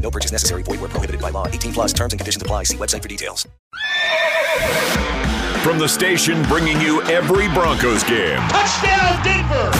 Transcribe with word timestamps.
No 0.00 0.10
purchase 0.10 0.32
necessary. 0.32 0.62
Void 0.62 0.80
where 0.80 0.88
prohibited 0.88 1.20
by 1.20 1.30
law. 1.30 1.46
18 1.46 1.72
plus 1.72 1.92
terms 1.92 2.12
and 2.12 2.20
conditions 2.20 2.42
apply. 2.42 2.64
See 2.64 2.76
website 2.76 3.02
for 3.02 3.08
details. 3.08 3.46
From 5.62 5.78
the 5.78 5.86
station 5.86 6.42
bringing 6.44 6.80
you 6.80 7.02
every 7.02 7.46
Broncos 7.48 8.02
game. 8.04 8.38
Touchdown, 8.48 9.22
Denver! 9.22 9.70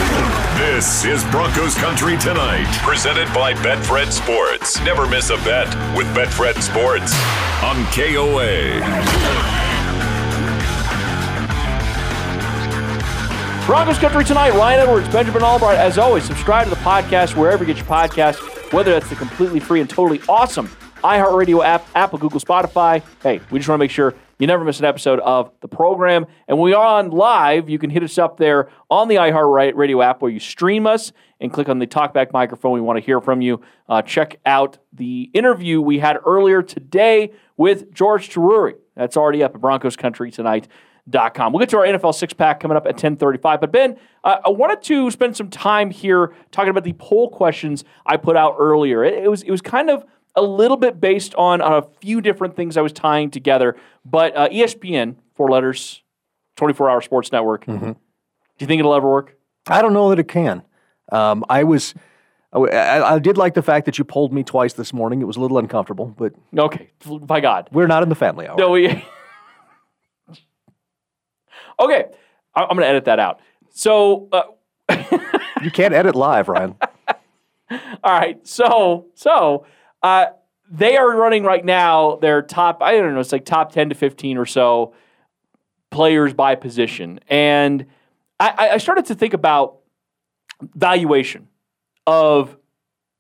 This 0.59 1.07
is 1.07 1.25
Broncos 1.31 1.75
Country 1.75 2.19
Tonight, 2.19 2.71
presented 2.83 3.33
by 3.33 3.55
Betfred 3.55 4.13
Sports. 4.13 4.79
Never 4.81 5.07
miss 5.09 5.31
a 5.31 5.37
bet 5.39 5.69
with 5.97 6.07
Betfred 6.15 6.61
Sports 6.61 7.15
on 7.65 7.87
KOA. 7.95 8.81
Broncos 13.65 13.99
Country 13.99 14.25
tonight. 14.25 14.51
Ryan 14.51 14.81
Edwards, 14.81 15.09
Benjamin 15.09 15.43
Albright. 15.43 15.79
As 15.79 15.97
always, 15.97 16.25
subscribe 16.25 16.65
to 16.65 16.71
the 16.71 16.81
podcast 16.83 17.37
wherever 17.37 17.65
you 17.65 17.73
get 17.73 17.79
your 17.79 17.87
podcast, 17.87 18.35
whether 18.71 18.93
that's 18.93 19.09
the 19.09 19.17
completely 19.17 19.61
free 19.61 19.81
and 19.81 19.91
totally 19.91 20.21
awesome 20.29 20.71
iHeartRadio 21.03 21.65
app, 21.65 21.87
Apple, 21.95 22.19
Google, 22.19 22.41
Spotify. 22.41 23.03
Hey, 23.23 23.41
we 23.51 23.59
just 23.59 23.69
want 23.69 23.79
to 23.79 23.85
make 23.85 23.91
sure 23.91 24.15
you 24.39 24.47
never 24.47 24.65
miss 24.65 24.79
an 24.79 24.85
episode 24.85 25.21
of 25.21 25.51
the 25.61 25.69
program. 25.69 26.27
And 26.49 26.59
when 26.59 26.65
we 26.67 26.75
are 26.75 26.99
on 26.99 27.11
live, 27.11 27.69
you 27.69 27.79
can 27.79 27.91
hit 27.91 28.03
us 28.03 28.19
up 28.19 28.37
there 28.37 28.71
on 28.91 29.09
the 29.09 29.17
iHeartRadio 29.17 30.05
app 30.05 30.23
where 30.23 30.31
you 30.31 30.41
stream 30.41 30.87
us 30.87 31.13
and 31.41 31.53
click 31.53 31.69
on 31.69 31.79
the 31.79 31.87
talkback 31.87 32.33
microphone. 32.33 32.73
We 32.73 32.81
want 32.81 32.99
to 32.99 33.05
hear 33.05 33.21
from 33.21 33.41
you. 33.41 33.63
Uh, 33.89 34.03
check 34.03 34.41
out 34.45 34.79
the 34.93 35.31
interview 35.33 35.81
we 35.81 35.99
had 35.99 36.19
earlier 36.27 36.63
today 36.63 37.33
with 37.57 37.93
George 37.93 38.31
Taruri. 38.31 38.75
That's 38.95 39.17
already 39.17 39.43
up 39.43 39.55
at 39.55 39.61
Broncos 39.61 39.97
Country 39.97 40.31
tonight. 40.31 40.69
Com. 41.35 41.53
We'll 41.53 41.61
get 41.61 41.69
to 41.71 41.79
our 41.79 41.85
NFL 41.85 42.15
six 42.15 42.33
pack 42.33 42.61
coming 42.61 42.77
up 42.77 42.87
at 42.87 42.97
10:35. 42.97 43.61
But 43.61 43.73
Ben, 43.73 43.97
uh, 44.23 44.37
I 44.45 44.51
wanted 44.51 44.83
to 44.83 45.11
spend 45.11 45.37
some 45.37 45.51
time 45.51 45.91
here 45.91 46.33
talking 46.51 46.71
about 46.71 46.85
the 46.85 46.93
poll 46.95 47.31
questions 47.31 47.85
I 48.07 48.17
put 48.17 48.37
out 48.37 48.57
earlier. 48.59 49.05
It, 49.05 49.25
it 49.25 49.29
was 49.29 49.43
it 49.43 49.51
was 49.51 49.61
kind 49.61 49.91
of 49.91 50.05
a 50.37 50.43
little 50.43 50.77
bit 50.77 51.01
based 51.01 51.35
on 51.35 51.61
a 51.61 51.83
few 52.01 52.21
different 52.21 52.55
things 52.55 52.77
I 52.77 52.81
was 52.83 52.93
tying 52.93 53.31
together. 53.31 53.77
But 54.05 54.37
uh, 54.37 54.49
ESPN, 54.49 55.17
four 55.35 55.51
letters, 55.51 56.03
24 56.57 56.89
hour 56.91 57.01
sports 57.01 57.33
network. 57.33 57.67
Mm-hmm. 57.67 57.93
Do 57.93 57.97
you 58.59 58.67
think 58.67 58.79
it'll 58.79 58.95
ever 58.95 59.11
work? 59.11 59.37
I 59.67 59.83
don't 59.83 59.93
know 59.93 60.11
that 60.11 60.19
it 60.19 60.29
can. 60.29 60.63
Um, 61.11 61.45
I 61.49 61.65
was, 61.65 61.95
I, 62.53 63.03
I 63.03 63.19
did 63.19 63.37
like 63.37 63.55
the 63.55 63.63
fact 63.63 63.87
that 63.87 63.99
you 63.99 64.05
pulled 64.05 64.33
me 64.33 64.45
twice 64.45 64.75
this 64.75 64.93
morning. 64.93 65.21
It 65.21 65.25
was 65.25 65.37
a 65.37 65.41
little 65.41 65.59
uncomfortable, 65.59 66.15
but 66.17 66.33
Okay, 66.57 66.91
by 67.23 67.41
God. 67.41 67.69
we're 67.73 67.87
not 67.89 68.03
in 68.05 68.09
the 68.09 68.15
family 68.15 68.47
hour. 68.47 68.57
No, 68.57 68.71
we. 68.71 69.05
Okay, 71.81 72.05
I- 72.55 72.63
I'm 72.63 72.77
going 72.77 72.81
to 72.81 72.89
edit 72.89 73.07
that 73.07 73.19
out. 73.19 73.41
So, 73.71 74.29
uh, 74.33 74.43
You 75.63 75.71
can't 75.71 75.93
edit 75.93 76.15
live, 76.15 76.49
Ryan. 76.49 76.75
All 77.71 78.13
right. 78.13 78.47
So, 78.47 79.07
so 79.15 79.67
uh, 80.03 80.27
they 80.71 80.97
are 80.97 81.17
running 81.17 81.45
right 81.45 81.65
now 81.65 82.17
their 82.17 82.43
top, 82.43 82.83
I 82.83 82.93
don't 82.93 83.15
know, 83.15 83.21
it's 83.21 83.33
like 83.33 83.45
top 83.45 83.73
10 83.73 83.91
to 83.91 83.95
15 83.95 84.39
or 84.39 84.47
so 84.47 84.95
players 85.91 86.33
by 86.33 86.55
position. 86.55 87.21
And 87.29 87.87
I, 88.39 88.71
I 88.73 88.79
started 88.79 89.07
to 89.07 89.15
think 89.15 89.35
about 89.35 89.77
valuation 90.75 91.49
of 92.07 92.57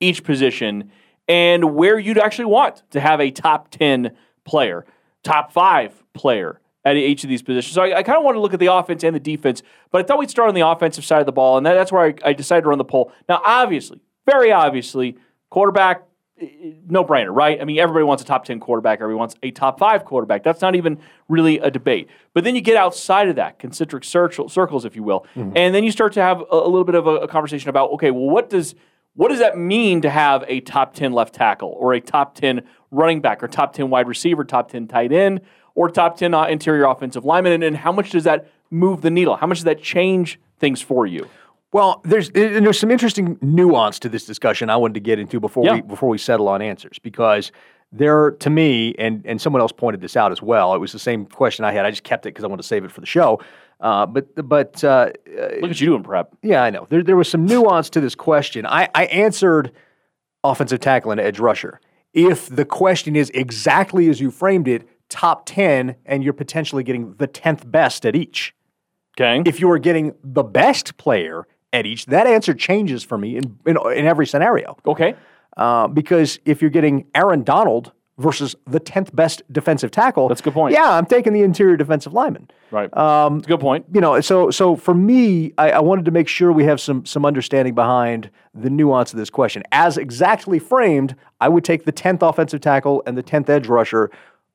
each 0.00 0.24
position 0.24 0.90
and 1.28 1.74
where 1.74 1.98
you'd 1.98 2.18
actually 2.18 2.46
want 2.46 2.82
to 2.90 3.00
have 3.00 3.20
a 3.20 3.30
top 3.30 3.70
10 3.70 4.16
player, 4.44 4.86
top 5.22 5.52
five 5.52 6.02
player 6.14 6.60
at 6.84 6.96
each 6.96 7.24
of 7.24 7.30
these 7.30 7.42
positions. 7.42 7.74
So 7.74 7.82
I, 7.82 7.98
I 7.98 8.02
kind 8.02 8.18
of 8.18 8.24
want 8.24 8.36
to 8.36 8.40
look 8.40 8.54
at 8.54 8.60
the 8.60 8.72
offense 8.72 9.04
and 9.04 9.14
the 9.14 9.20
defense, 9.20 9.62
but 9.90 10.00
I 10.00 10.04
thought 10.04 10.18
we'd 10.18 10.30
start 10.30 10.48
on 10.48 10.54
the 10.54 10.66
offensive 10.66 11.04
side 11.04 11.20
of 11.20 11.26
the 11.26 11.32
ball, 11.32 11.56
and 11.56 11.66
that, 11.66 11.74
that's 11.74 11.92
where 11.92 12.06
I, 12.06 12.14
I 12.24 12.32
decided 12.32 12.62
to 12.62 12.68
run 12.68 12.78
the 12.78 12.84
poll. 12.84 13.12
Now, 13.28 13.40
obviously, 13.44 14.00
very 14.26 14.50
obviously, 14.52 15.16
quarterback, 15.50 16.04
eh, 16.40 16.46
eh, 16.46 16.72
no 16.88 17.04
brainer, 17.04 17.34
right? 17.34 17.60
I 17.60 17.64
mean, 17.64 17.78
everybody 17.78 18.04
wants 18.04 18.22
a 18.22 18.26
top 18.26 18.44
10 18.44 18.60
quarterback, 18.60 19.00
everybody 19.00 19.18
wants 19.18 19.34
a 19.42 19.50
top 19.50 19.78
five 19.78 20.04
quarterback. 20.04 20.42
That's 20.42 20.62
not 20.62 20.74
even 20.74 20.98
really 21.28 21.58
a 21.58 21.70
debate. 21.70 22.08
But 22.32 22.44
then 22.44 22.54
you 22.54 22.62
get 22.62 22.76
outside 22.76 23.28
of 23.28 23.36
that, 23.36 23.58
concentric 23.58 24.04
circle, 24.04 24.48
circles, 24.48 24.84
if 24.84 24.96
you 24.96 25.02
will, 25.02 25.26
mm-hmm. 25.34 25.52
and 25.56 25.74
then 25.74 25.84
you 25.84 25.92
start 25.92 26.12
to 26.14 26.22
have 26.22 26.40
a, 26.40 26.56
a 26.56 26.68
little 26.68 26.84
bit 26.84 26.94
of 26.94 27.06
a, 27.06 27.16
a 27.16 27.28
conversation 27.28 27.68
about, 27.68 27.90
okay, 27.92 28.10
well, 28.10 28.30
what 28.30 28.48
does 28.48 28.74
what 29.14 29.28
does 29.28 29.40
that 29.40 29.58
mean 29.58 30.02
to 30.02 30.10
have 30.10 30.44
a 30.46 30.60
top 30.60 30.94
10 30.94 31.12
left 31.12 31.34
tackle 31.34 31.74
or 31.76 31.92
a 31.92 32.00
top 32.00 32.34
10 32.36 32.62
running 32.90 33.20
back 33.20 33.42
or 33.42 33.48
top 33.48 33.72
10 33.72 33.90
wide 33.90 34.06
receiver, 34.06 34.44
top 34.44 34.70
10 34.70 34.86
tight 34.86 35.12
end, 35.12 35.40
or 35.74 35.88
top 35.90 36.16
10 36.16 36.34
uh, 36.34 36.44
interior 36.46 36.84
offensive 36.84 37.24
lineman? 37.24 37.52
And, 37.52 37.64
and 37.64 37.76
how 37.76 37.92
much 37.92 38.10
does 38.10 38.24
that 38.24 38.48
move 38.70 39.00
the 39.02 39.10
needle? 39.10 39.36
How 39.36 39.46
much 39.46 39.58
does 39.58 39.64
that 39.64 39.82
change 39.82 40.38
things 40.58 40.80
for 40.80 41.06
you? 41.06 41.28
Well, 41.72 42.00
there's 42.04 42.28
and 42.30 42.66
there's 42.66 42.78
some 42.80 42.90
interesting 42.90 43.38
nuance 43.40 43.98
to 44.00 44.08
this 44.08 44.24
discussion 44.26 44.70
I 44.70 44.76
wanted 44.76 44.94
to 44.94 45.00
get 45.00 45.18
into 45.20 45.38
before 45.38 45.64
Yeah. 45.64 45.74
we 45.76 45.80
before 45.82 46.08
we 46.08 46.18
settle 46.18 46.48
on 46.48 46.60
answers 46.62 46.98
because 46.98 47.52
there 47.92 48.32
to 48.32 48.50
me 48.50 48.94
and 48.98 49.22
and 49.24 49.40
someone 49.40 49.62
else 49.62 49.70
pointed 49.70 50.00
this 50.00 50.16
out 50.16 50.32
as 50.32 50.42
well. 50.42 50.74
It 50.74 50.78
was 50.78 50.90
the 50.90 50.98
same 50.98 51.26
question 51.26 51.64
I 51.64 51.70
had. 51.72 51.84
I 51.86 51.90
just 51.90 52.02
kept 52.02 52.26
it 52.26 52.30
because 52.30 52.44
I 52.44 52.48
wanted 52.48 52.62
to 52.62 52.68
save 52.68 52.84
it 52.84 52.90
for 52.90 53.00
the 53.00 53.06
show. 53.06 53.40
Uh, 53.78 54.04
but 54.04 54.26
but 54.48 54.82
uh, 54.82 55.10
Look 55.60 55.70
at 55.70 55.80
you 55.80 55.86
doing 55.86 56.02
prep. 56.02 56.34
yeah, 56.42 56.62
I 56.64 56.70
know 56.70 56.86
there 56.90 57.04
there 57.04 57.16
was 57.16 57.28
some 57.28 57.46
nuance 57.46 57.88
to 57.90 58.00
this 58.00 58.16
question. 58.16 58.66
I, 58.66 58.88
I 58.94 59.04
answered 59.06 59.70
offensive 60.42 60.80
tackle 60.80 61.12
and 61.12 61.20
edge 61.20 61.38
rusher. 61.38 61.80
If 62.12 62.48
the 62.48 62.64
question 62.64 63.14
is 63.14 63.30
exactly 63.30 64.08
as 64.08 64.20
you 64.20 64.32
framed 64.32 64.66
it, 64.66 64.88
top 65.10 65.44
ten, 65.44 65.96
and 66.06 66.24
you're 66.24 66.32
potentially 66.32 66.82
getting 66.82 67.14
the 67.18 67.26
tenth 67.26 67.70
best 67.70 68.06
at 68.06 68.16
each. 68.16 68.54
Okay. 69.20 69.42
If 69.44 69.60
you 69.60 69.70
are 69.70 69.78
getting 69.78 70.14
the 70.24 70.42
best 70.42 70.96
player 70.96 71.46
at 71.72 71.84
each, 71.84 72.06
that 72.06 72.26
answer 72.26 72.54
changes 72.54 73.02
for 73.04 73.18
me 73.18 73.36
in, 73.36 73.58
in, 73.66 73.76
in 73.94 74.06
every 74.06 74.26
scenario. 74.26 74.76
okay. 74.86 75.14
Uh, 75.56 75.88
because 75.88 76.38
if 76.46 76.62
you're 76.62 76.70
getting 76.70 77.04
Aaron 77.14 77.42
Donald 77.42 77.92
versus 78.18 78.54
the 78.66 78.78
10th 78.78 79.14
best 79.14 79.42
defensive 79.52 79.90
tackle, 79.90 80.28
That's 80.28 80.40
a 80.40 80.44
good 80.44 80.52
point. 80.54 80.72
Yeah, 80.74 80.90
I'm 80.90 81.06
taking 81.06 81.32
the 81.32 81.42
interior 81.42 81.76
defensive 81.76 82.12
lineman. 82.12 82.48
Right. 82.70 82.94
Um, 82.96 83.38
That's 83.38 83.46
a 83.46 83.50
good 83.50 83.60
point. 83.60 83.84
You 83.92 84.00
know, 84.00 84.20
so 84.20 84.50
so 84.50 84.76
for 84.76 84.94
me, 84.94 85.52
I, 85.58 85.72
I 85.72 85.80
wanted 85.80 86.04
to 86.04 86.10
make 86.12 86.28
sure 86.28 86.52
we 86.52 86.64
have 86.64 86.80
some 86.80 87.04
some 87.04 87.26
understanding 87.26 87.74
behind 87.74 88.30
the 88.54 88.70
nuance 88.70 89.12
of 89.12 89.18
this 89.18 89.28
question. 89.30 89.62
As 89.72 89.98
exactly 89.98 90.58
framed, 90.58 91.16
I 91.40 91.48
would 91.48 91.64
take 91.64 91.84
the 91.84 91.92
10th 91.92 92.26
offensive 92.26 92.60
tackle 92.60 93.02
and 93.06 93.18
the 93.18 93.22
10th 93.22 93.48
edge 93.48 93.66
rusher 93.66 94.10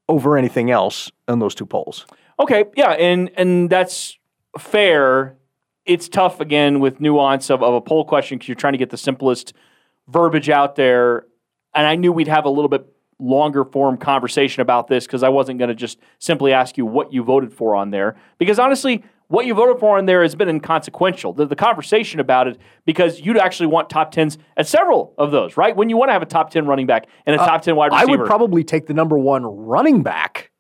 over 0.08 0.38
anything 0.38 0.72
else 0.72 1.12
on 1.28 1.40
those 1.40 1.56
two 1.56 1.66
polls. 1.66 2.06
Okay, 2.40 2.66
yeah, 2.76 2.92
and 2.92 3.32
and 3.38 3.70
that's 3.70 4.18
fair. 4.58 5.38
It's 5.86 6.10
tough 6.10 6.40
again 6.40 6.80
with 6.80 7.00
nuance 7.00 7.50
of, 7.50 7.62
of 7.62 7.74
a 7.74 7.82
poll 7.82 8.06
question 8.06 8.38
because 8.38 8.48
you're 8.48 8.56
trying 8.56 8.74
to 8.74 8.80
get 8.80 8.90
the 8.90 8.98
simplest 8.98 9.54
verbiage 10.08 10.50
out 10.50 10.76
there. 10.76 11.26
And 11.74 11.86
I 11.86 11.96
knew 11.96 12.12
we'd 12.12 12.28
have 12.28 12.46
a 12.46 12.50
little 12.50 12.70
bit 12.70 12.88
longer 13.20 13.64
form 13.64 13.98
conversation 13.98 14.62
about 14.62 14.88
this 14.88 15.06
because 15.06 15.24
I 15.24 15.30
wasn't 15.30 15.60
going 15.60 15.70
to 15.70 15.76
just 15.76 16.00
simply 16.20 16.54
ask 16.54 16.78
you 16.78 16.86
what 16.86 17.14
you 17.14 17.24
voted 17.24 17.54
for 17.54 17.76
on 17.76 17.92
there. 17.92 18.16
Because 18.38 18.60
honestly, 18.60 19.04
what 19.28 19.46
you 19.46 19.54
voted 19.54 19.80
for 19.80 19.98
in 19.98 20.06
there 20.06 20.22
has 20.22 20.36
been 20.36 20.50
inconsequential. 20.50 21.34
The, 21.34 21.46
the 21.46 21.56
conversation 21.56 22.20
about 22.20 22.48
it, 22.48 22.60
because 22.86 23.20
you'd 23.20 23.38
actually 23.38 23.68
want 23.68 23.90
top 23.90 24.12
tens 24.12 24.38
at 24.58 24.68
several 24.68 25.14
of 25.18 25.32
those, 25.32 25.58
right? 25.58 25.76
When 25.76 25.90
you 25.90 25.98
want 25.98 26.10
to 26.10 26.14
have 26.14 26.22
a 26.22 26.28
top 26.28 26.52
10 26.52 26.66
running 26.66 26.86
back 26.86 27.08
and 27.26 27.36
a 27.36 27.40
top 27.40 27.62
10 27.62 27.76
wide 27.76 27.92
Uh, 27.92 27.96
I 27.96 28.06
would 28.06 28.26
probably 28.26 28.64
take 28.64 28.88
the 28.88 28.94
number 28.94 29.18
one 29.18 29.44
running 29.44 30.04
back 30.04 30.52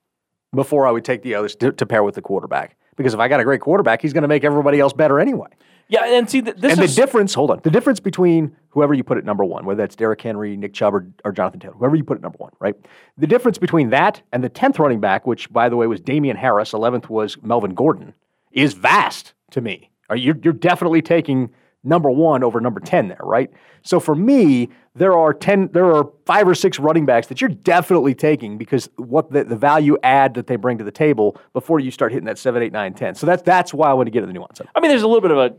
before 0.53 0.87
I 0.87 0.91
would 0.91 1.05
take 1.05 1.21
the 1.21 1.35
others 1.35 1.55
to, 1.57 1.71
to 1.73 1.85
pair 1.85 2.03
with 2.03 2.15
the 2.15 2.21
quarterback. 2.21 2.77
Because 2.95 3.13
if 3.13 3.19
I 3.19 3.27
got 3.27 3.39
a 3.39 3.43
great 3.43 3.61
quarterback, 3.61 4.01
he's 4.01 4.13
going 4.13 4.21
to 4.21 4.27
make 4.27 4.43
everybody 4.43 4.79
else 4.79 4.93
better 4.93 5.19
anyway. 5.19 5.49
yeah, 5.89 6.05
and 6.05 6.29
see, 6.29 6.41
th- 6.41 6.55
this 6.55 6.73
and 6.73 6.81
is. 6.81 6.95
the 6.95 7.01
difference, 7.01 7.33
hold 7.33 7.51
on, 7.51 7.59
the 7.61 7.69
difference 7.69 7.99
between 7.99 8.55
whoever 8.69 8.93
you 8.93 9.03
put 9.03 9.17
at 9.17 9.25
number 9.25 9.43
one, 9.43 9.65
whether 9.65 9.81
that's 9.81 9.95
Derrick 9.95 10.21
Henry, 10.21 10.55
Nick 10.55 10.73
Chubb, 10.73 10.95
or, 10.95 11.07
or 11.25 11.31
Jonathan 11.33 11.59
Taylor, 11.59 11.75
whoever 11.75 11.95
you 11.95 12.05
put 12.05 12.15
at 12.15 12.23
number 12.23 12.37
one, 12.37 12.51
right? 12.59 12.75
The 13.17 13.27
difference 13.27 13.57
between 13.57 13.89
that 13.89 14.21
and 14.31 14.43
the 14.43 14.49
10th 14.49 14.79
running 14.79 15.01
back, 15.01 15.27
which 15.27 15.51
by 15.51 15.67
the 15.67 15.75
way 15.75 15.87
was 15.87 15.99
Damien 15.99 16.37
Harris, 16.37 16.71
11th 16.71 17.09
was 17.09 17.37
Melvin 17.43 17.73
Gordon, 17.73 18.13
is 18.55 18.73
vast 18.73 19.33
to 19.51 19.61
me. 19.61 19.91
Are 20.09 20.15
you, 20.15 20.39
you're 20.43 20.53
definitely 20.53 21.01
taking 21.01 21.51
number 21.83 22.09
one 22.09 22.43
over 22.43 22.59
number 22.59 22.79
10 22.79 23.09
there, 23.09 23.19
right? 23.21 23.51
So 23.83 23.99
for 23.99 24.15
me, 24.15 24.69
there 24.95 25.15
are 25.15 25.33
10, 25.33 25.69
there 25.73 25.85
are 25.93 26.09
five 26.25 26.47
or 26.47 26.55
six 26.55 26.79
running 26.79 27.05
backs 27.05 27.27
that 27.27 27.41
you're 27.41 27.49
definitely 27.49 28.15
taking 28.15 28.57
because 28.57 28.89
what 28.95 29.31
the, 29.31 29.43
the 29.43 29.55
value 29.55 29.97
add 30.01 30.33
that 30.33 30.47
they 30.47 30.55
bring 30.55 30.79
to 30.79 30.83
the 30.83 30.91
table 30.91 31.37
before 31.53 31.79
you 31.79 31.91
start 31.91 32.11
hitting 32.11 32.25
that 32.25 32.39
7, 32.39 32.61
8, 32.63 32.73
9, 32.73 32.93
10. 32.95 33.15
So 33.15 33.27
that's, 33.27 33.43
that's 33.43 33.73
why 33.73 33.89
I 33.89 33.93
want 33.93 34.07
to 34.07 34.11
get 34.11 34.23
at 34.23 34.27
the 34.27 34.33
nuance 34.33 34.59
of. 34.59 34.67
I 34.73 34.79
mean, 34.79 34.89
there's 34.89 35.03
a 35.03 35.07
little 35.07 35.21
bit 35.21 35.31
of 35.31 35.37
a 35.37 35.55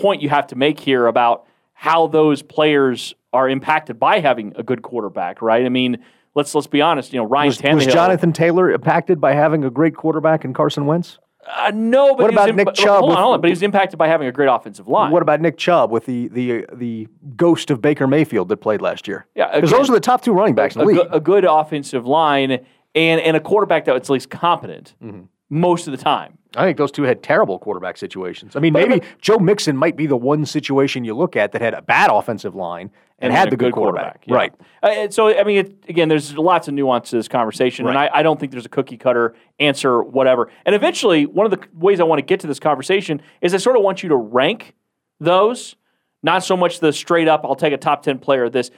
point 0.00 0.22
you 0.22 0.28
have 0.28 0.48
to 0.48 0.56
make 0.56 0.80
here 0.80 1.06
about 1.06 1.46
how 1.74 2.08
those 2.08 2.42
players 2.42 3.14
are 3.32 3.48
impacted 3.48 4.00
by 4.00 4.18
having 4.18 4.52
a 4.56 4.62
good 4.62 4.82
quarterback, 4.82 5.40
right? 5.42 5.64
I 5.64 5.68
mean, 5.68 5.98
let's 6.34 6.54
let's 6.54 6.66
be 6.66 6.80
honest. 6.80 7.12
You 7.12 7.20
know, 7.20 7.26
Ryan 7.26 7.46
Was, 7.48 7.58
Tannehill. 7.58 7.74
was 7.74 7.86
Jonathan 7.86 8.32
Taylor 8.32 8.70
impacted 8.70 9.20
by 9.20 9.34
having 9.34 9.64
a 9.64 9.70
great 9.70 9.94
quarterback 9.94 10.44
in 10.44 10.54
Carson 10.54 10.86
Wentz? 10.86 11.18
Uh, 11.46 11.70
no, 11.74 12.14
but 12.14 12.24
What 12.24 12.32
about 12.32 12.54
Nick 12.54 12.66
but- 12.66 12.74
Chubb 12.74 13.00
Hold 13.00 13.12
on, 13.12 13.16
hold 13.22 13.34
on, 13.34 13.40
but 13.40 13.46
he 13.48 13.52
was 13.52 13.62
impacted 13.62 13.98
by 13.98 14.06
having 14.08 14.28
a 14.28 14.32
great 14.32 14.48
offensive 14.48 14.86
line. 14.88 15.10
What 15.12 15.22
about 15.22 15.40
Nick 15.40 15.56
Chubb 15.56 15.90
with 15.90 16.04
the 16.06 16.28
the 16.28 16.66
the 16.74 17.08
ghost 17.36 17.70
of 17.70 17.80
Baker 17.80 18.06
Mayfield 18.06 18.48
that 18.48 18.58
played 18.58 18.82
last 18.82 19.08
year? 19.08 19.26
Yeah, 19.34 19.54
because 19.54 19.70
those 19.70 19.88
are 19.88 19.94
the 19.94 20.00
top 20.00 20.22
two 20.22 20.32
running 20.32 20.54
backs 20.54 20.74
in 20.74 20.82
a, 20.82 20.84
league. 20.84 20.96
good, 20.96 21.08
a 21.10 21.20
good 21.20 21.44
offensive 21.44 22.06
line 22.06 22.50
and 22.94 23.20
and 23.20 23.36
a 23.36 23.40
quarterback 23.40 23.84
that 23.86 23.94
was 23.94 24.02
at 24.02 24.10
least 24.10 24.30
competent 24.30 24.94
Mm-hmm. 25.02 25.22
Most 25.50 25.86
of 25.86 25.92
the 25.92 26.02
time. 26.02 26.38
I 26.56 26.64
think 26.64 26.78
those 26.78 26.90
two 26.90 27.02
had 27.02 27.22
terrible 27.22 27.58
quarterback 27.58 27.98
situations. 27.98 28.56
I 28.56 28.60
mean, 28.60 28.72
maybe 28.72 29.02
Joe 29.20 29.38
Mixon 29.38 29.76
might 29.76 29.96
be 29.96 30.06
the 30.06 30.16
one 30.16 30.46
situation 30.46 31.04
you 31.04 31.14
look 31.14 31.36
at 31.36 31.52
that 31.52 31.60
had 31.60 31.74
a 31.74 31.82
bad 31.82 32.10
offensive 32.10 32.54
line 32.54 32.90
and, 33.18 33.32
had 33.32 33.50
the 33.50 33.54
a 33.54 33.56
good 33.56 33.72
quarterback. 33.72 34.24
yeah. 34.26 34.34
Right. 34.34 34.52
Uh, 34.82 35.10
so, 35.10 35.28
I 35.28 35.44
mean, 35.44 35.58
it, 35.58 35.84
again, 35.88 36.08
there's 36.08 36.36
lots 36.38 36.68
of 36.68 36.74
nuance 36.74 37.10
to 37.10 37.16
this 37.16 37.28
conversation, 37.28 37.86
and 37.86 37.98
I, 37.98 38.08
I 38.12 38.22
don't 38.22 38.38
think 38.40 38.52
there's 38.52 38.66
a 38.66 38.70
cookie 38.70 38.96
cutter 38.96 39.34
answer, 39.58 40.02
whatever. 40.02 40.50
And 40.64 40.74
eventually, 40.74 41.26
one 41.26 41.44
of 41.44 41.50
the 41.50 41.66
ways 41.74 42.00
I 42.00 42.04
want 42.04 42.18
to 42.18 42.24
get 42.24 42.40
to 42.40 42.46
this 42.46 42.60
conversation 42.60 43.20
is 43.40 43.54
I 43.54 43.58
sort 43.58 43.76
of 43.76 43.82
want 43.82 44.02
you 44.02 44.08
to 44.10 44.16
rank 44.16 44.74
those, 45.20 45.76
not 46.22 46.44
so 46.44 46.56
much 46.56 46.80
the 46.80 46.92
straight 46.92 47.28
up, 47.28 47.44
I'll 47.44 47.56
take 47.56 47.72
a 47.72 47.78
top 47.78 48.02
10 48.02 48.20
player 48.20 48.48
this. 48.48 48.70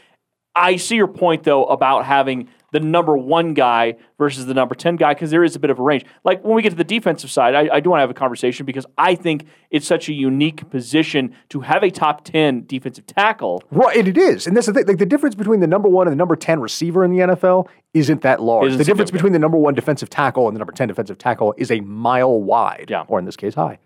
I 0.56 0.76
see 0.76 0.96
your 0.96 1.06
point, 1.06 1.44
though, 1.44 1.64
about 1.64 2.04
having 2.04 2.48
the 2.72 2.80
number 2.80 3.16
one 3.16 3.54
guy 3.54 3.96
versus 4.18 4.46
the 4.46 4.54
number 4.54 4.74
10 4.74 4.96
guy 4.96 5.14
because 5.14 5.30
there 5.30 5.44
is 5.44 5.56
a 5.56 5.58
bit 5.58 5.70
of 5.70 5.78
a 5.78 5.82
range. 5.82 6.04
Like 6.24 6.42
when 6.44 6.54
we 6.54 6.62
get 6.62 6.70
to 6.70 6.76
the 6.76 6.84
defensive 6.84 7.30
side, 7.30 7.54
I, 7.54 7.76
I 7.76 7.80
do 7.80 7.90
want 7.90 7.98
to 7.98 8.02
have 8.02 8.10
a 8.10 8.14
conversation 8.14 8.66
because 8.66 8.86
I 8.98 9.14
think 9.14 9.46
it's 9.70 9.86
such 9.86 10.08
a 10.08 10.12
unique 10.12 10.68
position 10.70 11.34
to 11.50 11.60
have 11.60 11.82
a 11.82 11.90
top 11.90 12.24
10 12.24 12.66
defensive 12.66 13.06
tackle. 13.06 13.62
Right, 13.70 13.96
and 13.96 14.08
it 14.08 14.18
is, 14.18 14.46
and 14.46 14.56
that's 14.56 14.66
the 14.66 14.72
thing. 14.72 14.86
Like 14.86 14.98
the 14.98 15.06
difference 15.06 15.34
between 15.34 15.60
the 15.60 15.66
number 15.66 15.88
one 15.88 16.06
and 16.06 16.12
the 16.12 16.16
number 16.18 16.36
ten 16.36 16.60
receiver 16.60 17.04
in 17.04 17.10
the 17.10 17.18
NFL 17.18 17.68
isn't 17.94 18.22
that 18.22 18.42
large. 18.42 18.68
Isn't 18.68 18.78
the 18.78 18.84
difference 18.84 19.10
between 19.10 19.32
the 19.32 19.38
number 19.38 19.58
one 19.58 19.74
defensive 19.74 20.10
tackle 20.10 20.46
and 20.48 20.56
the 20.56 20.58
number 20.58 20.72
ten 20.72 20.88
defensive 20.88 21.18
tackle 21.18 21.54
is 21.56 21.70
a 21.70 21.80
mile 21.80 22.40
wide. 22.40 22.86
Yeah. 22.88 23.04
or 23.08 23.18
in 23.18 23.24
this 23.24 23.36
case, 23.36 23.54
high. 23.54 23.78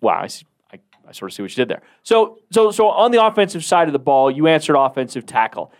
Wow, 0.00 0.20
I, 0.22 0.26
see, 0.28 0.46
I, 0.72 0.78
I 1.08 1.12
sort 1.12 1.30
of 1.30 1.34
see 1.34 1.42
what 1.42 1.50
you 1.50 1.56
did 1.56 1.68
there. 1.68 1.82
So, 2.02 2.38
so, 2.52 2.70
so 2.70 2.88
on 2.88 3.10
the 3.10 3.24
offensive 3.24 3.64
side 3.64 3.88
of 3.88 3.92
the 3.92 3.98
ball, 3.98 4.30
you 4.30 4.46
answered 4.46 4.76
offensive 4.76 5.26
tackle. 5.26 5.72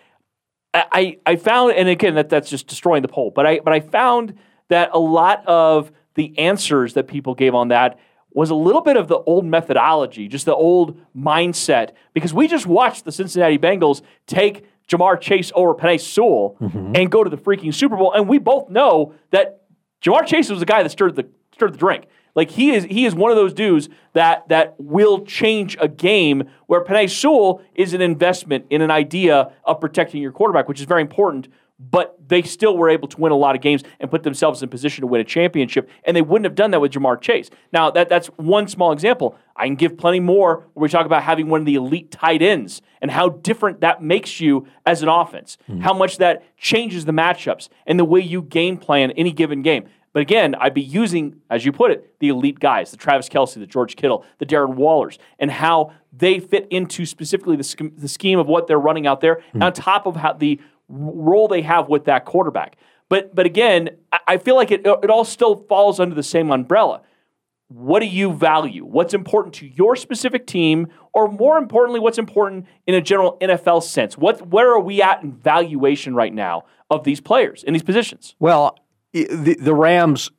I, 0.93 1.19
I 1.27 1.37
found, 1.37 1.73
and 1.73 1.89
again, 1.89 2.15
that 2.17 2.29
that's 2.29 2.51
just 2.51 2.67
destroying 2.67 3.03
the 3.03 3.09
poll. 3.09 3.31
But 3.31 3.47
I, 3.47 3.61
but 3.61 3.73
I 3.73 3.81
found 3.81 4.35
that 4.69 4.91
a 4.93 4.99
lot 4.99 5.47
of 5.47 5.91
the 6.15 6.39
answers 6.39 6.95
that 6.95 7.07
people 7.07 7.35
gave 7.35 7.55
on 7.55 7.69
that 7.69 7.99
was 8.33 8.51
a 8.51 8.55
little 8.55 8.83
bit 8.83 8.97
of 8.97 9.09
the 9.09 9.19
old 9.19 9.45
methodology, 9.45 10.29
just 10.29 10.45
the 10.45 10.55
old 10.55 11.01
mindset, 11.17 11.91
because 12.13 12.35
we 12.35 12.47
just 12.47 12.67
watched 12.67 13.05
the 13.05 13.13
Cincinnati 13.13 13.59
Bengals 13.59 14.03
take 14.27 14.65
Ja'Marr 14.89 15.21
Chase 15.21 15.51
over 15.55 15.75
Penei 15.75 16.01
Sewell 16.01 16.57
mm-hmm. 16.61 16.93
and 16.95 17.11
go 17.11 17.25
to 17.25 17.31
the 17.31 17.37
freaking 17.37 17.73
Super 17.75 17.97
Bowl, 17.97 18.13
and 18.13 18.29
we 18.29 18.39
both 18.39 18.69
know 18.69 19.15
that 19.31 19.63
Ja'Marr 20.03 20.27
Chase 20.27 20.51
was 20.51 20.61
the 20.61 20.67
guy 20.67 20.83
that 20.83 20.91
stirred 20.91 21.17
the 21.17 21.29
stirred 21.53 21.75
the 21.75 21.79
drink. 21.79 22.05
Like 22.39 22.53
he 22.53 22.71
is 22.71 22.85
he 22.85 23.05
is 23.05 23.17
one 23.17 23.33
of 23.33 23.37
those 23.37 23.53
dudes 23.53 23.89
that 24.13 24.49
that 24.49 24.77
will 24.79 25.25
change 25.25 25.77
a 25.81 25.89
game 25.89 26.45
where 26.69 26.85
Penei 26.85 27.11
Sewell 27.11 27.61
is 27.75 27.95
an 27.95 28.01
investment 28.01 28.67
in 28.71 28.81
an 28.81 28.93
idea 28.93 29.51
of 29.65 29.81
protecting 29.81 30.23
your 30.23 30.31
quarterback, 30.31 30.69
which 30.69 30.79
is 30.79 30.87
very 30.87 31.03
important. 31.03 31.49
But 31.81 32.17
they 32.29 32.43
still 32.43 32.77
were 32.77 32.91
able 32.91 33.09
to 33.09 33.21
win 33.21 33.33
a 33.33 33.37
lot 33.37 33.57
of 33.57 33.61
games 33.61 33.83
and 33.99 34.09
put 34.09 34.23
themselves 34.23 34.63
in 34.63 34.69
position 34.69 35.03
to 35.03 35.09
win 35.09 35.21
a 35.21 35.25
championship, 35.25 35.89
and 36.05 36.17
they 36.17 36.23
wouldn't 36.23 36.45
have 36.45 36.55
done 36.55 36.71
that 36.71 36.81
with 36.81 36.93
Ja'Marr 36.93 37.21
Chase. 37.21 37.51
Now 37.73 37.91
that 37.91 38.09
that's 38.09 38.29
one 38.37 38.69
small 38.69 38.93
example. 38.93 39.37
I 39.57 39.67
can 39.67 39.75
give 39.75 39.99
plenty 39.99 40.21
more 40.21 40.69
where 40.75 40.83
we 40.83 40.89
talk 40.89 41.07
about 41.07 41.25
having 41.25 41.49
one 41.49 41.59
of 41.59 41.67
the 41.67 41.75
elite 41.75 42.13
tight 42.13 42.41
ends 42.41 42.83
and 43.03 43.11
how 43.11 43.31
different 43.31 43.81
that 43.81 44.01
makes 44.01 44.41
you 44.41 44.69
as 44.87 45.03
an 45.03 45.09
offense, 45.09 45.59
hmm. 45.67 45.81
how 45.81 45.93
much 45.93 46.19
that 46.19 46.45
changes 46.57 47.05
the 47.05 47.13
matchups 47.13 47.69
and 47.85 47.99
the 47.99 48.05
way 48.05 48.21
you 48.21 48.43
game 48.43 48.77
plan 48.77 49.11
any 49.13 49.33
given 49.33 49.63
game. 49.63 49.89
But 50.19 50.23
again, 50.23 50.57
I'd 50.57 50.75
be 50.75 50.83
using, 50.83 51.37
as 51.49 51.65
you 51.65 51.71
put 51.71 51.93
it, 51.93 52.19
the 52.19 52.31
elite 52.31 52.59
guys, 52.59 52.91
the 52.91 52.97
Travis 52.97 53.29
Kelce, 53.29 53.55
the 53.55 53.69
George 53.69 53.95
Kittle, 53.95 54.25
the 54.39 54.47
Darren 54.47 54.75
Wallers, 54.75 55.17
and 55.39 55.49
how 55.49 55.93
they 56.13 56.41
fit 56.41 56.67
into 56.71 57.07
specifically 57.07 57.55
the, 57.55 57.63
sch- 57.63 57.95
the 57.97 58.09
scheme 58.09 58.41
of 58.41 58.49
what 58.49 58.67
they're 58.67 58.81
running 58.81 59.07
out 59.07 59.21
there, 59.21 59.43
hmm. 59.53 59.63
on 59.63 59.73
top 59.73 60.07
of 60.07 60.17
how 60.17 60.33
the 60.33 60.61
role 60.89 61.47
they 61.47 61.63
have 61.63 61.89
with 61.89 62.07
that 62.07 62.25
quarterback. 62.25 62.75
But 63.09 63.33
but 63.33 63.47
again, 63.47 63.91
I, 64.27 64.39
feel 64.39 64.57
like 64.57 64.73
it 64.73 64.85
it 64.85 65.09
all 65.09 65.25
still 65.25 65.55
falls 65.55 66.01
under 66.01 66.17
the 66.17 66.25
same 66.25 66.51
umbrella. 66.51 67.03
What 67.69 68.01
do 68.01 68.07
you 68.07 68.33
value? 68.33 68.85
What's 68.85 69.15
important 69.15 69.55
to 69.55 69.69
your 69.69 69.95
specific 69.95 70.49
team, 70.49 70.89
or 71.13 71.29
more 71.29 71.59
importantly, 71.59 72.01
what's 72.01 72.19
important 72.19 72.67
in 72.89 72.97
a 72.97 73.01
general 73.01 73.39
NFL 73.41 73.85
sense? 73.85 74.19
What 74.19 74.49
where 74.49 74.73
are 74.73 74.81
we 74.81 75.01
at 75.01 75.23
in 75.23 75.31
valuation 75.31 76.17
right 76.17 76.35
now 76.35 76.65
of 76.91 77.05
these 77.05 77.21
players 77.21 77.63
in 77.63 77.73
these 77.73 77.85
positions? 77.85 78.35
Well, 78.41 78.77
the, 79.25 79.55
the 79.55 79.75
Rams 79.75 80.31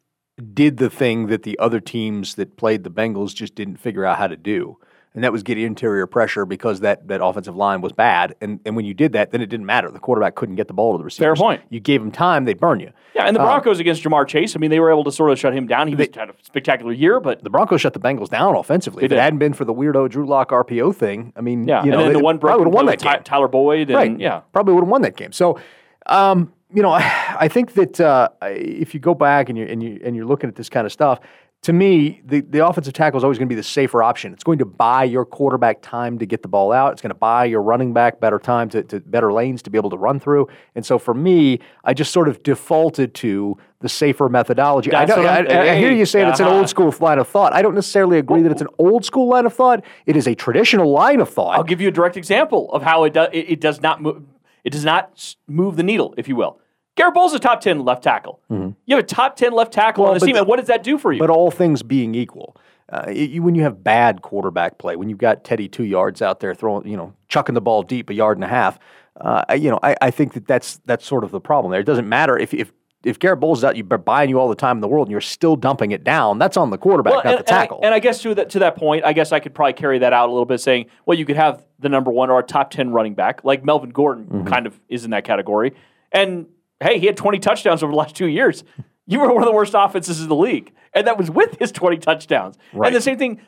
did 0.53 0.77
the 0.77 0.89
thing 0.89 1.27
that 1.27 1.43
the 1.43 1.57
other 1.59 1.79
teams 1.79 2.35
that 2.35 2.57
played 2.57 2.83
the 2.83 2.91
Bengals 2.91 3.33
just 3.35 3.55
didn't 3.55 3.77
figure 3.77 4.05
out 4.05 4.17
how 4.17 4.27
to 4.27 4.37
do. 4.37 4.77
And 5.15 5.23
that 5.23 5.31
was 5.31 5.41
get 5.41 5.57
interior 5.57 6.05
pressure 6.05 6.45
because 6.45 6.81
that, 6.81 7.07
that 7.07 7.23
offensive 7.23 7.55
line 7.55 7.81
was 7.81 7.91
bad. 7.91 8.35
And, 8.41 8.59
and 8.63 8.75
when 8.75 8.85
you 8.85 8.93
did 8.93 9.13
that, 9.13 9.31
then 9.31 9.41
it 9.41 9.47
didn't 9.47 9.65
matter. 9.65 9.89
The 9.89 9.99
quarterback 9.99 10.35
couldn't 10.35 10.55
get 10.55 10.67
the 10.67 10.73
ball 10.73 10.93
to 10.93 10.99
the 10.99 11.03
receiver. 11.03 11.35
Fair 11.35 11.35
point. 11.35 11.63
You 11.69 11.79
gave 11.79 11.99
them 11.99 12.11
time, 12.11 12.45
they'd 12.45 12.59
burn 12.59 12.79
you. 12.79 12.91
Yeah, 13.15 13.23
and 13.23 13.35
the 13.35 13.39
Broncos 13.39 13.79
against 13.79 14.03
Ja'Marr 14.03 14.27
Chase. 14.27 14.55
I 14.55 14.59
mean, 14.59 14.69
they 14.69 14.79
were 14.79 14.91
able 14.91 15.03
to 15.05 15.11
sort 15.11 15.31
of 15.31 15.39
shut 15.39 15.53
him 15.53 15.67
down. 15.67 15.87
He 15.87 15.95
was 15.95 16.07
had 16.13 16.29
a 16.29 16.35
spectacular 16.43 16.93
year, 16.93 17.19
but 17.19 17.43
The 17.43 17.49
Broncos 17.49 17.81
shut 17.81 17.93
the 17.93 17.99
Bengals 17.99 18.29
down 18.29 18.55
offensively. 18.55 19.03
If 19.03 19.11
it 19.11 19.17
hadn't 19.17 19.39
been 19.39 19.53
for 19.53 19.65
the 19.65 19.73
weirdo 19.73 20.09
Drew 20.09 20.27
Lock 20.27 20.51
RPO 20.51 20.95
thing, 20.95 21.33
I 21.35 21.41
mean, 21.41 21.67
yeah, 21.67 21.83
you 21.83 21.89
know, 21.89 21.97
and 21.97 22.05
then 22.05 22.13
they 22.13 22.19
the 22.19 22.23
one 22.23 22.37
probably 22.37 22.59
would 22.59 22.67
have 22.67 22.75
won 22.75 22.85
that 22.85 23.01
game. 23.01 23.23
Tyler 23.23 23.47
Boyd, 23.47 23.89
and 23.89 23.95
right. 23.95 24.19
yeah, 24.19 24.41
probably 24.53 24.75
would 24.75 24.83
have 24.83 24.89
won 24.89 25.01
that 25.01 25.17
game. 25.17 25.31
So, 25.31 25.59
um, 26.05 26.53
you 26.73 26.81
know, 26.81 26.91
I, 26.91 27.37
I 27.41 27.47
think 27.47 27.73
that 27.73 27.99
uh, 27.99 28.29
if 28.41 28.93
you 28.93 28.99
go 28.99 29.13
back 29.13 29.49
and 29.49 29.57
you 29.57 29.65
and 29.65 29.81
you 29.81 29.99
and 30.03 30.15
you're 30.15 30.25
looking 30.25 30.49
at 30.49 30.55
this 30.55 30.69
kind 30.69 30.85
of 30.85 30.91
stuff, 30.91 31.19
to 31.63 31.73
me, 31.73 32.21
the, 32.23 32.39
the 32.39 32.65
offensive 32.65 32.93
tackle 32.93 33.17
is 33.17 33.23
always 33.23 33.37
going 33.37 33.47
to 33.49 33.53
be 33.53 33.57
the 33.57 33.63
safer 33.63 34.01
option. 34.01 34.31
It's 34.31 34.45
going 34.45 34.59
to 34.59 34.65
buy 34.65 35.03
your 35.03 35.25
quarterback 35.25 35.81
time 35.81 36.17
to 36.19 36.25
get 36.25 36.41
the 36.41 36.47
ball 36.47 36.71
out. 36.71 36.93
It's 36.93 37.01
going 37.01 37.09
to 37.09 37.15
buy 37.15 37.45
your 37.45 37.61
running 37.61 37.91
back 37.91 38.21
better 38.21 38.39
time 38.39 38.69
to, 38.69 38.83
to 38.83 39.01
better 39.01 39.33
lanes 39.33 39.61
to 39.63 39.69
be 39.69 39.77
able 39.77 39.89
to 39.89 39.97
run 39.97 40.21
through. 40.21 40.47
And 40.75 40.85
so 40.85 40.97
for 40.97 41.13
me, 41.13 41.59
I 41.83 41.93
just 41.93 42.13
sort 42.13 42.29
of 42.29 42.41
defaulted 42.43 43.13
to 43.15 43.57
the 43.81 43.89
safer 43.89 44.29
methodology. 44.29 44.93
I, 44.93 45.03
know, 45.03 45.15
I, 45.15 45.43
I- 45.43 45.71
I 45.71 45.75
hear 45.75 45.91
you 45.91 46.05
saying 46.05 46.29
it's 46.29 46.39
an 46.39 46.47
uh-huh. 46.47 46.59
old 46.59 46.69
school 46.69 46.93
line 47.01 47.19
of 47.19 47.27
thought. 47.27 47.53
I 47.53 47.61
don't 47.61 47.75
necessarily 47.75 48.19
agree 48.19 48.41
that 48.41 48.53
it's 48.53 48.61
an 48.61 48.69
old 48.77 49.03
school 49.03 49.27
line 49.27 49.45
of 49.45 49.53
thought. 49.53 49.83
It 50.05 50.15
is 50.15 50.27
a 50.27 50.35
traditional 50.35 50.89
line 50.89 51.19
of 51.19 51.29
thought. 51.29 51.57
I'll 51.57 51.63
give 51.63 51.81
you 51.81 51.89
a 51.89 51.91
direct 51.91 52.15
example 52.15 52.71
of 52.71 52.83
how 52.83 53.03
it 53.03 53.11
does. 53.13 53.29
It, 53.33 53.51
it 53.51 53.59
does 53.59 53.81
not 53.81 54.01
move. 54.01 54.23
It 54.63 54.71
does 54.71 54.85
not 54.85 55.35
move 55.47 55.75
the 55.75 55.83
needle, 55.83 56.13
if 56.17 56.27
you 56.27 56.35
will. 56.35 56.59
Garett 56.95 57.13
Bolles 57.13 57.31
is 57.31 57.37
a 57.37 57.39
top 57.39 57.61
ten 57.61 57.79
left 57.85 58.03
tackle. 58.03 58.41
You 58.49 58.75
have 58.95 58.99
a 58.99 59.07
top 59.07 59.35
ten 59.37 59.53
left 59.53 59.71
tackle 59.71 60.05
on 60.05 60.13
the 60.13 60.19
Mm-hmm. 60.19 60.25
team, 60.25 60.35
and 60.35 60.47
what 60.47 60.59
does 60.59 60.67
that 60.67 60.83
do 60.83 60.97
for 60.97 61.11
you? 61.13 61.19
But 61.19 61.29
all 61.29 61.49
things 61.49 61.81
being 61.81 62.13
equal, 62.13 62.57
uh, 62.91 63.03
y- 63.07 63.13
you, 63.13 63.41
when 63.43 63.55
you 63.55 63.61
have 63.63 63.83
bad 63.83 64.21
quarterback 64.21 64.77
play, 64.79 64.95
when 64.97 65.07
you've 65.07 65.17
got 65.19 65.43
Teddy 65.45 65.69
two 65.69 65.85
yards 65.85 66.21
out 66.21 66.39
there 66.41 66.53
throwing, 66.53 66.85
you 66.87 66.97
know, 66.97 67.13
chucking 67.29 67.55
the 67.55 67.61
ball 67.61 67.83
deep 67.83 68.09
a 68.09 68.13
yard 68.13 68.37
and 68.37 68.43
a 68.43 68.47
half, 68.49 68.79
uh, 69.21 69.43
I- 69.47 69.53
you 69.55 69.69
know, 69.69 69.79
I, 69.81 69.95
I 70.01 70.11
think 70.11 70.33
that 70.33 70.45
that's 70.45 70.81
that's 70.85 71.05
sort 71.05 71.23
of 71.23 71.31
the 71.31 71.39
problem 71.39 71.71
there. 71.71 71.79
It 71.79 71.85
doesn't 71.85 72.09
matter 72.09 72.37
if 72.37 72.53
if 72.53 72.73
if 73.03 73.17
Garett 73.19 73.39
Bolles 73.39 73.59
is 73.59 73.63
out, 73.63 73.77
you're 73.77 73.85
buying 73.85 74.29
you 74.29 74.39
all 74.39 74.49
the 74.49 74.55
time 74.55 74.77
in 74.77 74.81
the 74.81 74.87
world, 74.87 75.07
and 75.07 75.11
you're 75.11 75.21
still 75.21 75.55
dumping 75.55 75.91
it 75.91 76.03
down. 76.03 76.37
That's 76.37 76.57
on 76.57 76.69
the 76.69 76.77
quarterback, 76.77 77.13
Well, 77.13 77.21
not 77.23 77.33
and, 77.35 77.39
the 77.39 77.43
tackle. 77.43 77.77
And 77.77 77.85
I, 77.85 77.87
and 77.87 77.95
I 77.95 77.99
guess 77.99 78.21
to 78.23 78.35
that 78.35 78.49
to 78.51 78.59
that 78.59 78.75
point, 78.75 79.05
I 79.05 79.13
guess 79.13 79.31
I 79.31 79.39
could 79.39 79.53
probably 79.53 79.73
carry 79.73 79.99
that 79.99 80.11
out 80.11 80.27
a 80.27 80.31
little 80.31 80.45
bit, 80.45 80.59
saying, 80.59 80.87
well, 81.05 81.17
you 81.17 81.25
could 81.25 81.37
have 81.37 81.63
the 81.79 81.87
number 81.89 82.11
one 82.11 82.29
or 82.29 82.39
a 82.39 82.43
top 82.43 82.71
ten 82.71 82.91
running 82.91 83.13
back, 83.15 83.43
like 83.43 83.63
Melvin 83.63 83.91
Gordon, 83.91 84.25
Mm-hmm. 84.25 84.47
kind 84.47 84.67
of 84.67 84.79
is 84.89 85.05
in 85.05 85.11
that 85.11 85.23
category. 85.23 85.73
And 86.11 86.47
hey, 86.81 86.99
he 86.99 87.05
had 87.05 87.17
20 87.17 87.39
touchdowns 87.39 87.83
over 87.83 87.91
the 87.91 87.97
last 87.97 88.15
two 88.15 88.27
years. 88.27 88.63
You 89.05 89.19
were 89.19 89.33
one 89.33 89.43
of 89.43 89.47
the 89.47 89.53
worst 89.55 89.73
offenses 89.75 90.21
in 90.21 90.27
the 90.29 90.35
league, 90.35 90.71
and 90.93 91.07
that 91.07 91.17
was 91.17 91.31
with 91.31 91.57
his 91.59 91.71
20 91.71 91.97
touchdowns. 91.97 92.57
Right. 92.73 92.87
And 92.87 92.95
the 92.95 93.01
same 93.01 93.17
thing, 93.17 93.41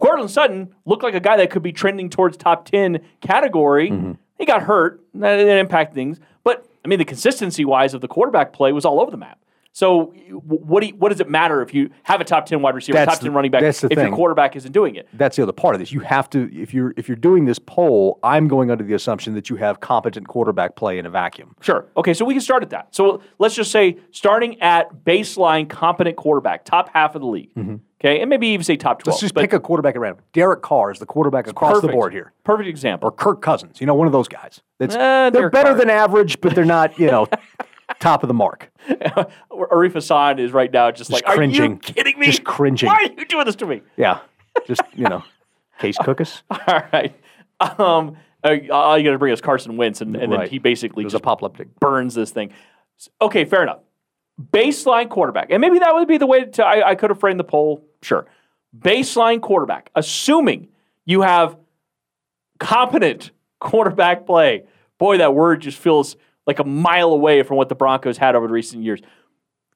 Gordon 0.00 0.28
Sutton 0.28 0.74
looked 0.84 1.02
like 1.02 1.14
a 1.14 1.20
guy 1.20 1.36
that 1.38 1.50
could 1.50 1.62
be 1.62 1.72
trending 1.72 2.10
towards 2.10 2.36
top 2.36 2.64
10 2.66 3.00
category. 3.20 3.90
Mm-hmm. 3.90 4.12
He 4.38 4.44
got 4.44 4.62
hurt, 4.62 5.00
that, 5.14 5.36
that 5.36 5.58
impacted 5.58 5.94
things. 5.94 6.20
I 6.88 6.90
mean, 6.90 6.98
the 6.98 7.04
consistency 7.04 7.66
wise 7.66 7.92
of 7.92 8.00
the 8.00 8.08
quarterback 8.08 8.54
play 8.54 8.72
was 8.72 8.86
all 8.86 8.98
over 8.98 9.10
the 9.10 9.18
map. 9.18 9.38
So, 9.72 10.06
what 10.42 10.80
do 10.80 10.86
you, 10.86 10.94
what 10.94 11.10
does 11.10 11.20
it 11.20 11.28
matter 11.28 11.60
if 11.60 11.74
you 11.74 11.90
have 12.04 12.22
a 12.22 12.24
top 12.24 12.46
ten 12.46 12.62
wide 12.62 12.74
receiver, 12.74 12.96
That's 12.96 13.12
top 13.12 13.20
ten 13.20 13.30
the- 13.30 13.36
running 13.36 13.50
back, 13.50 13.62
if 13.62 13.82
your 13.82 14.10
quarterback 14.10 14.56
isn't 14.56 14.72
doing 14.72 14.94
it? 14.94 15.06
that's 15.12 15.36
the 15.36 15.42
other 15.42 15.52
part 15.52 15.74
of 15.74 15.80
this. 15.80 15.92
You 15.92 16.00
have 16.00 16.30
to 16.30 16.50
if 16.58 16.72
you're 16.72 16.94
if 16.96 17.06
you're 17.06 17.18
doing 17.18 17.44
this 17.44 17.58
poll, 17.58 18.18
I'm 18.22 18.48
going 18.48 18.70
under 18.70 18.82
the 18.82 18.94
assumption 18.94 19.34
that 19.34 19.50
you 19.50 19.56
have 19.56 19.80
competent 19.80 20.28
quarterback 20.28 20.76
play 20.76 20.98
in 20.98 21.04
a 21.04 21.10
vacuum. 21.10 21.54
Sure. 21.60 21.84
Okay, 21.98 22.14
so 22.14 22.24
we 22.24 22.32
can 22.32 22.40
start 22.40 22.62
at 22.62 22.70
that. 22.70 22.94
So 22.94 23.20
let's 23.38 23.54
just 23.54 23.70
say 23.70 23.98
starting 24.10 24.58
at 24.62 25.04
baseline 25.04 25.68
competent 25.68 26.16
quarterback, 26.16 26.64
top 26.64 26.88
half 26.94 27.14
of 27.14 27.20
the 27.20 27.28
league. 27.28 27.54
Mm-hmm. 27.54 27.76
Okay, 28.00 28.20
and 28.20 28.30
maybe 28.30 28.46
even 28.48 28.62
say 28.62 28.76
top 28.76 29.02
twelve. 29.02 29.02
Mm-hmm. 29.02 29.10
Let's 29.10 29.20
just 29.20 29.34
pick 29.34 29.52
a 29.52 29.58
quarterback 29.60 29.96
at 29.96 30.00
random. 30.00 30.22
Derek 30.32 30.62
Carr 30.62 30.92
is 30.92 30.98
the 31.00 31.06
quarterback 31.06 31.48
across 31.48 31.80
the 31.80 31.88
board 31.88 32.12
here. 32.12 32.32
Perfect 32.44 32.68
example. 32.68 33.08
or 33.08 33.12
Kirk 33.12 33.42
Cousins. 33.42 33.80
You 33.80 33.86
know, 33.88 33.94
one 33.94 34.06
of 34.06 34.12
those 34.12 34.28
guys. 34.28 34.60
That's 34.78 34.94
Eh, 34.94 35.30
they're 35.30 35.50
better 35.50 35.70
Carr. 35.70 35.78
than 35.78 35.90
average, 35.90 36.40
but 36.40 36.54
they're 36.54 36.64
not, 36.64 36.96
you 36.98 37.08
know, 37.10 37.26
top 38.00 38.22
of 38.22 38.28
the 38.28 38.34
mark. 38.34 38.70
Arif 39.50 39.94
Hassan 39.94 40.38
is 40.38 40.52
right 40.52 40.72
now 40.72 40.90
just, 40.92 41.10
like, 41.10 41.26
are 41.26 41.34
cringing. 41.34 41.72
you 41.72 41.76
kidding 41.78 42.18
me? 42.18 42.26
Just 42.26 42.44
cringing. 42.44 42.86
Why 42.86 42.94
are 42.94 43.02
you 43.02 43.24
doing 43.26 43.46
this 43.46 43.56
to 43.56 43.66
me? 43.66 43.82
Yeah, 43.96 44.20
just 44.66 44.82
you 44.94 45.08
know, 45.08 45.24
case 45.80 45.98
cookus. 45.98 46.42
All 46.50 46.82
right. 46.92 47.14
Um, 47.60 48.16
uh, 48.44 48.56
all 48.72 48.96
you 48.96 49.02
got 49.02 49.10
to 49.10 49.18
bring 49.18 49.32
is 49.32 49.40
Carson 49.40 49.76
Wentz, 49.76 50.00
and, 50.00 50.14
and 50.14 50.32
then 50.32 50.48
he 50.48 50.60
basically 50.60 51.02
just 51.02 51.16
apocalyptic. 51.16 51.80
burns 51.80 52.14
this 52.14 52.30
thing. 52.30 52.52
Okay, 53.20 53.44
fair 53.44 53.64
enough. 53.64 53.80
Baseline 54.52 55.08
quarterback, 55.08 55.48
and 55.50 55.60
maybe 55.60 55.80
that 55.80 55.92
would 55.92 56.06
be 56.06 56.16
the 56.18 56.26
way 56.26 56.44
to. 56.44 56.64
I, 56.64 56.90
I 56.90 56.94
could 56.94 57.10
have 57.10 57.18
framed 57.18 57.40
the 57.40 57.44
poll. 57.44 57.84
Sure, 58.02 58.26
baseline 58.78 59.40
quarterback, 59.40 59.90
assuming 59.94 60.68
you 61.04 61.22
have 61.22 61.56
competent 62.58 63.30
quarterback 63.60 64.26
play. 64.26 64.64
Boy, 64.98 65.18
that 65.18 65.34
word 65.34 65.60
just 65.60 65.78
feels 65.78 66.16
like 66.46 66.58
a 66.58 66.64
mile 66.64 67.12
away 67.12 67.42
from 67.42 67.56
what 67.56 67.68
the 67.68 67.74
Broncos 67.74 68.16
had 68.16 68.34
over 68.34 68.46
the 68.46 68.52
recent 68.52 68.82
years. 68.82 69.00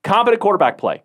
Competent 0.02 0.40
quarterback 0.40 0.78
play. 0.78 1.02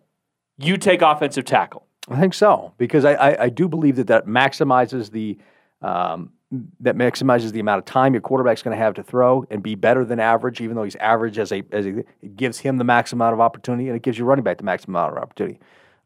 You 0.56 0.76
take 0.76 1.02
offensive 1.02 1.44
tackle. 1.44 1.86
I 2.10 2.18
think 2.18 2.34
so 2.34 2.72
because 2.78 3.04
I, 3.04 3.12
I, 3.14 3.42
I 3.44 3.48
do 3.48 3.68
believe 3.68 3.96
that 3.96 4.06
that 4.08 4.26
maximizes 4.26 5.10
the 5.10 5.38
um, 5.82 6.32
that 6.80 6.96
maximizes 6.96 7.52
the 7.52 7.60
amount 7.60 7.78
of 7.78 7.84
time 7.84 8.14
your 8.14 8.22
quarterback's 8.22 8.62
going 8.62 8.76
to 8.76 8.82
have 8.82 8.94
to 8.94 9.02
throw 9.02 9.44
and 9.50 9.62
be 9.62 9.74
better 9.74 10.04
than 10.04 10.18
average, 10.18 10.60
even 10.62 10.74
though 10.74 10.82
he's 10.82 10.96
average 10.96 11.38
as 11.38 11.52
a 11.52 11.62
as 11.70 11.86
a, 11.86 11.98
it 11.98 12.36
gives 12.36 12.58
him 12.58 12.78
the 12.78 12.84
maximum 12.84 13.20
amount 13.20 13.34
of 13.34 13.40
opportunity 13.40 13.88
and 13.88 13.96
it 13.96 14.02
gives 14.02 14.18
your 14.18 14.26
running 14.26 14.42
back 14.42 14.56
the 14.56 14.64
maximum 14.64 14.96
amount 14.96 15.16
of 15.16 15.22
opportunity. 15.22 15.60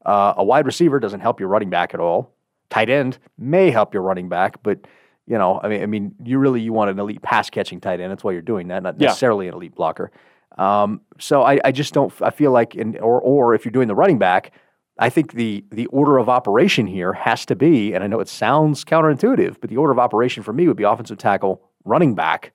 Uh, 0.04 0.35
a 0.37 0.44
wide 0.44 0.66
receiver 0.66 0.99
doesn't 1.00 1.21
help 1.21 1.38
your 1.40 1.49
running 1.49 1.71
back 1.71 1.94
at 1.94 2.00
all. 2.00 2.32
Tight 2.71 2.88
end 2.90 3.18
may 3.38 3.71
help 3.71 3.92
your 3.94 4.02
running 4.02 4.28
back, 4.28 4.62
but 4.62 4.80
you 5.26 5.38
know, 5.38 5.61
I 5.62 5.68
mean, 5.68 5.82
I 5.82 5.87
mean, 5.87 6.14
you 6.25 6.38
really 6.38 6.61
you 6.61 6.73
want 6.73 6.90
an 6.90 6.99
elite 6.99 7.23
pass 7.23 7.49
catching 7.50 7.80
tight 7.80 8.00
end. 8.00 8.11
That's 8.11 8.25
why 8.25 8.32
you're 8.32 8.42
doing 8.42 8.68
that, 8.68 8.82
not 8.82 8.97
Yeah. 8.99 9.09
necessarily 9.09 9.47
an 9.49 9.54
elite 9.54 9.75
blocker. 9.75 10.11
Um, 10.59 11.00
so 11.18 11.42
I, 11.42 11.61
I 11.64 11.73
just 11.73 11.94
don't. 11.94 12.12
I 12.21 12.30
feel 12.30 12.50
like, 12.50 12.75
in, 12.75 12.99
or 12.99 13.21
or 13.21 13.54
if 13.54 13.64
you're 13.64 13.73
doing 13.73 13.88
the 13.88 13.94
running 13.94 14.18
back, 14.18 14.52
I 14.99 15.09
think 15.09 15.32
the 15.32 15.64
the 15.71 15.87
order 15.87 16.18
of 16.18 16.28
operation 16.28 16.87
here 16.87 17.12
has 17.12 17.47
to 17.47 17.56
be, 17.56 17.94
and 17.94 18.02
I 18.02 18.06
know 18.06 18.21
it 18.21 18.28
sounds 18.28 18.85
counterintuitive, 18.85 19.56
but 19.61 19.71
the 19.71 19.76
order 19.76 19.92
of 19.92 19.99
operation 19.99 20.42
for 20.42 20.52
me 20.52 20.66
would 20.68 20.76
be 20.76 20.82
offensive 20.82 21.18
tackle, 21.18 21.62
running 21.85 22.14
back, 22.14 22.52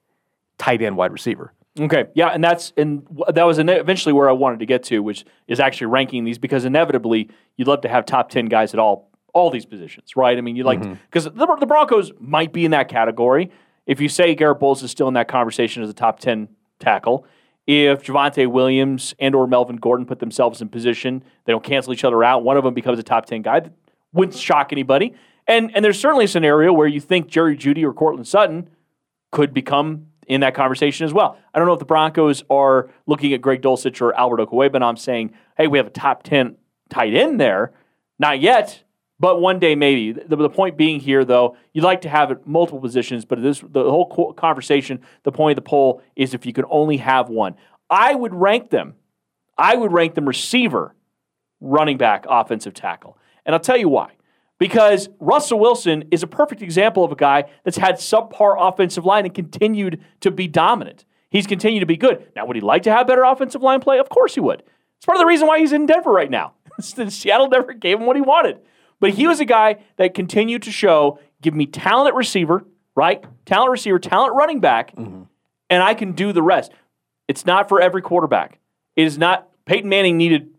tight 0.57 0.81
end, 0.81 0.97
wide 0.97 1.11
receiver. 1.11 1.53
Okay, 1.79 2.05
yeah, 2.15 2.29
and 2.29 2.43
that's 2.43 2.73
and 2.75 3.05
that 3.33 3.43
was 3.43 3.59
eventually 3.59 4.13
where 4.13 4.29
I 4.29 4.33
wanted 4.33 4.59
to 4.59 4.65
get 4.65 4.83
to, 4.83 4.99
which 4.99 5.25
is 5.47 5.59
actually 5.59 5.87
ranking 5.87 6.23
these 6.23 6.37
because 6.37 6.65
inevitably 6.65 7.29
you'd 7.55 7.67
love 7.67 7.81
to 7.81 7.89
have 7.89 8.05
top 8.05 8.29
ten 8.29 8.45
guys 8.47 8.73
at 8.73 8.79
all 8.79 9.11
all 9.33 9.51
these 9.51 9.65
positions, 9.65 10.15
right? 10.15 10.37
I 10.37 10.41
mean, 10.41 10.55
you'd 10.55 10.65
like 10.65 10.79
mm-hmm. 10.79 10.93
because 11.11 11.25
the, 11.25 11.57
the 11.59 11.65
Broncos 11.65 12.11
might 12.19 12.51
be 12.53 12.65
in 12.65 12.71
that 12.71 12.89
category. 12.89 13.51
If 13.85 14.01
you 14.01 14.09
say 14.09 14.33
Garett 14.35 14.59
Bolles 14.59 14.81
is 14.81 14.91
still 14.91 15.07
in 15.07 15.13
that 15.13 15.27
conversation 15.27 15.83
as 15.83 15.89
a 15.89 15.93
top 15.93 16.19
ten 16.19 16.49
tackle, 16.79 17.25
if 17.67 18.03
Javonte 18.03 18.47
Williams 18.47 19.13
and 19.19 19.35
or 19.35 19.45
Melvin 19.45 19.75
Gordon 19.75 20.05
put 20.05 20.19
themselves 20.19 20.61
in 20.61 20.69
position, 20.69 21.23
they 21.45 21.51
don't 21.51 21.63
cancel 21.63 21.93
each 21.93 22.03
other 22.03 22.23
out. 22.23 22.43
One 22.43 22.57
of 22.57 22.63
them 22.63 22.73
becomes 22.73 22.97
a 22.97 23.03
top 23.03 23.25
ten 23.25 23.41
guy. 23.41 23.59
That 23.59 23.73
wouldn't 24.13 24.37
shock 24.37 24.71
anybody. 24.71 25.13
And 25.47 25.71
and 25.75 25.85
there's 25.85 25.99
certainly 25.99 26.25
a 26.25 26.27
scenario 26.27 26.73
where 26.73 26.87
you 26.87 26.99
think 26.99 27.27
Jerry 27.27 27.55
Jeudy 27.55 27.83
or 27.83 27.93
Courtland 27.93 28.27
Sutton 28.27 28.69
could 29.31 29.53
become 29.53 30.07
in 30.27 30.41
that 30.41 30.53
conversation 30.53 31.05
as 31.05 31.13
well. 31.13 31.37
I 31.53 31.57
don't 31.57 31.67
know 31.67 31.73
if 31.73 31.79
the 31.79 31.85
Broncos 31.85 32.43
are 32.49 32.89
looking 33.05 33.33
at 33.33 33.41
Greg 33.41 33.61
Dulcich 33.61 34.01
or 34.01 34.13
Albert 34.15 34.41
Okwue, 34.41 34.71
but 34.71 34.83
I'm 34.83 34.97
saying, 34.97 35.33
"Hey, 35.57 35.67
we 35.67 35.77
have 35.77 35.87
a 35.87 35.91
top 35.91 36.23
ten 36.23 36.57
tight 36.89 37.13
end 37.13 37.39
there." 37.39 37.73
Not 38.19 38.41
yet, 38.41 38.83
but 39.19 39.41
one 39.41 39.59
day 39.59 39.75
maybe. 39.75 40.11
The, 40.11 40.35
the 40.35 40.49
point 40.49 40.77
being 40.77 40.99
here, 40.99 41.23
though, 41.23 41.55
you'd 41.73 41.83
like 41.83 42.01
to 42.01 42.09
have 42.09 42.31
it 42.31 42.45
multiple 42.45 42.81
positions, 42.81 43.25
but 43.25 43.41
this 43.41 43.61
the 43.61 43.83
whole 43.83 44.33
conversation, 44.33 45.01
the 45.23 45.31
point 45.31 45.57
of 45.57 45.63
the 45.63 45.69
poll 45.69 46.01
is 46.15 46.33
if 46.33 46.45
you 46.45 46.53
can 46.53 46.65
only 46.69 46.97
have 46.97 47.29
one. 47.29 47.55
I 47.89 48.13
would 48.13 48.33
rank 48.33 48.69
them. 48.69 48.95
I 49.57 49.75
would 49.75 49.91
rank 49.91 50.13
them 50.13 50.27
receiver, 50.27 50.93
running 51.61 51.97
back, 51.97 52.25
offensive 52.29 52.73
tackle, 52.73 53.17
and 53.45 53.55
I'll 53.55 53.61
tell 53.61 53.77
you 53.77 53.89
why 53.89 54.16
because 54.57 55.09
Russell 55.19 55.59
Wilson 55.59 56.05
is 56.11 56.23
a 56.23 56.27
perfect 56.27 56.61
example 56.61 57.03
of 57.03 57.11
a 57.11 57.15
guy 57.15 57.45
that's 57.63 57.77
had 57.77 57.95
subpar 57.95 58.55
offensive 58.57 59.05
line 59.05 59.25
and 59.25 59.33
continued 59.33 60.01
to 60.21 60.31
be 60.31 60.47
dominant. 60.47 61.05
He's 61.29 61.47
continued 61.47 61.81
to 61.81 61.85
be 61.85 61.97
good. 61.97 62.31
Now, 62.35 62.45
would 62.45 62.55
he 62.55 62.61
like 62.61 62.83
to 62.83 62.91
have 62.91 63.07
better 63.07 63.23
offensive 63.23 63.61
line 63.61 63.79
play? 63.79 63.99
Of 63.99 64.09
course 64.09 64.33
he 64.33 64.39
would. 64.39 64.63
It's 64.97 65.05
part 65.05 65.17
of 65.17 65.19
the 65.19 65.27
reason 65.27 65.47
why 65.47 65.59
he's 65.59 65.73
in 65.73 65.85
Denver 65.85 66.11
right 66.11 66.31
now. 66.31 66.53
Seattle 66.79 67.49
never 67.49 67.73
gave 67.73 67.99
him 67.99 68.05
what 68.05 68.15
he 68.15 68.21
wanted. 68.21 68.59
But 68.99 69.11
he 69.11 69.27
was 69.27 69.39
a 69.39 69.45
guy 69.45 69.77
that 69.97 70.13
continued 70.13 70.63
to 70.63 70.71
show, 70.71 71.19
give 71.41 71.53
me 71.53 71.65
talent 71.65 72.07
at 72.07 72.15
receiver, 72.15 72.65
right? 72.95 73.23
Talent 73.45 73.71
receiver, 73.71 73.99
talent 73.99 74.33
running 74.33 74.59
back, 74.59 74.95
mm-hmm. 74.95 75.23
and 75.69 75.83
I 75.83 75.93
can 75.93 76.13
do 76.13 76.31
the 76.31 76.41
rest. 76.41 76.71
It's 77.27 77.45
not 77.45 77.69
for 77.69 77.79
every 77.79 78.01
quarterback. 78.01 78.59
It 78.95 79.05
is 79.05 79.17
not. 79.17 79.47
Peyton 79.65 79.89
Manning 79.89 80.17
needed. 80.17 80.49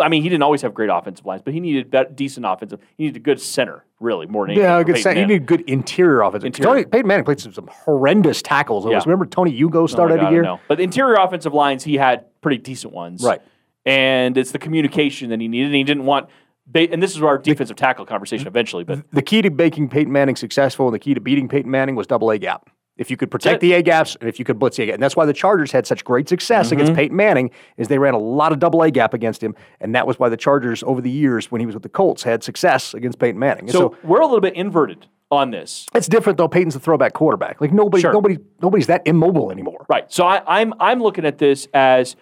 I 0.00 0.08
mean, 0.08 0.22
he 0.22 0.28
didn't 0.30 0.42
always 0.42 0.62
have 0.62 0.72
great 0.72 0.88
offensive 0.90 1.26
lines, 1.26 1.42
but 1.44 1.52
he 1.52 1.60
needed 1.60 1.90
bet- 1.90 2.16
decent 2.16 2.46
offensive. 2.46 2.80
He 2.96 3.04
needed 3.04 3.16
a 3.16 3.20
good 3.20 3.38
center, 3.40 3.84
really, 4.00 4.26
more 4.26 4.46
than 4.46 4.52
anything. 4.52 4.64
Yeah, 4.64 4.78
for 4.78 4.84
good. 4.84 4.94
Peyton 4.96 5.02
Sen- 5.02 5.16
you 5.18 5.26
need 5.26 5.46
good 5.46 5.60
interior 5.68 6.22
offensive. 6.22 6.46
Interior. 6.46 6.74
Tony, 6.74 6.84
Peyton 6.86 7.06
Manning 7.06 7.24
played 7.26 7.40
some, 7.40 7.52
some 7.52 7.68
horrendous 7.70 8.40
tackles. 8.40 8.86
Yeah. 8.86 9.00
Remember 9.04 9.26
Tony 9.26 9.50
Hugo 9.50 9.82
Oh 9.82 9.86
started 9.86 10.20
God, 10.20 10.28
a 10.28 10.32
year. 10.32 10.58
But 10.66 10.78
the 10.78 10.84
interior 10.84 11.16
offensive 11.16 11.52
lines, 11.52 11.84
he 11.84 11.96
had 11.96 12.24
pretty 12.40 12.56
decent 12.58 12.94
ones. 12.94 13.22
Right. 13.22 13.42
And 13.84 14.38
it's 14.38 14.50
the 14.50 14.58
communication 14.58 15.28
that 15.28 15.40
he 15.40 15.48
needed. 15.48 15.66
And 15.66 15.74
he 15.74 15.84
didn't 15.84 16.06
want, 16.06 16.28
and 16.74 17.02
this 17.02 17.14
is 17.14 17.22
our 17.22 17.36
defensive 17.36 17.76
tackle 17.76 18.06
conversation 18.06 18.46
eventually, 18.46 18.82
but 18.84 19.08
The 19.12 19.22
key 19.22 19.42
to 19.42 19.50
making 19.50 19.90
Peyton 19.90 20.12
Manning 20.12 20.36
successful 20.36 20.86
and 20.86 20.94
the 20.94 20.98
key 20.98 21.12
to 21.14 21.20
beating 21.20 21.48
Peyton 21.48 21.70
Manning 21.70 21.96
was 21.96 22.06
double 22.06 22.30
A 22.30 22.38
gap. 22.38 22.70
If 22.98 23.10
you 23.10 23.16
could 23.16 23.30
protect 23.30 23.60
the 23.60 23.74
A 23.74 23.82
gaps 23.82 24.16
and 24.20 24.28
if 24.28 24.38
you 24.38 24.44
could 24.44 24.58
blitz 24.58 24.76
the 24.78 24.84
A 24.84 24.86
gap. 24.86 24.94
And 24.94 25.02
that's 25.02 25.16
why 25.16 25.26
the 25.26 25.32
Chargers 25.34 25.70
had 25.72 25.86
such 25.86 26.02
great 26.04 26.28
success 26.28 26.72
against 26.72 26.92
Mm-hmm. 26.92 26.98
Peyton 26.98 27.16
Manning 27.16 27.50
is 27.76 27.88
they 27.88 27.98
ran 27.98 28.14
a 28.14 28.18
lot 28.18 28.52
of 28.52 28.58
double 28.58 28.82
A 28.82 28.90
gap 28.90 29.12
against 29.12 29.42
him. 29.42 29.54
And 29.80 29.94
that 29.94 30.06
was 30.06 30.18
why 30.18 30.28
the 30.30 30.36
Chargers 30.36 30.82
over 30.84 31.00
the 31.02 31.10
years 31.10 31.50
when 31.50 31.60
he 31.60 31.66
was 31.66 31.74
with 31.74 31.82
the 31.82 31.88
Colts 31.90 32.22
had 32.22 32.42
success 32.42 32.94
against 32.94 33.18
Peyton 33.18 33.38
Manning. 33.38 33.68
So, 33.68 33.78
so, 33.78 33.96
we're 34.02 34.20
a 34.20 34.24
little 34.26 34.40
bit 34.40 34.54
inverted 34.54 35.06
on 35.30 35.50
this. 35.50 35.86
it's 35.94 36.06
different 36.06 36.38
though. 36.38 36.46
Peyton's 36.48 36.76
a 36.76 36.80
throwback 36.80 37.12
quarterback. 37.12 37.60
Like 37.60 37.72
nobody 37.72 38.00
Sure. 38.00 38.12
nobody 38.12 38.38
nobody's 38.62 38.86
that 38.86 39.02
immobile 39.06 39.50
anymore. 39.50 39.84
Right. 39.88 40.10
So 40.10 40.24
I, 40.24 40.60
I'm 40.60 40.72
I'm 40.78 41.02
looking 41.02 41.26
at 41.26 41.38
this 41.38 41.66
as 41.74 42.14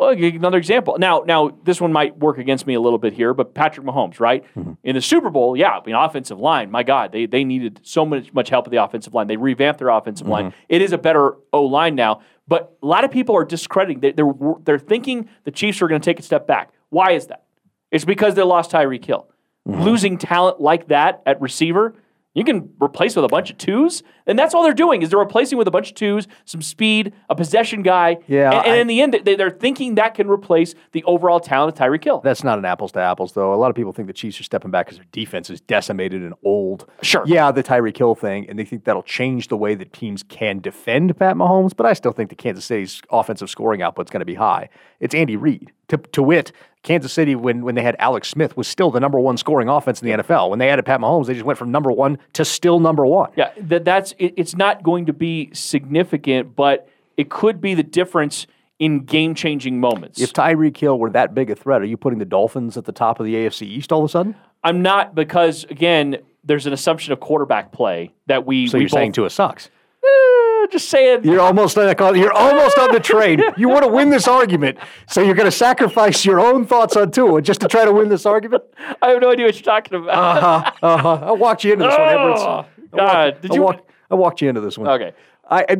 another 0.00 0.58
example. 0.58 0.96
Now, 0.98 1.22
now 1.26 1.56
this 1.64 1.80
one 1.80 1.92
might 1.92 2.16
work 2.18 2.38
against 2.38 2.66
me 2.66 2.74
a 2.74 2.80
little 2.80 2.98
bit 2.98 3.12
here, 3.12 3.34
but 3.34 3.54
Patrick 3.54 3.86
Mahomes, 3.86 4.20
right? 4.20 4.44
Mm-hmm. 4.56 4.72
In 4.84 4.94
the 4.94 5.02
Super 5.02 5.30
Bowl, 5.30 5.56
yeah, 5.56 5.78
I 5.78 5.84
mean, 5.84 5.94
offensive 5.94 6.38
line, 6.38 6.70
my 6.70 6.82
God, 6.82 7.12
they 7.12 7.26
they 7.26 7.44
needed 7.44 7.80
so 7.82 8.04
much 8.06 8.32
much 8.32 8.48
help 8.48 8.66
with 8.66 8.72
the 8.72 8.82
offensive 8.82 9.14
line. 9.14 9.26
They 9.26 9.36
revamped 9.36 9.78
their 9.78 9.90
offensive 9.90 10.26
line. 10.26 10.46
Mm-hmm. 10.46 10.62
It 10.68 10.82
is 10.82 10.92
a 10.92 10.98
better 10.98 11.36
O 11.52 11.64
line 11.64 11.94
now, 11.94 12.22
but 12.48 12.76
a 12.82 12.86
lot 12.86 13.04
of 13.04 13.10
people 13.10 13.36
are 13.36 13.44
discrediting. 13.44 14.00
They, 14.00 14.12
they're 14.12 14.32
they're 14.64 14.78
thinking 14.78 15.28
the 15.44 15.50
Chiefs 15.50 15.82
are 15.82 15.88
going 15.88 16.00
to 16.00 16.04
take 16.04 16.18
a 16.18 16.22
step 16.22 16.46
back. 16.46 16.72
Why 16.88 17.12
is 17.12 17.26
that? 17.26 17.44
It's 17.90 18.04
because 18.04 18.34
they 18.34 18.42
lost 18.42 18.70
Tyreek 18.70 19.04
Hill. 19.04 19.28
Mm-hmm. 19.68 19.82
Losing 19.82 20.18
talent 20.18 20.60
like 20.60 20.88
that 20.88 21.22
at 21.26 21.40
receiver, 21.40 21.94
you 22.34 22.44
can 22.44 22.72
replace 22.80 23.16
with 23.16 23.24
a 23.24 23.28
bunch 23.28 23.50
of 23.50 23.58
twos, 23.58 24.02
and 24.26 24.38
that's 24.38 24.54
all 24.54 24.62
they're 24.62 24.72
doing 24.72 25.02
is 25.02 25.10
they're 25.10 25.18
replacing 25.18 25.58
with 25.58 25.66
a 25.66 25.70
bunch 25.72 25.88
of 25.88 25.94
twos, 25.96 26.28
some 26.44 26.62
speed, 26.62 27.12
a 27.28 27.34
possession 27.34 27.82
guy. 27.82 28.18
Yeah, 28.28 28.50
and, 28.52 28.66
and 28.66 28.74
I- 28.74 28.76
in 28.76 28.86
the 28.86 29.00
end, 29.00 29.20
they, 29.24 29.34
they're 29.34 29.50
thinking 29.50 29.96
that 29.96 30.14
can 30.14 30.28
replace 30.28 30.74
the 30.92 31.02
overall 31.04 31.40
talent 31.40 31.76
of 31.76 31.84
Tyreek 31.84 32.04
Hill. 32.04 32.20
That's 32.20 32.44
not 32.44 32.58
an 32.58 32.64
apples 32.64 32.92
to 32.92 33.00
apples, 33.00 33.32
though. 33.32 33.52
A 33.52 33.56
lot 33.56 33.68
of 33.70 33.74
people 33.76 33.92
think 33.92 34.06
the 34.06 34.14
Chiefs 34.14 34.38
are 34.40 34.44
stepping 34.44 34.70
back 34.70 34.86
because 34.86 34.98
their 34.98 35.06
defense 35.10 35.50
is 35.50 35.60
decimated 35.60 36.22
and 36.22 36.34
old. 36.44 36.86
Sure. 37.02 37.24
Yeah, 37.26 37.50
the 37.50 37.64
Tyreek 37.64 37.96
Hill 37.96 38.14
thing, 38.14 38.48
and 38.48 38.56
they 38.58 38.64
think 38.64 38.84
that'll 38.84 39.02
change 39.02 39.48
the 39.48 39.56
way 39.56 39.74
that 39.74 39.92
teams 39.92 40.22
can 40.22 40.60
defend 40.60 41.16
Pat 41.18 41.34
Mahomes, 41.36 41.74
but 41.76 41.84
I 41.86 41.94
still 41.94 42.12
think 42.12 42.30
the 42.30 42.36
Kansas 42.36 42.64
City's 42.64 43.02
offensive 43.10 43.50
scoring 43.50 43.82
output's 43.82 44.10
going 44.12 44.20
to 44.20 44.24
be 44.26 44.34
high. 44.36 44.68
It's 45.00 45.14
Andy 45.14 45.36
Reid. 45.36 45.72
To, 45.88 45.96
to 45.96 46.22
wit, 46.22 46.52
Kansas 46.82 47.12
City, 47.12 47.34
when, 47.34 47.62
when 47.62 47.74
they 47.74 47.82
had 47.82 47.94
Alex 47.98 48.28
Smith, 48.28 48.56
was 48.56 48.66
still 48.66 48.90
the 48.90 49.00
number 49.00 49.20
one 49.20 49.36
scoring 49.36 49.68
offense 49.68 50.00
in 50.00 50.08
the 50.08 50.22
NFL. 50.22 50.48
When 50.48 50.58
they 50.58 50.70
added 50.70 50.86
Pat 50.86 51.00
Mahomes, 51.00 51.26
they 51.26 51.34
just 51.34 51.44
went 51.44 51.58
from 51.58 51.70
number 51.70 51.92
one 51.92 52.18
to 52.32 52.44
still 52.44 52.80
number 52.80 53.04
one. 53.04 53.30
Yeah, 53.36 53.52
that, 53.58 53.84
that's 53.84 54.12
it, 54.18 54.34
it's 54.36 54.56
not 54.56 54.82
going 54.82 55.06
to 55.06 55.12
be 55.12 55.50
significant, 55.52 56.56
but 56.56 56.88
it 57.16 57.28
could 57.28 57.60
be 57.60 57.74
the 57.74 57.82
difference 57.82 58.46
in 58.78 59.00
game 59.04 59.34
changing 59.34 59.78
moments. 59.78 60.20
If 60.20 60.32
Tyreek 60.32 60.76
Hill 60.76 60.98
were 60.98 61.10
that 61.10 61.34
big 61.34 61.50
a 61.50 61.54
threat, 61.54 61.82
are 61.82 61.86
you 61.86 61.98
putting 61.98 62.18
the 62.18 62.24
Dolphins 62.24 62.78
at 62.78 62.86
the 62.86 62.92
top 62.92 63.20
of 63.20 63.26
the 63.26 63.34
AFC 63.34 63.62
East 63.62 63.92
all 63.92 64.00
of 64.00 64.06
a 64.06 64.08
sudden? 64.08 64.34
I'm 64.64 64.80
not 64.80 65.14
because 65.14 65.64
again, 65.64 66.16
there's 66.44 66.66
an 66.66 66.72
assumption 66.72 67.12
of 67.12 67.20
quarterback 67.20 67.72
play 67.72 68.14
that 68.26 68.46
we. 68.46 68.68
So 68.68 68.78
we 68.78 68.84
you're 68.84 68.88
saying 68.88 69.10
both- 69.10 69.16
Tua 69.16 69.30
sucks. 69.30 69.68
Eh, 70.02 70.66
just 70.70 70.88
saying. 70.88 71.24
You're 71.24 71.40
almost 71.40 71.76
on 71.76 71.86
the, 71.86 72.12
you're 72.18 72.32
almost 72.32 72.78
on 72.78 72.92
the 72.92 73.00
train. 73.12 73.42
You 73.56 73.68
want 73.68 73.84
to 73.84 73.90
win 73.90 74.10
this 74.10 74.26
argument, 74.26 74.78
so 75.06 75.20
you're 75.20 75.34
going 75.34 75.46
to 75.50 75.56
sacrifice 75.56 76.24
your 76.24 76.40
own 76.40 76.66
thoughts 76.66 76.96
on 76.96 77.10
Tua 77.10 77.42
just 77.42 77.60
to 77.60 77.68
try 77.68 77.84
to 77.84 77.92
win 77.92 78.08
this 78.08 78.24
argument. 78.26 78.62
I 79.02 79.08
have 79.10 79.20
no 79.20 79.30
idea 79.30 79.46
what 79.46 79.54
you're 79.54 79.62
talking 79.62 79.98
about. 79.98 80.14
Uh-huh, 80.42 80.86
uh-huh. 80.86 81.26
I 81.26 81.32
walked 81.32 81.64
you 81.64 81.72
into 81.74 81.84
this 81.84 81.98
one, 81.98 82.08
Edwards. 82.08 82.40
Oh, 82.42 82.64
God, 82.96 83.26
walked, 83.32 83.42
did 83.42 83.50
I 83.50 83.54
you- 83.54 83.62
walked- 83.62 83.90
I 84.12 84.14
walked 84.16 84.42
you 84.42 84.48
into 84.48 84.60
this 84.60 84.76
one. 84.76 84.88
Okay. 84.88 85.12
I, 85.50 85.64
I- 85.68 85.76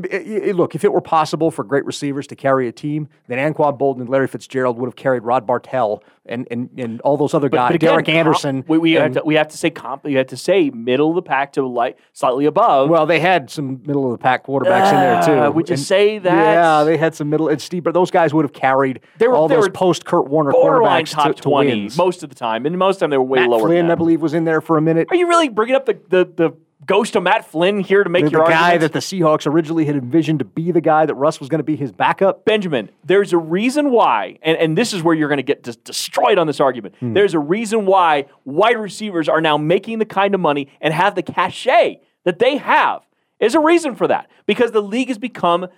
I- 0.49 0.51
look. 0.53 0.75
If 0.75 0.85
it 0.85 0.93
were 0.93 1.01
possible 1.01 1.51
for 1.51 1.63
great 1.65 1.85
receivers 1.85 2.27
to 2.29 2.37
carry 2.37 2.67
a 2.69 2.73
team, 2.73 3.09
then 3.29 3.39
Anquan 3.39 3.79
Boldin 3.79 4.01
and 4.01 4.09
Larry 4.09 4.27
Fitzgerald 4.27 4.79
would 4.79 4.87
have 4.89 4.97
carried 4.97 5.23
Rod 5.23 5.47
Bartell 5.47 6.03
and 6.27 6.47
and, 6.51 6.69
and 6.77 7.01
all 7.03 7.17
those 7.17 7.35
other 7.35 7.49
guys. 7.49 7.69
But 7.71 7.77
again, 7.77 7.91
Derek 7.93 8.09
Anderson. 8.09 8.65
we, 8.69 8.79
we, 8.79 8.93
have 8.93 9.13
to, 9.15 9.23
we 9.25 9.35
have 9.37 9.49
to 9.49 9.57
say 9.57 9.71
comp. 9.71 10.05
We 10.05 10.15
have 10.15 10.27
to 10.29 10.37
say 10.37 10.71
middle 10.71 11.11
of 11.11 11.15
the 11.15 11.23
pack 11.23 11.53
to 11.55 11.67
like 11.67 11.99
slightly 12.13 12.47
above. 12.47 12.91
Well, 12.91 13.07
they 13.07 13.21
had 13.21 13.49
some 13.51 13.81
middle 13.87 14.07
of 14.07 14.13
the 14.13 14.23
pack 14.23 14.45
quarterbacks 14.47 14.89
in 14.91 14.97
there 14.97 15.23
too. 15.25 15.33
Ah, 15.33 15.51
we 15.51 15.63
just 15.63 15.81
And- 15.83 15.87
say 15.87 16.19
that? 16.19 16.53
Yeah, 16.53 16.85
they 16.85 16.97
had 16.97 17.15
some 17.15 17.31
middle 17.31 17.49
and 17.49 17.61
Steve, 17.63 17.85
but 17.85 17.95
those 17.95 18.11
guys 18.11 18.35
would 18.35 18.45
have 18.45 18.53
carried 18.53 19.01
They 19.19 19.29
were- 19.29 19.35
all 19.35 19.49
they 19.49 19.55
those 19.55 19.69
post 19.69 20.05
Kurt 20.05 20.29
Warner 20.29 20.53
quarterbacks 20.53 21.11
top 21.13 21.29
to, 21.29 21.35
to 21.35 21.43
twenty 21.43 21.71
wins. 21.71 21.97
most 21.97 22.23
of 22.23 22.29
the 22.29 22.35
time, 22.35 22.67
and 22.67 22.77
most 22.77 22.97
of 22.97 22.99
the 23.01 23.05
time 23.05 23.11
they 23.11 23.19
were 23.19 23.25
way 23.25 23.41
Matt 23.41 23.51
lower. 23.51 23.69
Flynn, 23.69 23.91
I 23.91 23.95
believe, 23.95 24.21
was 24.21 24.35
in 24.35 24.45
there 24.45 24.61
for 24.61 24.77
a 24.79 24.83
minute. 24.83 25.09
Are 25.11 25.17
you 25.17 25.29
really 25.29 25.49
bringing 25.49 25.75
up 25.77 25.87
the, 25.87 25.99
the 26.09 26.25
the 26.25 26.57
ghost 26.87 27.17
of 27.17 27.23
Matt 27.23 27.45
Flynn 27.45 27.81
here 27.81 28.03
to 28.03 28.11
make 28.11 28.25
the 28.25 28.31
your 28.31 28.45
guy 28.45 28.73
arguments? 28.73 28.83
that 28.83 28.93
the 28.93 28.99
Seahawks 29.01 29.47
originally 29.47 29.85
had 29.85 29.97
envisioned 29.97 30.39
to 30.39 30.45
be 30.45 30.73
the 30.73 30.81
guy 30.81 31.07
that 31.07 31.15
Russ 31.15 31.39
was 31.41 31.49
going 31.49 31.59
to 31.59 31.65
be 31.65 31.77
his 31.77 31.93
backup. 31.93 32.45
Benjamin, 32.45 32.91
there's 33.05 33.33
a 33.33 33.39
reason 33.39 33.91
why, 33.91 34.39
and, 34.43 34.57
and 34.59 34.77
this 34.79 34.93
is 34.93 35.03
where 35.03 35.15
you're 35.15 35.29
going 35.29 35.39
to 35.39 35.43
get 35.43 35.63
des- 35.63 35.75
destroyed 35.85 36.39
on 36.39 36.47
this 36.47 36.61
argument. 36.61 36.95
Hmm. 37.01 37.13
There's 37.13 37.35
a 37.35 37.39
reason 37.39 37.87
why 37.87 38.27
wide 38.45 38.79
receivers 38.79 39.29
are 39.29 39.41
now 39.41 39.57
making 39.59 39.99
the 39.99 40.07
kind 40.07 40.35
of 40.35 40.41
money 40.41 40.69
and 40.81 40.95
have 40.95 41.15
the 41.15 41.23
cachet 41.23 42.01
that 42.25 42.39
they 42.39 42.57
have. 42.57 43.03
There's 43.39 43.55
a 43.55 43.61
reason 43.61 43.95
for 43.95 44.07
that 44.09 44.31
because 44.47 44.73
the 44.73 44.83
league 44.83 45.09
has 45.09 45.19
become 45.19 45.69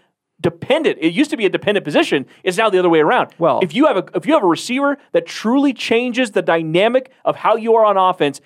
dependent. 0.41 0.99
It 1.01 1.13
used 1.13 1.31
to 1.31 1.37
be 1.37 1.47
a 1.47 1.49
dependent 1.49 1.85
position. 1.85 2.27
It's 2.43 2.57
now 2.59 2.69
the 2.69 2.79
other 2.79 2.89
way 2.89 3.01
around. 3.01 3.31
Well- 3.39 3.61
if 3.63 3.75
you 3.75 3.87
have 3.87 3.97
a 3.97 4.05
if 4.15 4.27
you 4.27 4.35
have 4.35 4.43
a 4.43 4.47
receiver 4.49 4.99
that 5.13 5.27
truly 5.27 5.73
changes 5.73 6.33
the 6.33 6.43
dynamic 6.43 7.11
of 7.25 7.37
how 7.37 7.57
you 7.57 7.75
are 7.77 7.85
on 7.85 7.97
offense, 7.97 8.41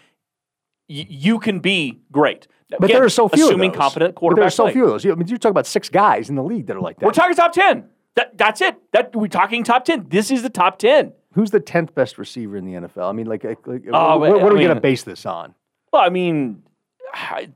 y- 0.88 1.06
you 1.08 1.38
can 1.38 1.60
be 1.60 2.00
great. 2.12 2.46
But 2.70 2.84
Again, 2.84 2.96
there 2.96 3.04
are 3.04 3.08
so 3.08 3.28
few 3.28 3.46
assuming 3.46 3.70
of 3.70 3.74
those. 3.74 3.80
competent 3.80 4.14
But 4.14 4.18
quarterback. 4.20 4.40
there 4.42 4.46
are 4.48 4.50
so 4.50 4.64
play. 4.64 4.72
few 4.72 4.84
of 4.84 4.90
those. 4.90 5.04
You- 5.04 5.12
I 5.12 5.14
mean, 5.14 5.28
you 5.28 5.38
talk 5.38 5.50
about 5.50 5.66
six 5.66 5.88
guys 5.88 6.28
in 6.28 6.34
the 6.34 6.42
league 6.42 6.66
that 6.66 6.76
are 6.76 6.80
like 6.80 6.98
that. 6.98 7.06
We're 7.06 7.12
talking 7.12 7.36
top 7.36 7.52
ten. 7.52 7.84
That, 8.16 8.36
that's 8.38 8.60
it. 8.60 8.76
That 8.92 9.14
we're 9.14 9.28
talking 9.28 9.62
top 9.62 9.84
ten. 9.84 10.06
This 10.08 10.30
is 10.30 10.42
the 10.42 10.50
top 10.50 10.78
ten. 10.78 11.12
Who's 11.34 11.50
the 11.50 11.60
tenth 11.60 11.94
best 11.94 12.16
receiver 12.18 12.56
in 12.56 12.64
the 12.64 12.72
NFL? 12.88 13.08
I 13.08 13.12
mean, 13.12 13.26
like, 13.26 13.44
like, 13.44 13.58
Oh, 13.92 14.18
what, 14.18 14.32
what 14.42 14.50
are 14.52 14.54
we 14.56 14.62
going 14.64 14.74
to 14.74 14.80
base 14.80 15.02
this 15.04 15.26
on? 15.26 15.54
Well, 15.92 16.00
I 16.02 16.08
mean, 16.08 16.62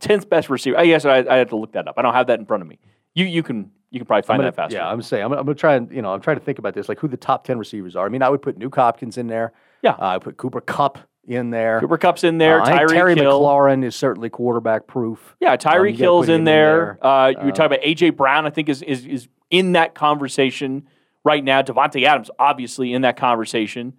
tenth 0.00 0.28
best 0.28 0.50
receiver. 0.50 0.78
I 0.78 0.86
guess 0.86 1.04
I, 1.04 1.18
I 1.18 1.36
have 1.36 1.48
to 1.50 1.56
look 1.56 1.72
that 1.72 1.88
up. 1.88 1.94
I 1.96 2.02
don't 2.02 2.14
have 2.14 2.26
that 2.28 2.38
in 2.38 2.46
front 2.46 2.62
of 2.62 2.68
me. 2.68 2.78
You 3.14 3.24
you 3.24 3.42
can 3.42 3.70
you 3.90 3.98
can 3.98 4.06
probably 4.06 4.22
find 4.22 4.38
gonna- 4.38 4.50
that 4.50 4.56
faster. 4.56 4.76
Yeah, 4.76 4.88
I'm 4.88 5.02
saying 5.02 5.24
I'm, 5.24 5.30
gonna- 5.30 5.40
I'm 5.40 5.46
going 5.46 5.56
to 5.56 5.60
try 5.60 5.74
and 5.74 5.90
you 5.90 6.02
know 6.02 6.12
I'm 6.12 6.20
trying 6.20 6.38
to 6.38 6.44
think 6.44 6.58
about 6.58 6.74
this, 6.74 6.88
like 6.88 6.98
who 7.00 7.08
the 7.08 7.16
top 7.16 7.44
ten 7.44 7.58
receivers 7.58 7.96
are. 7.96 8.06
I 8.06 8.08
mean, 8.08 8.22
I 8.22 8.28
would 8.28 8.42
put 8.42 8.58
Nuk 8.58 8.74
Hopkins 8.76 9.18
in 9.18 9.26
there. 9.26 9.52
Yeah. 9.82 9.92
uh, 9.92 10.06
I 10.16 10.18
put 10.18 10.36
Cooper 10.36 10.60
Kupp 10.60 10.98
in 11.30 11.50
there. 11.50 11.80
Cooper 11.80 11.98
Kupp's 11.98 12.24
in 12.24 12.38
there. 12.38 12.60
Uh, 12.60 12.66
Tyreek 12.66 12.88
Terry 12.88 13.14
Hill. 13.14 13.40
McLaurin 13.40 13.84
is 13.84 13.94
certainly 13.96 14.30
quarterback 14.30 14.86
proof. 14.86 15.36
Yeah, 15.40 15.52
Um, 15.52 15.58
Tyreek 15.58 15.92
gotta 15.92 16.02
Hill's 16.02 16.26
put 16.26 16.30
him 16.30 16.34
in 16.34 16.40
in 16.40 16.44
there. 16.44 16.98
there. 17.02 17.06
Uh, 17.06 17.28
you 17.28 17.46
were 17.46 17.52
talking 17.52 17.66
about 17.76 17.80
AJ 17.82 18.16
Brown. 18.16 18.46
I 18.46 18.50
think 18.50 18.68
is 18.68 18.82
is 18.82 19.06
is 19.06 19.28
in 19.50 19.72
that 19.72 19.94
conversation 19.94 20.86
right 21.24 21.42
now. 21.42 21.62
Davante 21.62 22.02
Adams 22.04 22.30
obviously 22.38 22.92
in 22.92 23.02
that 23.02 23.16
conversation. 23.16 23.94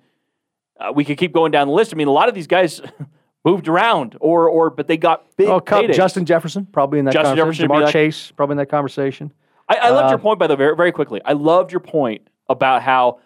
Uh, 0.80 0.92
we 0.94 1.06
could 1.06 1.18
keep 1.18 1.32
going 1.34 1.52
down 1.52 1.68
the 1.68 1.74
list. 1.74 1.94
I 1.94 1.96
mean, 1.98 2.08
a 2.08 2.12
lot 2.12 2.28
of 2.30 2.36
these 2.36 2.48
guys 2.48 2.82
moved 3.46 3.68
around, 3.68 4.18
or 4.20 4.50
or 4.50 4.70
but 4.70 4.88
they 4.88 4.98
got 4.98 5.26
big. 5.38 5.48
Oh, 5.48 5.60
Kupp. 5.60 5.86
Justin 5.92 6.26
Jefferson 6.26 6.66
probably 6.66 7.00
in 7.00 7.06
that 7.06 7.14
Justin 7.14 7.38
conversation. 7.38 7.68
Jefferson 7.68 7.82
Ja'Marr 7.82 7.84
like- 7.86 7.94
Chase 7.94 8.32
probably 8.32 8.54
in 8.54 8.58
that 8.58 8.70
conversation. 8.70 9.32
I, 9.70 9.76
I 9.76 9.90
loved 9.92 10.10
your 10.10 10.20
Uh, 10.20 10.22
point, 10.22 10.40
by 10.40 10.48
the 10.48 10.56
way, 10.56 10.58
very, 10.58 10.76
very 10.76 10.92
quickly. 10.92 11.22
I 11.24 11.32
loved 11.34 11.72
your 11.72 11.80
point 11.80 12.28
about 12.50 12.82
how 12.82 13.20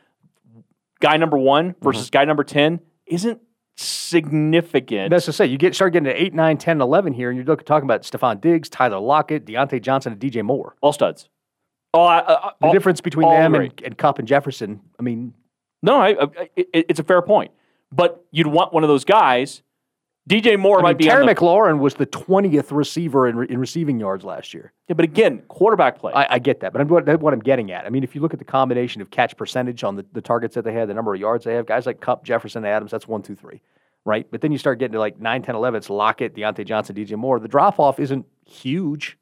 guy 1.00 1.18
number 1.18 1.38
one 1.38 1.72
Mm-hmm. 1.72 1.84
versus 1.84 2.10
guy 2.10 2.26
number 2.26 2.44
10 2.44 2.80
isn't 3.08 3.42
significant. 3.76 5.10
That's 5.12 5.26
to 5.26 5.34
say, 5.34 5.46
you 5.46 5.58
get 5.58 5.76
start 5.76 5.94
getting 5.94 6.06
to 6.06 6.22
8, 6.22 6.34
9, 6.34 6.58
10, 6.58 6.82
11 6.82 7.14
here, 7.14 7.30
and 7.30 7.38
you're 7.38 7.56
talking 7.58 7.84
about 7.86 8.04
Stefon 8.04 8.40
Diggs, 8.42 8.70
Tyler 8.70 9.00
Lockett, 9.00 9.46
Diontae 9.46 9.82
Johnson, 9.82 10.14
and 10.14 10.22
DJ 10.22 10.44
Moore. 10.44 10.76
all 10.82 10.94
studs. 10.94 11.30
Oh, 11.94 12.04
I, 12.04 12.20
I, 12.20 12.52
The 12.60 12.68
all- 12.68 12.74
difference 12.74 13.02
between 13.02 13.26
all 13.28 13.34
them 13.36 13.56
and, 13.56 13.74
and 13.84 13.98
Kupp 13.98 14.20
and 14.20 14.28
Jefferson, 14.28 14.82
I 15.00 15.04
mean, 15.04 15.34
No, 15.82 15.98
I, 16.02 16.10
I, 16.22 16.50
it, 16.56 16.68
it's 16.90 17.00
a 17.00 17.04
fair 17.04 17.22
point. 17.22 17.52
But 17.92 18.26
you'd 18.32 18.48
want 18.48 18.74
one 18.74 18.84
of 18.84 18.90
those 18.90 19.06
guys. 19.06 19.62
DJ 20.28 20.58
Moore 20.58 20.80
I 20.80 20.82
might 20.82 20.90
mean 20.90 20.98
be 20.98 21.06
Terry 21.06 21.26
the, 21.26 21.36
McLaurin 21.36 21.78
was 21.80 21.94
the 21.94 22.08
20th 22.08 22.72
receiver 22.72 23.28
in, 23.28 23.36
re- 23.36 23.48
in 23.48 23.60
receiving 23.60 24.00
yards 24.00 24.24
last 24.24 24.56
year. 24.56 24.74
Yeah, 24.88 24.96
but 24.96 25.06
again, 25.06 25.44
quarterback 25.48 26.00
play. 26.00 26.14
I, 26.14 26.36
I 26.36 26.40
get 26.40 26.62
that, 26.62 26.74
but 26.74 26.82
I'm, 26.82 26.88
what, 26.88 27.06
that's 27.06 27.22
what 27.22 27.34
I'm 27.34 27.40
getting 27.40 27.72
at. 27.72 27.86
I 27.86 27.90
mean, 27.90 28.04
if 28.04 28.16
you 28.16 28.22
look 28.22 28.34
at 28.34 28.40
the 28.40 28.46
combination 28.46 29.02
of 29.04 29.12
catch 29.12 29.38
percentage 29.38 29.84
on 29.84 29.96
the, 29.96 30.06
the 30.14 30.22
targets 30.22 30.56
that 30.56 30.64
they 30.64 30.74
had, 30.74 30.90
the 30.90 30.96
number 30.96 31.14
of 31.14 31.20
yards 31.20 31.46
they 31.46 31.54
have, 31.54 31.68
guys 31.68 31.86
like 31.86 32.02
Kupp, 32.02 32.24
Jefferson, 32.24 32.66
Adams, 32.66 32.90
that's 32.90 33.08
one, 33.08 33.22
two, 33.22 33.36
three, 33.36 33.62
right? 34.04 34.26
But 34.32 34.42
then 34.42 34.52
you 34.52 34.58
start 34.58 34.80
getting 34.80 34.94
to 34.94 35.00
like 35.00 35.20
9, 35.20 35.44
10, 35.44 35.56
11, 35.56 35.78
it's 35.78 35.90
Lockett, 35.92 36.36
Diontae 36.36 36.66
Johnson, 36.66 36.96
DJ 36.96 37.16
Moore. 37.16 37.40
The 37.40 37.48
drop 37.48 37.80
off 37.80 38.00
isn't 38.00 38.26
huge. 38.48 39.20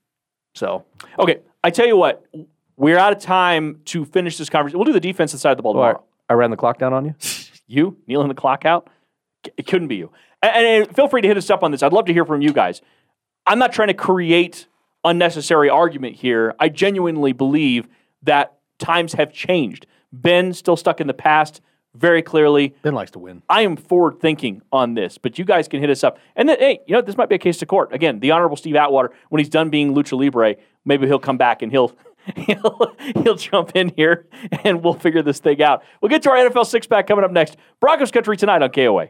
So, 0.56 0.86
okay, 1.20 1.40
I 1.66 1.70
tell 1.70 1.88
you 1.88 1.98
what, 1.98 2.26
we're 2.78 2.98
out 2.98 3.12
of 3.12 3.20
time 3.20 3.82
to 3.86 4.06
finish 4.06 4.38
this 4.38 4.50
conversation. 4.50 4.80
We'll 4.80 4.86
do 4.86 4.94
the 4.94 5.02
defensive 5.02 5.42
side 5.42 5.52
of 5.52 5.58
the 5.58 5.64
ball 5.64 5.76
right. 5.76 5.90
tomorrow. 5.90 6.04
I 6.30 6.34
ran 6.36 6.50
the 6.50 6.58
clock 6.58 6.80
down 6.80 6.94
on 6.94 7.06
you. 7.06 7.16
You 7.66 7.98
kneeling 8.08 8.28
the 8.28 8.36
clock 8.36 8.66
out? 8.66 8.90
It 9.58 9.66
couldn't 9.66 9.88
be 9.88 9.96
you. 9.96 10.12
And, 10.44 10.66
and 10.66 10.96
feel 10.96 11.08
free 11.08 11.22
to 11.22 11.28
hit 11.28 11.38
us 11.38 11.50
up 11.50 11.64
on 11.64 11.72
this. 11.72 11.82
I'd 11.82 11.94
love 11.94 12.06
to 12.06 12.14
hear 12.14 12.26
from 12.26 12.41
you 12.41 12.54
guys. 12.54 12.82
I'm 13.48 13.58
not 13.58 13.74
trying 13.74 13.88
to 13.88 13.94
create 13.94 14.67
unnecessary 15.04 15.70
argument 15.70 16.15
here. 16.15 16.54
I 16.60 16.70
genuinely 16.70 17.34
believe 17.34 17.88
that 18.24 18.58
times 18.78 19.13
have 19.13 19.34
changed. 19.34 19.86
Ben 20.12 20.54
still 20.54 20.78
stuck 20.78 21.02
in 21.02 21.08
the 21.08 21.13
past 21.13 21.62
very 21.96 22.22
clearly. 22.22 22.76
Ben 22.82 22.94
likes 22.94 23.12
to 23.12 23.20
win. 23.20 23.44
I 23.50 23.62
am 23.62 23.76
forward 23.76 24.20
thinking 24.20 24.62
on 24.72 24.94
this, 24.94 25.17
but 25.17 25.38
you 25.38 25.46
guys 25.46 25.67
can 25.67 25.80
hit 25.80 25.89
us 25.89 26.04
up. 26.04 26.17
And 26.36 26.50
then, 26.50 26.58
hey, 26.60 26.80
you 26.88 26.94
know, 26.94 27.02
this 27.02 27.17
might 27.17 27.30
be 27.30 27.36
a 27.36 27.39
case 27.39 27.58
to 27.58 27.65
court. 27.65 27.94
Again, 27.94 28.20
the 28.20 28.32
Honorable 28.32 28.58
Steve 28.58 28.76
Atwater, 28.76 29.12
when 29.30 29.39
he's 29.39 29.50
done 29.50 29.70
being 29.70 29.94
Lucha 29.94 30.17
Libre, 30.17 30.56
maybe 30.86 31.08
he'll 31.08 31.20
come 31.20 31.38
back 31.38 31.62
and 31.62 31.72
he'll 31.72 31.96
he'll 32.38 32.96
he'll 33.22 33.36
jump 33.36 33.76
in 33.76 33.91
here 33.96 34.28
and 34.63 34.82
we'll 34.84 34.94
figure 34.94 35.22
this 35.22 35.39
thing 35.39 35.62
out. 35.62 35.84
We'll 36.02 36.10
get 36.10 36.24
to 36.24 36.32
our 36.32 36.38
NFL 36.38 36.65
six 36.65 36.88
pack 36.88 37.08
coming 37.08 37.26
up 37.26 37.32
next. 37.32 37.58
Broncos 37.80 38.12
country 38.12 38.38
tonight 38.38 38.62
on 38.62 38.70
KOA. 38.70 39.10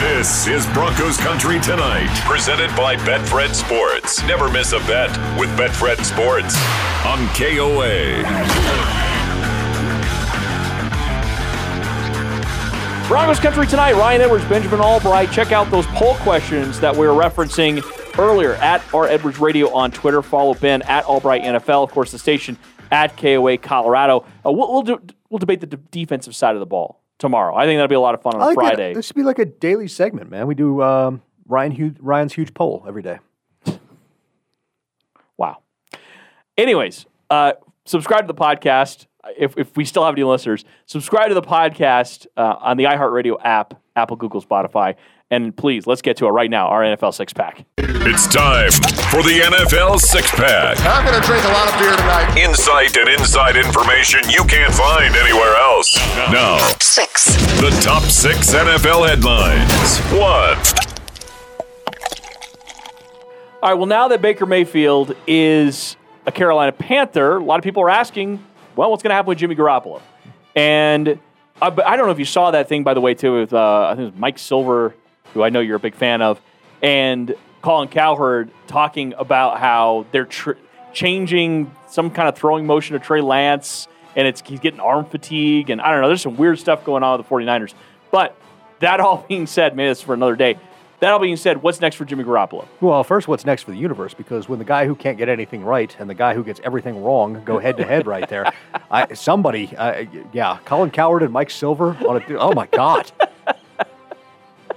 This 0.00 0.46
is 0.46 0.64
Broncos 0.68 1.18
Country 1.18 1.60
Tonight, 1.60 2.08
presented 2.24 2.74
by 2.74 2.96
Betfred 2.96 3.54
Sports. 3.54 4.22
Never 4.22 4.50
miss 4.50 4.72
a 4.72 4.78
bet 4.80 5.10
with 5.38 5.50
Betfred 5.58 6.02
Sports 6.06 6.56
on 7.04 7.28
KOA. 7.34 8.22
Broncos 13.08 13.40
country 13.40 13.66
tonight. 13.66 13.92
Ryan 13.92 14.22
Edwards, 14.22 14.46
Benjamin 14.46 14.80
Albright. 14.80 15.30
Check 15.32 15.52
out 15.52 15.70
those 15.70 15.86
poll 15.88 16.14
questions 16.14 16.80
that 16.80 16.96
we 16.96 17.06
were 17.06 17.12
referencing 17.12 17.84
earlier 18.18 18.54
at 18.54 18.82
our 18.94 19.06
Edwards 19.06 19.38
Radio 19.38 19.70
on 19.74 19.90
Twitter. 19.90 20.22
Follow 20.22 20.54
Ben 20.54 20.80
at 20.82 21.04
Albright 21.04 21.42
NFL. 21.42 21.84
Of 21.84 21.90
course, 21.90 22.10
the 22.10 22.18
station 22.18 22.56
at 22.90 23.18
KOA 23.18 23.58
Colorado. 23.58 24.24
Uh, 24.46 24.50
we'll 24.50 24.72
we'll, 24.72 24.82
do, 24.82 24.98
we'll 25.28 25.38
debate 25.38 25.60
the 25.60 25.66
d- 25.66 25.76
defensive 25.90 26.34
side 26.34 26.56
of 26.56 26.60
the 26.60 26.66
ball 26.66 26.99
tomorrow. 27.20 27.54
I 27.54 27.66
think 27.66 27.78
that'll 27.78 27.86
be 27.86 27.94
a 27.94 28.00
lot 28.00 28.14
of 28.14 28.22
fun 28.22 28.34
on 28.34 28.40
like 28.40 28.56
that. 28.56 28.74
Friday. 28.74 28.94
This 28.94 29.06
should 29.06 29.14
be 29.14 29.22
like 29.22 29.38
a 29.38 29.44
daily 29.44 29.86
segment, 29.86 30.28
man. 30.30 30.48
We 30.48 30.56
do 30.56 30.82
um, 30.82 31.22
Ryan 31.46 31.72
Hu- 31.72 31.94
Ryan's 32.00 32.32
huge 32.32 32.52
poll 32.52 32.84
every 32.88 33.02
day. 33.02 33.20
Wow. 35.36 35.62
Anyways, 36.58 37.06
uh, 37.30 37.52
subscribe 37.86 38.26
to 38.26 38.26
the 38.26 38.38
podcast. 38.38 39.06
If, 39.38 39.56
if 39.56 39.74
we 39.74 39.86
still 39.86 40.04
have 40.04 40.12
any 40.12 40.22
listeners, 40.22 40.66
subscribe 40.84 41.28
to 41.28 41.34
the 41.34 41.40
podcast 41.40 42.26
uh, 42.36 42.56
on 42.60 42.76
the 42.76 42.84
iHeartRadio 42.84 43.38
app, 43.42 43.80
Apple, 43.96 44.16
Google, 44.16 44.42
Spotify. 44.42 44.96
And 45.32 45.56
please, 45.56 45.86
let's 45.86 46.02
get 46.02 46.16
to 46.16 46.26
it 46.26 46.30
right 46.30 46.50
now. 46.50 46.66
Our 46.68 46.82
NFL 46.82 47.14
six 47.14 47.32
pack. 47.32 47.64
It's 47.78 48.26
time 48.26 48.70
for 49.12 49.22
the 49.22 49.40
NFL 49.44 50.00
Six 50.00 50.30
Pack. 50.30 50.78
I'm 50.80 51.04
going 51.06 51.20
to 51.20 51.26
drink 51.26 51.44
a 51.44 51.48
lot 51.48 51.68
of 51.72 51.78
beer 51.78 51.94
tonight. 51.94 52.34
Insight 52.36 52.96
and 52.96 53.08
inside 53.10 53.56
information 53.56 54.20
you 54.30 54.42
can't 54.44 54.72
find 54.72 55.14
anywhere 55.14 55.54
else. 55.56 55.96
Now, 56.32 56.56
Six. 56.80 57.36
the 57.60 57.70
top 57.82 58.02
six 58.04 58.54
NFL 58.54 59.06
headlines. 59.06 59.98
One. 60.18 60.56
All 63.62 63.70
right. 63.70 63.74
Well, 63.74 63.86
now 63.86 64.08
that 64.08 64.22
Baker 64.22 64.46
Mayfield 64.46 65.14
is 65.26 65.96
a 66.26 66.32
Carolina 66.32 66.72
Panther, 66.72 67.36
a 67.36 67.44
lot 67.44 67.58
of 67.58 67.64
people 67.64 67.82
are 67.82 67.90
asking, 67.90 68.42
well, 68.76 68.90
what's 68.90 69.02
going 69.02 69.10
to 69.10 69.14
happen 69.14 69.28
with 69.28 69.38
Jimmy 69.38 69.54
Garoppolo? 69.54 70.00
And 70.56 71.18
Uh, 71.60 71.70
but 71.70 71.86
I 71.86 71.96
don't 71.96 72.06
know 72.06 72.12
if 72.12 72.18
you 72.18 72.24
saw 72.24 72.50
that 72.52 72.68
thing, 72.68 72.82
by 72.82 72.94
the 72.94 73.00
way, 73.02 73.12
too, 73.14 73.40
with 73.40 73.52
uh, 73.52 73.88
I 73.88 73.94
think 73.94 74.08
it 74.08 74.12
was 74.12 74.20
Mike 74.20 74.38
Silver, 74.38 74.94
who 75.34 75.42
I 75.42 75.50
know 75.50 75.60
you're 75.60 75.76
a 75.76 75.80
big 75.80 75.94
fan 75.94 76.22
of, 76.22 76.40
and 76.82 77.34
Colin 77.62 77.88
Cowherd 77.88 78.50
talking 78.66 79.14
about 79.18 79.58
how 79.58 80.06
they're 80.12 80.24
tr- 80.24 80.52
changing 80.92 81.70
some 81.88 82.10
kind 82.10 82.28
of 82.28 82.36
throwing 82.36 82.66
motion 82.66 82.94
to 82.94 83.04
Trey 83.04 83.20
Lance, 83.20 83.88
and 84.16 84.26
it's 84.26 84.40
he's 84.40 84.60
getting 84.60 84.80
arm 84.80 85.04
fatigue, 85.04 85.70
and 85.70 85.80
I 85.80 85.92
don't 85.92 86.00
know. 86.00 86.08
There's 86.08 86.22
some 86.22 86.36
weird 86.36 86.58
stuff 86.58 86.84
going 86.84 87.02
on 87.02 87.18
with 87.18 87.28
the 87.28 87.34
49ers. 87.34 87.74
But 88.10 88.36
that 88.80 89.00
all 89.00 89.24
being 89.28 89.46
said, 89.46 89.76
maybe 89.76 89.88
that's 89.88 90.02
for 90.02 90.14
another 90.14 90.36
day. 90.36 90.58
That 91.00 91.12
all 91.12 91.18
being 91.18 91.36
said, 91.38 91.62
what's 91.62 91.80
next 91.80 91.96
for 91.96 92.04
Jimmy 92.04 92.24
Garoppolo? 92.24 92.66
Well, 92.82 93.02
first, 93.04 93.26
what's 93.26 93.46
next 93.46 93.62
for 93.62 93.70
the 93.70 93.78
universe? 93.78 94.12
Because 94.12 94.50
when 94.50 94.58
the 94.58 94.66
guy 94.66 94.84
who 94.84 94.94
can't 94.94 95.16
get 95.16 95.30
anything 95.30 95.64
right 95.64 95.94
and 95.98 96.10
the 96.10 96.14
guy 96.14 96.34
who 96.34 96.44
gets 96.44 96.60
everything 96.62 97.02
wrong 97.02 97.42
go 97.42 97.58
head 97.58 97.78
to 97.78 97.86
head 97.86 98.06
right 98.06 98.28
there, 98.28 98.52
I, 98.90 99.14
somebody, 99.14 99.74
uh, 99.76 100.04
yeah, 100.34 100.58
Colin 100.66 100.90
Cowherd 100.90 101.22
and 101.22 101.32
Mike 101.32 101.48
Silver 101.50 101.96
on 102.06 102.20
a, 102.20 102.36
oh 102.36 102.52
my 102.52 102.66
God. 102.66 103.10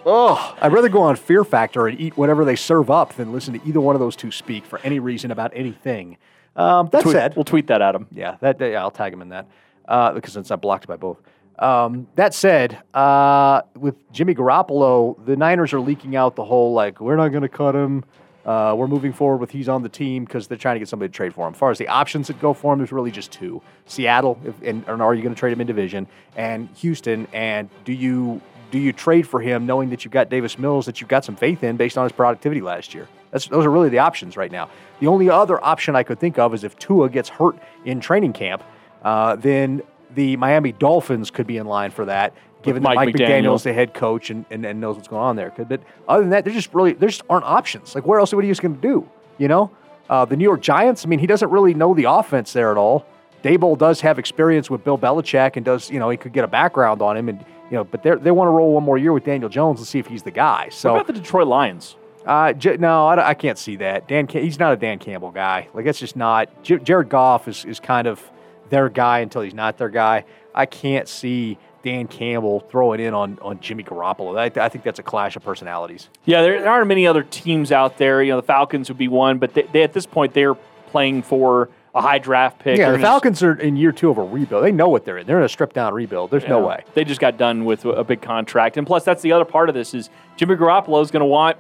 Oh, 0.06 0.56
I'd 0.62 0.74
rather 0.74 0.90
go 0.90 1.02
on 1.02 1.16
Fear 1.16 1.44
Factor 1.44 1.88
and 1.88 2.00
eat 2.00 2.18
whatever 2.18 2.44
they 2.44 2.56
serve 2.56 2.90
up 2.92 3.16
than 3.16 3.32
listen 3.32 3.58
to 3.60 3.68
either 3.68 3.80
one 3.80 3.96
of 3.96 4.00
those 4.00 4.16
two 4.16 4.32
speak 4.32 4.66
for 4.66 4.80
any 4.80 5.00
reason 5.00 5.32
about 5.32 5.52
anything. 5.56 6.18
Um, 6.56 6.90
that 6.92 7.04
Tweet- 7.04 7.14
said, 7.14 7.36
we'll 7.36 7.46
tweet 7.46 7.68
that 7.68 7.82
at 7.82 7.96
him. 7.96 8.08
Yeah, 8.12 8.38
that 8.42 8.60
yeah, 8.60 8.82
I'll 8.82 8.92
tag 8.92 9.14
him 9.14 9.22
in 9.22 9.30
that 9.30 9.48
uh, 9.88 10.12
because 10.14 10.38
it's 10.38 10.50
not 10.50 10.62
blocked 10.62 10.88
by 10.88 10.98
both. 10.98 11.22
Um, 11.60 12.08
that 12.16 12.34
said, 12.34 12.82
uh, 12.94 13.62
with 13.76 13.96
Jimmy 14.12 14.36
Garoppolo, 14.36 15.24
the 15.26 15.36
Niners 15.36 15.72
are 15.74 15.80
leaking 15.80 16.16
out 16.16 16.36
the 16.36 16.44
whole 16.44 16.74
like 16.74 17.00
we're 17.00 17.16
not 17.16 17.30
going 17.30 17.44
to 17.44 17.50
cut 17.50 17.76
him. 17.76 18.04
Uh, 18.46 18.76
we're 18.78 18.88
moving 18.88 19.14
forward 19.14 19.38
with 19.38 19.52
he's 19.52 19.70
on 19.70 19.84
the 19.84 19.90
team 19.90 20.26
because 20.26 20.48
they're 20.48 20.58
trying 20.58 20.76
to 20.76 20.80
get 20.80 20.90
somebody 20.90 21.10
to 21.10 21.16
trade 21.16 21.34
for 21.34 21.48
him. 21.48 21.54
As 21.54 21.60
far 21.60 21.72
as 21.72 21.78
the 21.78 21.88
options 21.88 22.28
that 22.28 22.42
go 22.42 22.54
for 22.54 22.74
him, 22.74 22.80
there's 22.80 22.92
really 22.92 23.12
just 23.12 23.32
two: 23.32 23.62
Seattle, 23.86 24.38
if, 24.44 24.62
and, 24.64 24.84
and 24.88 25.02
are 25.02 25.14
you 25.14 25.22
going 25.22 25.34
to 25.34 25.40
trade 25.40 25.54
him 25.54 25.62
in 25.62 25.68
division, 25.68 26.08
and 26.36 26.68
Houston. 26.76 27.28
And 27.32 27.70
do 27.86 27.94
you 27.94 28.42
do 28.74 28.80
you 28.80 28.92
trade 28.92 29.28
for 29.28 29.40
him 29.40 29.68
knowing 29.68 29.92
that 29.92 30.04
you've 30.04 30.12
got 30.12 30.30
Davis 30.30 30.58
Mills 30.58 30.88
that 30.88 31.00
you've 31.00 31.08
got 31.08 31.24
some 31.24 31.36
faith 31.36 31.64
in 31.64 31.78
based 31.78 31.96
on 31.96 32.06
his 32.06 32.12
productivity 32.12 32.60
last 32.60 32.96
year? 32.96 33.08
That's, 33.30 33.46
those 33.46 33.68
are 33.68 33.70
really 33.70 33.90
the 33.90 34.00
options 34.00 34.36
right 34.36 34.52
now. 34.52 34.68
The 35.00 35.06
only 35.06 35.30
other 35.30 35.64
option 35.64 35.96
I 35.96 36.02
could 36.02 36.20
think 36.20 36.40
of 36.40 36.56
is 36.56 36.64
if 36.64 36.76
Tua 36.80 37.08
gets 37.08 37.30
hurt 37.30 37.56
in 37.86 38.00
training 38.00 38.34
camp, 38.34 38.64
uh, 39.04 39.36
then 39.36 39.84
the 40.16 40.38
Miami 40.38 40.72
Dolphins 40.72 41.30
could 41.30 41.46
be 41.46 41.58
in 41.58 41.68
line 41.68 41.92
for 41.92 42.06
that, 42.06 42.34
given 42.64 42.82
Mike 42.82 42.98
that 42.98 43.06
Mike 43.06 43.16
McDaniel. 43.16 43.44
McDaniel's 43.44 43.64
the 43.64 43.74
head 43.74 43.94
coach 43.94 44.32
and, 44.32 44.44
and, 44.50 44.66
and 44.66 44.82
knows 44.82 44.96
what's 44.96 45.08
going 45.08 45.22
on 45.22 45.36
there. 45.36 45.54
But 45.56 45.82
other 46.08 46.24
than 46.24 46.32
that, 46.32 46.44
there 46.44 46.52
just 46.52 46.74
really 46.74 46.94
there 46.94 47.10
just 47.10 47.22
aren't 47.30 47.46
options. 47.46 47.94
Like 47.94 48.08
where 48.08 48.20
else 48.20 48.34
what 48.34 48.44
are 48.44 48.48
you 48.48 48.56
going 48.56 48.74
to 48.74 48.82
do? 48.82 49.08
You 49.38 49.50
know, 49.50 49.70
uh, 50.10 50.26
the 50.26 50.36
New 50.36 50.46
York 50.46 50.62
Giants. 50.62 51.06
I 51.06 51.10
mean, 51.10 51.20
he 51.20 51.28
doesn't 51.28 51.52
really 51.52 51.76
know 51.76 51.94
the 51.94 52.06
offense 52.06 52.54
there 52.54 52.72
at 52.72 52.78
all. 52.78 53.06
Daboll 53.44 53.78
does 53.78 54.02
have 54.02 54.18
experience 54.18 54.70
with 54.70 54.84
Bill 54.84 54.98
Belichick 54.98 55.58
and 55.58 55.66
does 55.66 55.92
you 55.92 56.00
know 56.00 56.10
he 56.10 56.18
could 56.18 56.34
get 56.34 56.44
a 56.44 56.48
background 56.48 57.04
on 57.04 57.16
him 57.16 57.30
and 57.30 57.46
you 57.74 57.80
know, 57.80 57.84
but 57.84 58.04
they 58.04 58.14
they 58.14 58.30
want 58.30 58.48
to 58.48 58.52
roll 58.52 58.74
one 58.74 58.84
more 58.84 59.00
year 59.00 59.12
with 59.12 59.24
Daniel 59.24 59.50
Jones 59.50 59.80
and 59.80 59.88
see 59.88 59.98
if 59.98 60.06
he's 60.06 60.22
the 60.22 60.30
guy. 60.30 60.70
So 60.70 60.94
what 60.94 61.02
about 61.02 61.08
the 61.16 61.20
Detroit 61.20 61.48
Lions? 61.48 61.96
uh, 62.24 62.54
J- 62.54 62.78
no, 62.78 63.08
I, 63.08 63.30
I 63.30 63.34
can't 63.34 63.58
see 63.58 63.78
that. 63.78 64.08
Dan, 64.08 64.28
he's 64.28 64.60
not 64.60 64.74
a 64.74 64.76
Dan 64.78 65.00
Campbell 65.00 65.32
guy. 65.32 65.70
Like 65.74 65.84
that's 65.86 65.98
just 65.98 66.16
not. 66.16 66.62
J- 66.62 66.78
Jared 66.78 67.10
Goff 67.10 67.48
is, 67.48 67.66
is 67.66 67.80
kind 67.80 68.06
of 68.08 68.22
their 68.70 68.90
guy 68.90 69.20
until 69.22 69.42
he's 69.42 69.56
not 69.56 69.80
their 69.80 69.90
guy. 69.90 70.24
I 70.54 70.68
can't 70.68 71.08
see 71.08 71.58
Dan 71.82 72.08
Campbell 72.08 72.60
throwing 72.70 73.00
in 73.00 73.16
on 73.16 73.40
on 73.42 73.60
Jimmy 73.60 73.84
Garoppolo. 73.84 74.38
I, 74.38 74.64
I 74.64 74.70
think 74.70 74.84
that's 74.84 75.00
a 75.00 75.04
clash 75.04 75.36
of 75.36 75.44
personalities. 75.44 76.10
Yeah, 76.26 76.44
there, 76.44 76.62
there 76.62 76.70
aren't 76.72 76.88
many 76.88 77.08
other 77.08 77.24
teams 77.24 77.72
out 77.72 77.98
there. 77.98 78.22
You 78.22 78.34
know, 78.34 78.42
the 78.42 78.46
Falcons 78.46 78.88
would 78.88 79.00
be 79.00 79.08
one, 79.08 79.40
but 79.40 79.56
they, 79.56 79.64
they 79.64 79.82
at 79.82 79.94
this 79.94 80.06
point 80.06 80.36
they're 80.36 80.54
playing 80.92 81.24
for 81.24 81.70
a 81.96 82.02
high 82.02 82.18
draft 82.18 82.60
pick. 82.60 82.78
yeah, 82.78 82.92
the 82.92 83.00
Falcons 83.00 83.44
are 83.44 83.54
in 83.54 83.76
year 83.76 83.92
two 83.92 84.10
of 84.10 84.18
a 84.18 84.24
rebuild. 84.24 84.64
They 84.64 84.72
know 84.72 84.90
what 84.90 85.06
they're 85.06 85.20
in. 85.20 85.28
They're 85.28 85.38
in 85.38 85.46
a 85.46 85.50
stripped 85.50 85.76
down 85.76 85.94
rebuild. 85.94 86.32
There's 86.32 86.48
no 86.48 86.60
way. 86.66 86.84
They 86.94 87.04
just 87.04 87.20
got 87.20 87.38
done 87.38 87.66
with 87.66 87.86
a 87.86 88.04
big 88.04 88.22
contract, 88.22 88.78
and 88.78 88.88
plus 88.88 89.04
that's 89.04 89.22
the 89.22 89.32
other 89.32 89.46
part 89.46 89.70
of 89.70 89.76
this 89.76 89.94
is 89.94 90.10
Jimmy 90.36 90.56
Garoppolo 90.56 91.02
is 91.04 91.12
going 91.12 91.22
to 91.22 91.26
want 91.26 91.58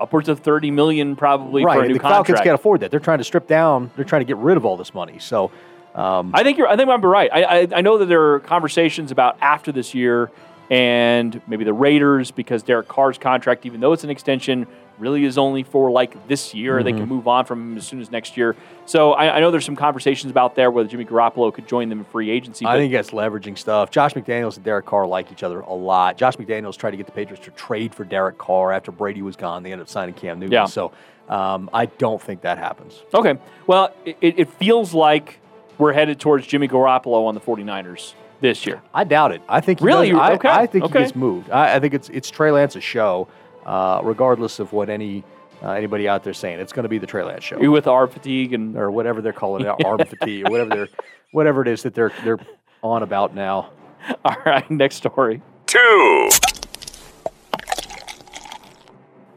upwards 0.00 0.28
of 0.28 0.40
thirty 0.40 0.70
million 0.70 1.16
probably 1.16 1.64
right. 1.64 1.78
for 1.78 1.84
a 1.84 1.88
new 1.88 1.94
the 1.94 2.00
Falcons 2.00 2.40
can't 2.40 2.54
afford 2.54 2.80
that. 2.80 2.90
They're 2.90 3.00
trying 3.00 3.18
to 3.18 3.24
strip 3.24 3.46
down. 3.46 3.90
They're 3.96 4.04
trying 4.04 4.20
to 4.20 4.26
get 4.26 4.36
rid 4.38 4.56
of 4.56 4.64
all 4.64 4.76
this 4.76 4.94
money. 4.94 5.18
So. 5.18 5.50
Um, 5.94 6.32
I 6.34 6.42
think 6.42 6.58
you're. 6.58 6.68
I 6.68 6.76
think 6.76 6.90
I'm 6.90 7.00
right. 7.00 7.30
I, 7.32 7.42
I 7.42 7.68
I 7.76 7.80
know 7.80 7.96
that 7.96 8.04
there 8.04 8.34
are 8.34 8.40
conversations 8.40 9.10
about 9.12 9.38
after 9.40 9.72
this 9.72 9.94
year 9.94 10.30
and 10.70 11.40
maybe 11.46 11.64
the 11.64 11.72
Raiders 11.72 12.30
because 12.30 12.62
Derek 12.62 12.88
Carr's 12.88 13.18
contract, 13.18 13.66
even 13.66 13.80
though 13.80 13.92
it's 13.92 14.04
an 14.04 14.10
extension, 14.10 14.66
really 14.98 15.24
is 15.24 15.36
only 15.38 15.62
for 15.62 15.90
like 15.90 16.26
this 16.28 16.54
year. 16.54 16.82
They 16.82 16.90
Mm-hmm. 16.90 17.00
can 17.00 17.08
move 17.08 17.28
on 17.28 17.44
from 17.44 17.60
him 17.72 17.76
as 17.76 17.86
soon 17.86 18.00
as 18.00 18.10
next 18.10 18.36
year. 18.36 18.56
So 18.86 19.12
I, 19.12 19.36
I 19.36 19.40
know 19.40 19.50
there's 19.50 19.64
some 19.64 19.76
conversations 19.76 20.30
about 20.30 20.54
there 20.54 20.70
whether 20.70 20.88
Jimmy 20.88 21.04
Garoppolo 21.04 21.52
could 21.52 21.66
join 21.68 21.88
them 21.88 21.98
in 21.98 22.04
free 22.06 22.30
agency. 22.30 22.64
I 22.66 22.76
think 22.76 22.92
that's 22.92 23.10
leveraging 23.10 23.58
stuff. 23.58 23.90
Josh 23.90 24.14
McDaniels 24.14 24.56
and 24.56 24.64
Derek 24.64 24.86
Carr 24.86 25.06
like 25.06 25.30
each 25.32 25.42
other 25.42 25.60
a 25.60 25.74
lot. 25.74 26.16
Josh 26.16 26.36
McDaniels 26.36 26.76
tried 26.76 26.92
to 26.92 26.96
get 26.96 27.06
the 27.06 27.12
Patriots 27.12 27.44
to 27.44 27.50
trade 27.52 27.94
for 27.94 28.04
Derek 28.04 28.38
Carr 28.38 28.72
after 28.72 28.90
Brady 28.92 29.22
was 29.22 29.36
gone. 29.36 29.62
They 29.62 29.72
ended 29.72 29.84
up 29.86 29.88
signing 29.90 30.14
Cam 30.14 30.38
Newton. 30.38 30.52
Yeah. 30.52 30.66
So 30.66 30.92
um, 31.28 31.68
I 31.74 31.86
don't 31.86 32.22
think 32.22 32.42
that 32.42 32.58
happens. 32.58 33.02
Okay. 33.12 33.36
Well, 33.66 33.92
it, 34.04 34.16
it 34.20 34.48
feels 34.54 34.94
like 34.94 35.40
we're 35.78 35.92
headed 35.92 36.18
towards 36.20 36.46
Jimmy 36.46 36.68
Garoppolo 36.68 37.26
on 37.26 37.34
the 37.34 37.40
49ers 37.40 38.14
this 38.40 38.64
year. 38.66 38.80
I 38.94 39.04
doubt 39.04 39.32
it. 39.32 39.42
I 39.48 39.60
think 39.60 39.80
he 39.80 39.84
Really? 39.86 40.10
does- 40.10 40.20
I, 40.20 40.32
Okay. 40.34 40.48
I 40.48 40.66
think 40.66 40.84
Okay. 40.84 40.98
he 41.00 41.04
gets 41.06 41.16
moved. 41.16 41.50
I, 41.50 41.76
I 41.76 41.80
think 41.80 41.94
it's 41.94 42.08
it's 42.10 42.30
Trey 42.30 42.50
Lance's 42.50 42.84
show, 42.84 43.28
uh, 43.66 44.00
regardless 44.02 44.58
of 44.60 44.72
what 44.72 44.88
any 44.88 45.24
uh, 45.62 45.72
anybody 45.72 46.08
out 46.08 46.22
there 46.22 46.32
saying. 46.32 46.60
It's 46.60 46.72
going 46.72 46.84
to 46.84 46.88
be 46.88 46.98
the 46.98 47.06
Trey 47.06 47.24
Lance 47.24 47.44
show. 47.44 47.60
You 47.60 47.70
with 47.70 47.86
arm 47.86 48.08
fatigue 48.08 48.52
and 48.52 48.76
or 48.76 48.90
whatever 48.90 49.20
they're 49.20 49.32
calling 49.32 49.66
it, 49.66 49.74
arm 49.84 49.98
fatigue, 49.98 50.46
or 50.46 50.50
whatever 50.50 50.74
they're 50.74 50.88
whatever 51.32 51.62
it 51.62 51.68
is 51.68 51.82
that 51.82 51.94
they're 51.94 52.12
they're 52.24 52.38
on 52.82 53.02
about 53.02 53.34
now. 53.34 53.70
All 54.24 54.36
right, 54.46 54.70
next 54.70 54.96
story. 54.96 55.42
Two. 55.66 56.30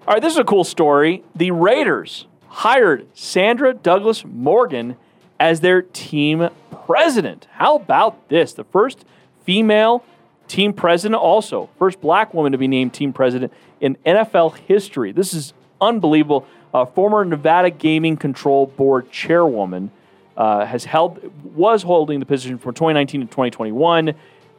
All 0.08 0.16
right, 0.16 0.22
this 0.22 0.34
is 0.34 0.40
a 0.40 0.44
cool 0.44 0.64
story. 0.64 1.24
The 1.36 1.52
Raiders 1.52 2.26
hired 2.48 3.08
Sandra 3.14 3.74
Douglass 3.74 4.26
Morgan 4.26 4.98
as 5.40 5.62
their 5.62 5.82
team 5.82 6.50
president. 6.86 7.48
How 7.52 7.76
about 7.76 8.28
this? 8.30 8.54
The 8.54 8.64
first 8.64 9.06
female 9.44 10.04
team 10.48 10.74
president, 10.74 11.22
also 11.22 11.70
first 11.78 12.02
black 12.02 12.34
woman 12.34 12.52
to 12.52 12.58
be 12.58 12.68
named 12.68 12.94
team 12.94 13.14
president 13.14 13.54
in 13.82 13.98
NFL 14.06 14.58
history. 14.58 15.12
This 15.12 15.34
is 15.34 15.54
unbelievable. 15.82 16.46
Uh, 16.74 16.86
former 16.86 17.26
Nevada 17.26 17.70
Gaming 17.70 18.18
Control 18.18 18.68
Board 18.68 19.12
chairwoman 19.12 19.92
uh, 20.38 20.66
has 20.66 20.86
held 20.86 21.20
was 21.56 21.84
holding 21.84 22.20
the 22.20 22.26
position 22.26 22.58
from 22.58 22.74
2019 22.74 23.22
to 23.22 23.28
2021, 23.28 24.14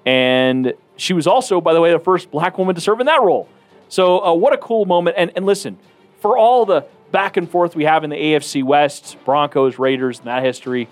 and 0.05 0.75
she 0.97 1.13
was 1.13 1.27
also, 1.27 1.61
by 1.61 1.73
the 1.73 1.81
way, 1.81 1.93
the 1.93 1.99
first 1.99 2.31
black 2.31 2.59
woman 2.59 2.75
to 2.75 2.81
serve 2.81 3.01
in 3.01 3.07
that 3.07 3.23
role. 3.23 3.49
So, 3.89 4.25
uh, 4.25 4.35
what 4.35 4.53
a 4.53 4.59
cool 4.59 4.85
moment! 4.85 5.17
And, 5.19 5.33
and 5.37 5.47
listen, 5.47 5.79
for 6.21 6.37
all 6.37 6.67
the 6.67 6.87
back 7.13 7.37
and 7.37 7.51
forth 7.51 7.75
we 7.75 7.85
have 7.85 8.05
in 8.05 8.11
the 8.11 8.17
AFC 8.17 8.63
West, 8.63 9.17
Broncos, 9.25 9.79
Raiders, 9.79 10.19
and 10.19 10.29
that 10.29 10.43
history, 10.45 10.89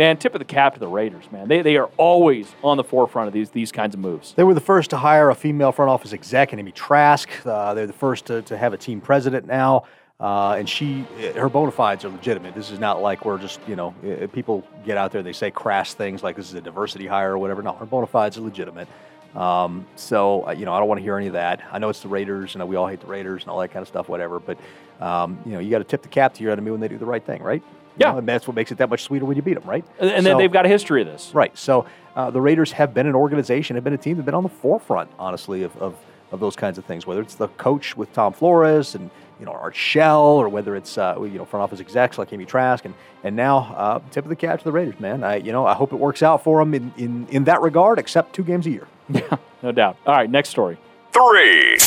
man, 0.00 0.16
tip 0.16 0.34
of 0.34 0.38
the 0.38 0.46
cap 0.46 0.72
to 0.74 0.80
the 0.80 0.88
Raiders, 0.88 1.30
man. 1.30 1.46
They, 1.46 1.60
they 1.60 1.76
are 1.76 1.90
always 1.98 2.50
on 2.64 2.78
the 2.78 2.84
forefront 2.84 3.28
of 3.28 3.34
these 3.34 3.50
these 3.50 3.70
kinds 3.70 3.94
of 3.94 4.00
moves. 4.00 4.32
They 4.32 4.44
were 4.44 4.54
the 4.54 4.60
first 4.60 4.90
to 4.90 4.96
hire 4.96 5.28
a 5.28 5.34
female 5.34 5.72
front 5.72 5.90
office 5.90 6.14
exec, 6.14 6.54
Amy 6.54 6.72
Trask. 6.72 7.28
Uh, 7.44 7.74
they're 7.74 7.86
the 7.86 7.92
first 7.92 8.24
to, 8.26 8.40
to 8.42 8.56
have 8.56 8.72
a 8.72 8.78
team 8.78 9.00
president 9.00 9.46
now. 9.46 9.84
Uh, 10.18 10.56
and 10.58 10.68
she, 10.68 11.06
her 11.34 11.48
bona 11.48 11.70
fides 11.70 12.04
are 12.04 12.10
legitimate. 12.10 12.54
This 12.54 12.70
is 12.70 12.78
not 12.78 13.00
like 13.00 13.24
we're 13.24 13.38
just, 13.38 13.58
you 13.66 13.74
know, 13.74 13.94
uh, 14.04 14.26
people 14.26 14.66
get 14.84 14.98
out 14.98 15.12
there, 15.12 15.22
they 15.22 15.32
say 15.32 15.50
crass 15.50 15.94
things 15.94 16.22
like 16.22 16.36
this 16.36 16.48
is 16.48 16.54
a 16.54 16.60
diversity 16.60 17.06
hire 17.06 17.32
or 17.32 17.38
whatever. 17.38 17.62
No, 17.62 17.72
her 17.72 17.86
bona 17.86 18.06
fides 18.06 18.36
are 18.36 18.42
legitimate. 18.42 18.86
Um, 19.34 19.86
so, 19.96 20.46
uh, 20.46 20.50
you 20.52 20.66
know, 20.66 20.74
I 20.74 20.78
don't 20.78 20.88
want 20.88 20.98
to 20.98 21.02
hear 21.02 21.16
any 21.16 21.28
of 21.28 21.32
that. 21.34 21.62
I 21.72 21.78
know 21.78 21.88
it's 21.88 22.00
the 22.00 22.08
Raiders, 22.08 22.54
and 22.54 22.68
we 22.68 22.76
all 22.76 22.86
hate 22.86 23.00
the 23.00 23.06
Raiders 23.06 23.42
and 23.42 23.50
all 23.50 23.60
that 23.60 23.68
kind 23.68 23.80
of 23.80 23.88
stuff, 23.88 24.08
whatever. 24.10 24.40
But, 24.40 24.58
um, 25.00 25.38
you 25.46 25.52
know, 25.52 25.58
you 25.58 25.70
got 25.70 25.78
to 25.78 25.84
tip 25.84 26.02
the 26.02 26.08
cap 26.08 26.34
to 26.34 26.42
your 26.42 26.52
enemy 26.52 26.70
when 26.70 26.80
they 26.80 26.88
do 26.88 26.98
the 26.98 27.06
right 27.06 27.24
thing, 27.24 27.42
right? 27.42 27.62
You 28.00 28.06
Yeah. 28.06 28.12
know, 28.12 28.18
and 28.18 28.26
that's 28.28 28.48
what 28.48 28.56
makes 28.56 28.72
it 28.72 28.78
that 28.78 28.88
much 28.88 29.02
sweeter 29.02 29.26
when 29.26 29.36
you 29.36 29.42
beat 29.42 29.54
them, 29.54 29.68
right? 29.68 29.84
And, 29.98 30.10
and 30.10 30.24
then 30.26 30.32
So- 30.34 30.38
they've 30.38 30.50
got 30.52 30.64
a 30.64 30.68
history 30.68 31.02
of 31.02 31.06
this. 31.06 31.30
Right. 31.34 31.56
So 31.56 31.84
uh, 32.16 32.30
the 32.30 32.40
Raiders 32.40 32.72
have 32.72 32.94
been 32.94 33.06
an 33.06 33.14
organization, 33.14 33.76
have 33.76 33.84
been 33.84 33.92
a 33.92 33.98
team 33.98 34.16
that's 34.16 34.24
been 34.24 34.34
on 34.34 34.42
the 34.42 34.48
forefront, 34.48 35.10
honestly, 35.18 35.62
of, 35.62 35.76
of, 35.76 35.94
of 36.32 36.40
those 36.40 36.56
kinds 36.56 36.78
of 36.78 36.84
things. 36.86 37.06
Whether 37.06 37.20
it's 37.20 37.34
the 37.34 37.48
coach 37.48 37.96
with 37.96 38.12
Tom 38.12 38.32
Flores 38.32 38.94
and 38.94 39.10
you 39.38 39.46
know 39.46 39.52
Art 39.52 39.74
Shell, 39.74 40.22
or 40.22 40.48
whether 40.48 40.76
it's 40.76 40.96
uh, 40.98 41.16
you 41.20 41.38
know 41.38 41.44
front 41.44 41.62
office 41.62 41.80
execs 41.80 42.18
like 42.18 42.32
Amy 42.32 42.44
Trask, 42.44 42.84
and 42.84 42.94
and 43.24 43.34
now 43.36 43.74
uh, 43.76 44.00
tip 44.10 44.24
of 44.24 44.28
the 44.28 44.36
cap 44.36 44.58
to 44.58 44.64
the 44.64 44.70
Raiders, 44.72 44.98
man. 45.00 45.24
I 45.24 45.36
you 45.36 45.50
know 45.52 45.64
I 45.66 45.74
hope 45.74 45.92
it 45.92 45.96
works 45.98 46.22
out 46.22 46.44
for 46.44 46.60
them 46.60 46.72
in, 46.74 46.92
in, 46.98 47.26
in 47.30 47.44
that 47.44 47.60
regard, 47.62 47.98
except 47.98 48.34
two 48.34 48.44
games 48.44 48.66
a 48.66 48.70
year. 48.70 48.86
Yeah, 49.12 49.36
no 49.62 49.72
doubt. 49.72 49.96
All 50.06 50.14
right, 50.14 50.30
next 50.30 50.50
story. 50.50 50.78
Three. 51.12 51.78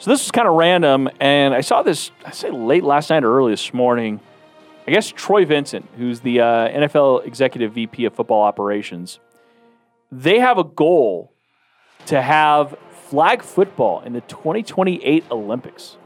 So 0.00 0.12
this 0.12 0.24
is 0.24 0.30
kind 0.30 0.46
of 0.46 0.54
random, 0.54 1.08
and 1.18 1.52
I 1.52 1.60
saw 1.60 1.82
this, 1.82 2.12
I 2.24 2.30
say 2.30 2.50
late 2.52 2.84
last 2.84 3.10
night 3.10 3.24
or 3.24 3.36
early 3.36 3.52
this 3.52 3.74
morning. 3.74 4.20
I 4.86 4.92
guess 4.92 5.08
Troy 5.08 5.44
Vincent, 5.44 5.88
who's 5.96 6.20
the 6.20 6.40
uh, 6.40 6.68
NFL 6.68 7.26
Executive 7.26 7.72
VP 7.72 8.04
of 8.04 8.14
Football 8.14 8.42
Operations, 8.42 9.18
they 10.12 10.38
have 10.38 10.56
a 10.56 10.62
goal 10.62 11.32
to 12.06 12.22
have 12.22 12.78
flag 13.08 13.42
football 13.42 14.00
in 14.02 14.12
the 14.12 14.20
2028 14.22 15.24
Olympics. 15.32 15.96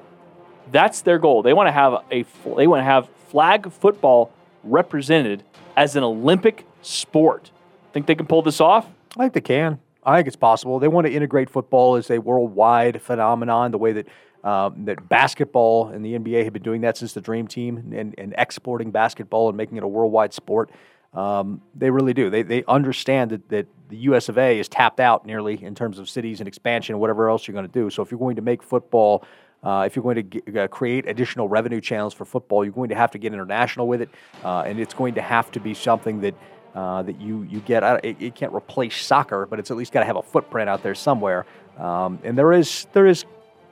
That's 0.70 1.02
their 1.02 1.18
goal. 1.18 1.42
They 1.42 1.52
want 1.52 1.66
to 1.68 1.72
have 1.72 1.92
a 2.11 2.24
they 2.57 2.66
want 2.66 2.81
to 2.81 2.85
have 2.85 3.11
flag 3.28 3.70
football 3.70 4.33
represented 4.64 5.44
as 5.76 5.96
an 5.96 6.02
Olympic 6.02 6.66
sport. 6.81 7.50
Think 7.92 8.07
they 8.07 8.14
can 8.14 8.26
pull 8.26 8.40
this 8.40 8.59
off? 8.59 8.87
I 9.18 9.24
think 9.24 9.35
they 9.35 9.40
can. 9.42 9.81
I 10.04 10.16
think 10.16 10.26
it's 10.26 10.36
possible. 10.36 10.78
They 10.78 10.88
want 10.88 11.06
to 11.06 11.12
integrate 11.12 11.48
football 11.48 11.96
as 11.96 12.10
a 12.10 12.18
worldwide 12.18 13.00
phenomenon, 13.00 13.70
the 13.70 13.78
way 13.78 13.92
that 13.92 14.06
um, 14.44 14.86
that 14.86 15.08
basketball 15.08 15.88
and 15.88 16.04
the 16.04 16.18
NBA 16.18 16.42
have 16.44 16.52
been 16.52 16.62
doing 16.62 16.80
that 16.80 16.96
since 16.96 17.12
the 17.12 17.20
Dream 17.20 17.46
Team 17.46 17.92
and, 17.94 18.12
and 18.18 18.34
exporting 18.36 18.90
basketball 18.90 19.48
and 19.48 19.56
making 19.56 19.76
it 19.76 19.84
a 19.84 19.88
worldwide 19.88 20.34
sport. 20.34 20.70
Um, 21.14 21.60
they 21.76 21.90
really 21.90 22.14
do. 22.14 22.30
They, 22.30 22.42
they 22.42 22.64
understand 22.66 23.30
that, 23.30 23.48
that 23.50 23.66
the 23.88 23.98
US 23.98 24.28
of 24.28 24.38
A 24.38 24.58
is 24.58 24.68
tapped 24.68 24.98
out 24.98 25.26
nearly 25.26 25.62
in 25.62 25.74
terms 25.74 25.98
of 25.98 26.08
cities 26.08 26.40
and 26.40 26.48
expansion 26.48 26.94
and 26.94 27.00
whatever 27.00 27.28
else 27.28 27.46
you're 27.46 27.52
going 27.52 27.68
to 27.68 27.72
do. 27.72 27.90
So 27.90 28.02
if 28.02 28.10
you're 28.10 28.18
going 28.18 28.36
to 28.36 28.42
make 28.42 28.62
football, 28.62 29.24
uh, 29.62 29.84
if 29.86 29.94
you're 29.94 30.02
going 30.02 30.16
to 30.16 30.22
get, 30.22 30.56
uh, 30.56 30.66
create 30.68 31.06
additional 31.06 31.48
revenue 31.48 31.80
channels 31.80 32.14
for 32.14 32.24
football, 32.24 32.64
you're 32.64 32.72
going 32.72 32.88
to 32.88 32.96
have 32.96 33.12
to 33.12 33.18
get 33.18 33.32
international 33.32 33.86
with 33.86 34.00
it, 34.00 34.08
uh, 34.42 34.62
and 34.62 34.80
it's 34.80 34.94
going 34.94 35.14
to 35.14 35.22
have 35.22 35.52
to 35.52 35.60
be 35.60 35.72
something 35.72 36.20
that 36.22 36.34
uh, 36.74 37.02
that 37.02 37.20
you 37.20 37.42
you 37.42 37.61
get. 37.61 37.82
It, 38.04 38.16
it, 38.20 38.35
can't 38.35 38.54
replace 38.54 39.04
soccer, 39.04 39.46
but 39.46 39.58
it's 39.58 39.70
at 39.70 39.76
least 39.76 39.92
got 39.92 40.00
to 40.00 40.06
have 40.06 40.16
a 40.16 40.22
footprint 40.22 40.68
out 40.68 40.82
there 40.82 40.94
somewhere. 40.94 41.46
Um, 41.78 42.18
and 42.24 42.37
there 42.37 42.52
is 42.52 42.87
there 42.92 43.06
is 43.06 43.24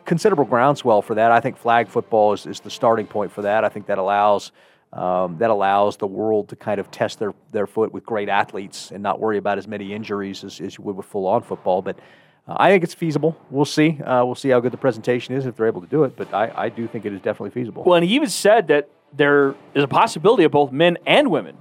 considerable 0.04 0.44
groundswell 0.44 1.02
for 1.02 1.14
that. 1.14 1.30
I 1.30 1.40
think 1.40 1.56
flag 1.56 1.88
football 1.88 2.32
is, 2.32 2.46
is 2.46 2.60
the 2.60 2.70
starting 2.70 3.06
point 3.06 3.32
for 3.32 3.42
that. 3.42 3.64
I 3.64 3.68
think 3.68 3.86
that 3.86 3.98
allows 3.98 4.52
um, 4.92 5.38
that 5.38 5.50
allows 5.50 5.96
the 5.96 6.06
world 6.06 6.48
to 6.48 6.56
kind 6.56 6.80
of 6.80 6.90
test 6.90 7.18
their, 7.18 7.32
their 7.52 7.66
foot 7.66 7.92
with 7.92 8.04
great 8.04 8.28
athletes 8.28 8.90
and 8.90 9.02
not 9.02 9.20
worry 9.20 9.38
about 9.38 9.56
as 9.56 9.68
many 9.68 9.92
injuries 9.92 10.42
as, 10.42 10.60
as 10.60 10.76
you 10.76 10.84
would 10.84 10.96
with 10.96 11.06
full 11.06 11.26
on 11.26 11.42
football. 11.42 11.80
But 11.80 11.98
uh, 12.48 12.56
I 12.58 12.70
think 12.70 12.82
it's 12.82 12.94
feasible. 12.94 13.40
We'll 13.50 13.64
see. 13.64 14.00
Uh, 14.00 14.24
we'll 14.24 14.34
see 14.34 14.48
how 14.48 14.58
good 14.58 14.72
the 14.72 14.78
presentation 14.78 15.34
is 15.34 15.46
if 15.46 15.56
they're 15.56 15.68
able 15.68 15.80
to 15.80 15.86
do 15.86 16.04
it. 16.04 16.16
But 16.16 16.34
I, 16.34 16.52
I 16.56 16.68
do 16.70 16.88
think 16.88 17.06
it 17.06 17.12
is 17.12 17.20
definitely 17.20 17.50
feasible. 17.50 17.84
Well, 17.84 17.94
and 17.94 18.04
he 18.04 18.14
even 18.14 18.28
said 18.28 18.68
that 18.68 18.88
there 19.12 19.54
is 19.74 19.84
a 19.84 19.88
possibility 19.88 20.44
of 20.44 20.50
both 20.50 20.72
men 20.72 20.98
and 21.06 21.30
women 21.30 21.56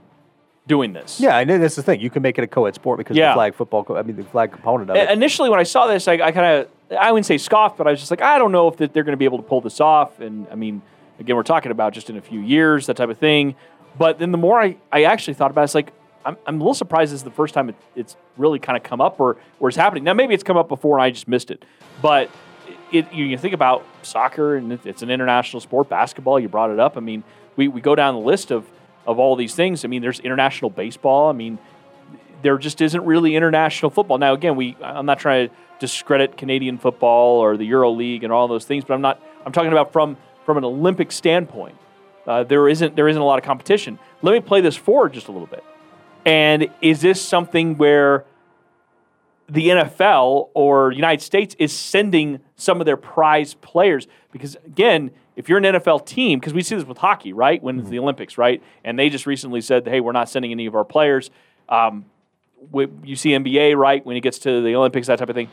doing 0.70 0.94
this. 0.94 1.20
Yeah, 1.20 1.38
and 1.38 1.50
that's 1.50 1.76
the 1.76 1.84
thing. 1.84 2.00
You 2.00 2.10
can 2.10 2.22
make 2.22 2.38
it 2.38 2.44
a 2.46 2.48
co-ed 2.48 2.76
sport 2.76 3.00
because 3.00 3.18
yeah. 3.18 3.32
the 3.32 3.34
flag 3.34 3.56
football. 3.56 3.84
Co- 3.84 3.98
I 3.98 4.04
mean, 4.04 4.16
the 4.16 4.24
flag 4.24 4.54
component 4.54 4.90
of 4.90 4.96
it. 4.96 5.10
Initially, 5.10 5.50
when 5.50 5.60
I 5.60 5.64
saw 5.64 5.88
this, 5.88 6.08
I, 6.08 6.14
I 6.14 6.32
kind 6.32 6.46
of 6.46 6.98
I 6.98 7.12
wouldn't 7.12 7.26
say 7.26 7.38
scoffed, 7.38 7.78
but 7.78 7.88
I 7.88 7.92
was 7.92 8.00
just 8.00 8.12
like, 8.12 8.22
I 8.22 8.38
don't 8.38 8.54
know 8.54 8.70
if 8.70 8.78
they're 8.78 8.88
going 8.88 9.08
to 9.08 9.18
be 9.18 9.26
able 9.26 9.40
to 9.40 9.44
pull 9.44 9.60
this 9.60 9.82
off. 9.82 10.22
And 10.22 10.48
I 10.50 10.56
mean, 10.56 10.82
again, 11.20 11.36
we're 11.36 11.44
talking 11.44 11.72
about 11.72 11.94
just 11.94 12.10
in 12.10 12.16
a 12.16 12.22
few 12.22 12.40
years, 12.40 12.86
that 12.86 12.96
type 12.96 13.10
of 13.10 13.18
thing. 13.18 13.56
But 13.98 14.20
then 14.20 14.32
the 14.32 14.38
more 14.38 14.62
I, 14.62 14.78
I 14.92 15.04
actually 15.04 15.34
thought 15.34 15.52
about 15.52 15.62
it, 15.62 15.66
it's 15.66 15.76
like, 15.76 15.92
I'm, 16.24 16.38
I'm 16.46 16.56
a 16.56 16.60
little 16.60 16.74
surprised 16.74 17.12
this 17.12 17.20
is 17.20 17.24
the 17.24 17.32
first 17.32 17.54
time 17.54 17.70
it, 17.70 17.76
it's 17.96 18.16
really 18.38 18.60
kind 18.60 18.78
of 18.78 18.84
come 18.84 19.02
up 19.02 19.20
or, 19.20 19.38
or 19.60 19.68
it's 19.68 19.78
happening. 19.78 20.04
Now, 20.04 20.14
maybe 20.14 20.34
it's 20.34 20.44
come 20.44 20.58
up 20.58 20.70
before 20.70 20.98
and 20.98 21.04
I 21.04 21.10
just 21.10 21.28
missed 21.28 21.52
it. 21.52 21.66
But 22.02 22.30
it, 22.92 23.12
you, 23.12 23.26
you 23.26 23.38
think 23.38 23.54
about 23.54 23.86
soccer 24.04 24.56
and 24.56 24.80
it's 24.86 25.02
an 25.02 25.10
international 25.10 25.60
sport, 25.62 25.90
basketball, 25.90 26.40
you 26.40 26.48
brought 26.48 26.72
it 26.72 26.80
up. 26.80 26.98
I 26.98 27.02
mean, 27.02 27.24
we, 27.56 27.68
we 27.68 27.82
go 27.82 27.96
down 27.96 28.14
the 28.16 28.22
list 28.22 28.52
of, 28.52 28.66
of 29.10 29.18
all 29.18 29.36
these 29.36 29.56
things. 29.56 29.84
I 29.84 29.88
mean, 29.88 30.04
there's 30.04 30.20
international 30.20 30.70
baseball. 30.70 31.30
I 31.30 31.34
mean, 31.34 31.58
there 32.44 32.60
just 32.60 32.80
isn't 32.80 33.04
really 33.04 33.36
international 33.36 33.90
football. 33.90 34.20
Now, 34.20 34.34
again, 34.34 34.56
we 34.56 34.78
I'm 34.82 35.08
not 35.08 35.20
trying 35.20 35.50
to 35.50 35.56
discredit 35.80 36.38
Canadian 36.38 36.78
football 36.78 37.40
or 37.40 37.58
the 37.58 37.66
Euro 37.66 37.90
League 37.90 38.24
and 38.24 38.32
all 38.32 38.48
those 38.48 38.66
things, 38.66 38.86
but 38.86 38.94
I'm 38.94 39.02
not. 39.02 39.20
I'm 39.46 39.52
talking 39.52 39.72
about 39.72 39.92
from 39.92 40.16
from 40.46 40.58
an 40.58 40.64
Olympic 40.64 41.12
standpoint. 41.12 41.76
Uh, 42.28 42.44
there 42.44 42.70
isn't 42.70 42.96
there 42.96 43.08
isn't 43.08 43.22
a 43.22 43.26
lot 43.26 43.40
of 43.40 43.46
competition. 43.46 43.98
Let 44.22 44.34
me 44.34 44.42
play 44.42 44.62
this 44.62 44.76
forward 44.76 45.14
just 45.14 45.28
a 45.28 45.32
little 45.32 45.48
bit. 45.48 45.64
And 46.24 46.70
is 46.82 47.02
this 47.02 47.20
something 47.20 47.78
where 47.78 48.26
the 49.48 49.70
NFL 49.70 50.50
or 50.54 50.92
United 50.92 51.24
States 51.24 51.56
is 51.58 51.74
sending 51.74 52.42
some 52.56 52.80
of 52.80 52.86
their 52.86 52.98
prize 52.98 53.56
players? 53.56 54.08
Because 54.32 54.56
again, 54.68 55.10
if 55.40 55.48
you're 55.48 55.58
an 55.58 55.64
NFL 55.64 56.06
team, 56.06 56.38
because 56.38 56.54
we 56.54 56.62
see 56.62 56.76
this 56.76 56.84
with 56.84 56.98
hockey, 56.98 57.32
right? 57.32 57.64
When 57.64 57.76
mm-hmm. 57.76 57.84
it's 57.84 57.90
the 57.90 58.00
Olympics, 58.00 58.38
right? 58.38 58.62
And 58.84 59.00
they 59.00 59.10
just 59.10 59.26
recently 59.26 59.62
said, 59.62 59.88
"Hey, 59.88 60.02
we're 60.02 60.12
not 60.12 60.28
sending 60.28 60.52
any 60.52 60.66
of 60.66 60.76
our 60.76 60.84
players." 60.84 61.32
Um, 61.70 62.06
you 63.06 63.16
see 63.16 63.30
NBA, 63.30 63.78
right? 63.78 64.06
When 64.06 64.18
it 64.18 64.20
gets 64.20 64.38
to 64.40 64.62
the 64.62 64.76
Olympics, 64.76 65.08
that 65.08 65.18
type 65.18 65.30
of 65.30 65.36
thing. 65.36 65.48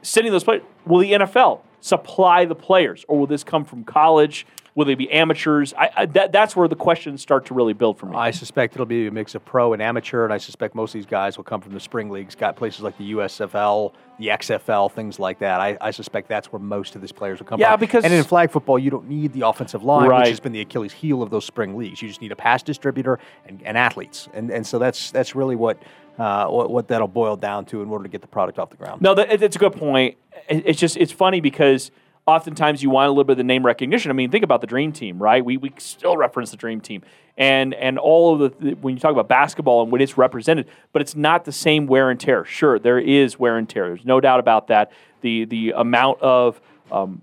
Sending 0.00 0.32
those 0.32 0.44
players, 0.44 0.62
will 0.86 1.00
the 1.00 1.12
NFL 1.12 1.60
supply 1.82 2.46
the 2.46 2.54
players, 2.54 3.04
or 3.06 3.18
will 3.18 3.26
this 3.26 3.44
come 3.44 3.66
from 3.66 3.84
college? 3.84 4.46
Will 4.74 4.84
they 4.84 4.94
be 4.94 5.10
amateurs? 5.10 5.74
I, 5.76 5.90
I, 5.96 6.06
that, 6.06 6.32
that's 6.32 6.54
where 6.54 6.68
the 6.68 6.76
questions 6.76 7.20
start 7.20 7.46
to 7.46 7.54
really 7.54 7.72
build 7.72 7.98
for 7.98 8.06
me. 8.06 8.16
I 8.16 8.30
suspect 8.30 8.74
it'll 8.74 8.86
be 8.86 9.06
a 9.06 9.10
mix 9.10 9.34
of 9.34 9.44
pro 9.44 9.72
and 9.72 9.82
amateur, 9.82 10.24
and 10.24 10.32
I 10.32 10.38
suspect 10.38 10.74
most 10.74 10.90
of 10.90 11.00
these 11.00 11.06
guys 11.06 11.36
will 11.36 11.44
come 11.44 11.60
from 11.60 11.72
the 11.72 11.80
spring 11.80 12.10
leagues. 12.10 12.34
Got 12.34 12.56
places 12.56 12.82
like 12.82 12.96
the 12.96 13.12
USFL, 13.12 13.92
the 14.18 14.28
XFL, 14.28 14.92
things 14.92 15.18
like 15.18 15.40
that. 15.40 15.60
I, 15.60 15.76
I 15.80 15.90
suspect 15.90 16.28
that's 16.28 16.52
where 16.52 16.60
most 16.60 16.94
of 16.94 17.00
these 17.00 17.12
players 17.12 17.40
will 17.40 17.46
come 17.46 17.58
yeah, 17.58 17.72
from. 17.72 17.80
because 17.80 18.04
and 18.04 18.12
in 18.12 18.22
flag 18.22 18.50
football, 18.50 18.78
you 18.78 18.90
don't 18.90 19.08
need 19.08 19.32
the 19.32 19.46
offensive 19.46 19.82
line, 19.82 20.08
right. 20.08 20.20
which 20.20 20.28
has 20.28 20.40
been 20.40 20.52
the 20.52 20.60
Achilles 20.60 20.92
heel 20.92 21.22
of 21.22 21.30
those 21.30 21.44
spring 21.44 21.76
leagues. 21.76 22.00
You 22.00 22.08
just 22.08 22.20
need 22.20 22.32
a 22.32 22.36
pass 22.36 22.62
distributor 22.62 23.18
and, 23.46 23.60
and 23.64 23.76
athletes, 23.76 24.28
and 24.32 24.50
and 24.50 24.66
so 24.66 24.78
that's 24.78 25.10
that's 25.10 25.34
really 25.34 25.56
what 25.56 25.82
uh, 26.18 26.46
what, 26.48 26.70
what, 26.70 26.88
that'll 26.88 27.08
boil 27.08 27.34
down 27.34 27.64
to 27.64 27.82
in 27.82 27.88
order 27.88 28.02
to 28.04 28.10
get 28.10 28.20
the 28.20 28.26
product 28.28 28.58
off 28.58 28.68
the 28.68 28.76
ground. 28.76 29.00
No, 29.00 29.14
that, 29.14 29.42
it's 29.42 29.56
a 29.56 29.58
good 29.58 29.72
point. 29.72 30.18
It's 30.48 30.78
just 30.78 30.98
it's 30.98 31.12
funny 31.12 31.40
because 31.40 31.90
oftentimes 32.30 32.82
you 32.82 32.90
want 32.90 33.08
a 33.08 33.10
little 33.10 33.24
bit 33.24 33.32
of 33.32 33.38
the 33.38 33.44
name 33.44 33.64
recognition. 33.64 34.10
I 34.10 34.14
mean, 34.14 34.30
think 34.30 34.44
about 34.44 34.60
the 34.60 34.66
Dream 34.66 34.92
Team, 34.92 35.20
right? 35.20 35.44
We, 35.44 35.56
we 35.56 35.72
still 35.78 36.16
reference 36.16 36.50
the 36.50 36.56
Dream 36.56 36.80
Team, 36.80 37.02
and 37.36 37.74
and 37.74 37.98
all 37.98 38.42
of 38.42 38.58
the 38.58 38.72
when 38.74 38.94
you 38.94 39.00
talk 39.00 39.12
about 39.12 39.28
basketball 39.28 39.82
and 39.82 39.92
when 39.92 40.00
it's 40.00 40.16
represented, 40.16 40.68
but 40.92 41.02
it's 41.02 41.16
not 41.16 41.44
the 41.44 41.52
same 41.52 41.86
wear 41.86 42.10
and 42.10 42.18
tear. 42.18 42.44
Sure, 42.44 42.78
there 42.78 42.98
is 42.98 43.38
wear 43.38 43.56
and 43.56 43.68
tear. 43.68 43.88
There's 43.88 44.04
no 44.04 44.20
doubt 44.20 44.40
about 44.40 44.68
that. 44.68 44.92
The 45.20 45.44
the 45.44 45.72
amount 45.76 46.20
of 46.22 46.60
um, 46.90 47.22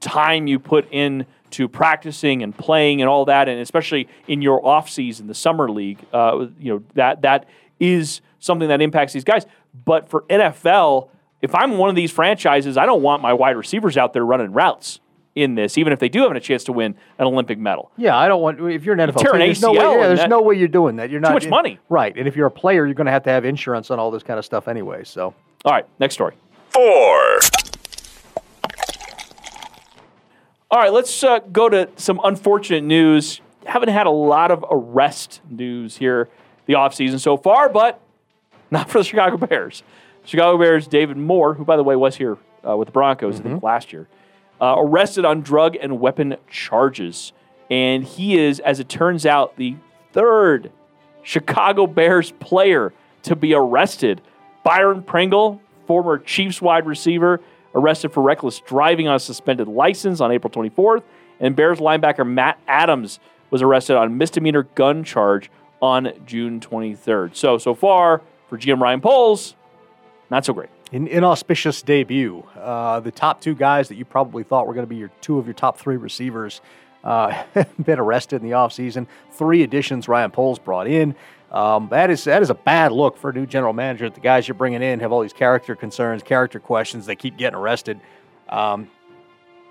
time 0.00 0.46
you 0.46 0.58
put 0.58 0.86
in 0.90 1.26
to 1.50 1.68
practicing 1.68 2.42
and 2.42 2.56
playing 2.56 3.00
and 3.00 3.08
all 3.08 3.24
that, 3.26 3.48
and 3.48 3.60
especially 3.60 4.08
in 4.26 4.42
your 4.42 4.64
off 4.66 4.90
season, 4.90 5.26
the 5.26 5.34
summer 5.34 5.70
league, 5.70 5.98
uh, 6.12 6.46
you 6.58 6.74
know 6.74 6.82
that 6.94 7.22
that 7.22 7.48
is 7.80 8.20
something 8.38 8.68
that 8.68 8.80
impacts 8.80 9.12
these 9.12 9.24
guys. 9.24 9.46
But 9.84 10.08
for 10.08 10.22
NFL 10.22 11.08
if 11.44 11.54
I'm 11.54 11.76
one 11.76 11.90
of 11.90 11.94
these 11.94 12.10
franchises, 12.10 12.78
I 12.78 12.86
don't 12.86 13.02
want 13.02 13.20
my 13.20 13.34
wide 13.34 13.56
receivers 13.58 13.98
out 13.98 14.14
there 14.14 14.24
running 14.24 14.52
routes 14.52 15.00
in 15.34 15.56
this, 15.56 15.76
even 15.76 15.92
if 15.92 15.98
they 15.98 16.08
do 16.08 16.22
have 16.22 16.32
a 16.32 16.40
chance 16.40 16.64
to 16.64 16.72
win 16.72 16.94
an 17.18 17.26
Olympic 17.26 17.58
medal. 17.58 17.90
Yeah, 17.98 18.16
I 18.16 18.28
don't 18.28 18.40
want. 18.40 18.58
If 18.60 18.84
you're 18.86 18.98
an 18.98 19.10
NFL, 19.10 19.18
team, 19.18 19.38
there's, 19.38 19.60
no 19.60 19.72
way, 19.72 19.76
yeah, 19.76 20.06
there's 20.06 20.20
that, 20.20 20.30
no 20.30 20.40
way 20.40 20.54
you're 20.54 20.68
doing 20.68 20.96
that. 20.96 21.10
You're 21.10 21.20
not 21.20 21.28
too 21.28 21.34
much 21.34 21.48
money, 21.48 21.78
right? 21.90 22.16
And 22.16 22.26
if 22.26 22.34
you're 22.34 22.46
a 22.46 22.50
player, 22.50 22.86
you're 22.86 22.94
going 22.94 23.04
to 23.04 23.12
have 23.12 23.24
to 23.24 23.30
have 23.30 23.44
insurance 23.44 23.90
on 23.90 23.98
all 23.98 24.10
this 24.10 24.22
kind 24.22 24.38
of 24.38 24.46
stuff 24.46 24.68
anyway. 24.68 25.04
So, 25.04 25.34
all 25.66 25.72
right, 25.72 25.86
next 26.00 26.14
story. 26.14 26.34
Four. 26.70 27.40
All 30.70 30.80
right, 30.80 30.92
let's 30.92 31.22
uh, 31.22 31.40
go 31.40 31.68
to 31.68 31.90
some 31.96 32.22
unfortunate 32.24 32.84
news. 32.84 33.42
Haven't 33.66 33.90
had 33.90 34.06
a 34.06 34.10
lot 34.10 34.50
of 34.50 34.64
arrest 34.70 35.42
news 35.50 35.98
here 35.98 36.30
the 36.64 36.72
offseason 36.72 37.20
so 37.20 37.36
far, 37.36 37.68
but 37.68 38.00
not 38.70 38.88
for 38.88 38.96
the 38.96 39.04
Chicago 39.04 39.36
Bears. 39.36 39.82
Chicago 40.24 40.58
Bears 40.58 40.86
David 40.86 41.16
Moore, 41.16 41.54
who 41.54 41.64
by 41.64 41.76
the 41.76 41.84
way 41.84 41.96
was 41.96 42.16
here 42.16 42.36
uh, 42.66 42.76
with 42.76 42.86
the 42.86 42.92
Broncos 42.92 43.34
mm-hmm. 43.34 43.40
I 43.40 43.42
think 43.42 43.56
mm-hmm. 43.56 43.66
last 43.66 43.92
year, 43.92 44.08
uh, 44.60 44.76
arrested 44.78 45.24
on 45.24 45.42
drug 45.42 45.76
and 45.76 46.00
weapon 46.00 46.36
charges, 46.50 47.32
and 47.70 48.04
he 48.04 48.38
is, 48.38 48.60
as 48.60 48.80
it 48.80 48.88
turns 48.88 49.26
out, 49.26 49.56
the 49.56 49.76
third 50.12 50.72
Chicago 51.22 51.86
Bears 51.86 52.30
player 52.32 52.92
to 53.22 53.36
be 53.36 53.54
arrested. 53.54 54.20
Byron 54.62 55.02
Pringle, 55.02 55.60
former 55.86 56.18
Chiefs 56.18 56.62
wide 56.62 56.86
receiver, 56.86 57.40
arrested 57.74 58.12
for 58.12 58.22
reckless 58.22 58.60
driving 58.60 59.08
on 59.08 59.16
a 59.16 59.18
suspended 59.18 59.68
license 59.68 60.20
on 60.20 60.30
April 60.30 60.50
24th, 60.50 61.02
and 61.40 61.56
Bears 61.56 61.78
linebacker 61.78 62.26
Matt 62.26 62.58
Adams 62.68 63.18
was 63.50 63.62
arrested 63.62 63.96
on 63.96 64.16
misdemeanor 64.16 64.62
gun 64.74 65.04
charge 65.04 65.50
on 65.82 66.12
June 66.24 66.60
23rd. 66.60 67.36
So 67.36 67.58
so 67.58 67.74
far 67.74 68.22
for 68.48 68.56
GM 68.56 68.80
Ryan 68.80 69.00
Poles, 69.00 69.54
not 70.30 70.44
so 70.44 70.52
great. 70.52 70.70
An 70.92 71.06
inauspicious 71.06 71.82
debut. 71.82 72.44
Uh, 72.56 73.00
the 73.00 73.10
top 73.10 73.40
two 73.40 73.54
guys 73.54 73.88
that 73.88 73.96
you 73.96 74.04
probably 74.04 74.42
thought 74.42 74.66
were 74.66 74.74
going 74.74 74.86
to 74.86 74.90
be 74.90 74.96
your 74.96 75.10
two 75.20 75.38
of 75.38 75.46
your 75.46 75.54
top 75.54 75.78
three 75.78 75.96
receivers 75.96 76.60
uh, 77.04 77.44
been 77.84 77.98
arrested 77.98 78.42
in 78.42 78.48
the 78.48 78.54
offseason. 78.54 79.06
Three 79.32 79.62
additions 79.62 80.08
Ryan 80.08 80.30
Poles 80.30 80.58
brought 80.58 80.86
in. 80.86 81.14
Um, 81.52 81.88
that 81.90 82.10
is 82.10 82.24
that 82.24 82.42
is 82.42 82.50
a 82.50 82.54
bad 82.54 82.90
look 82.90 83.16
for 83.16 83.30
a 83.30 83.32
new 83.32 83.46
general 83.46 83.72
manager. 83.72 84.10
The 84.10 84.18
guys 84.18 84.48
you're 84.48 84.56
bringing 84.56 84.82
in 84.82 84.98
have 85.00 85.12
all 85.12 85.20
these 85.20 85.32
character 85.32 85.76
concerns, 85.76 86.22
character 86.22 86.58
questions. 86.58 87.06
They 87.06 87.14
keep 87.14 87.36
getting 87.36 87.56
arrested. 87.56 88.00
Um, 88.48 88.90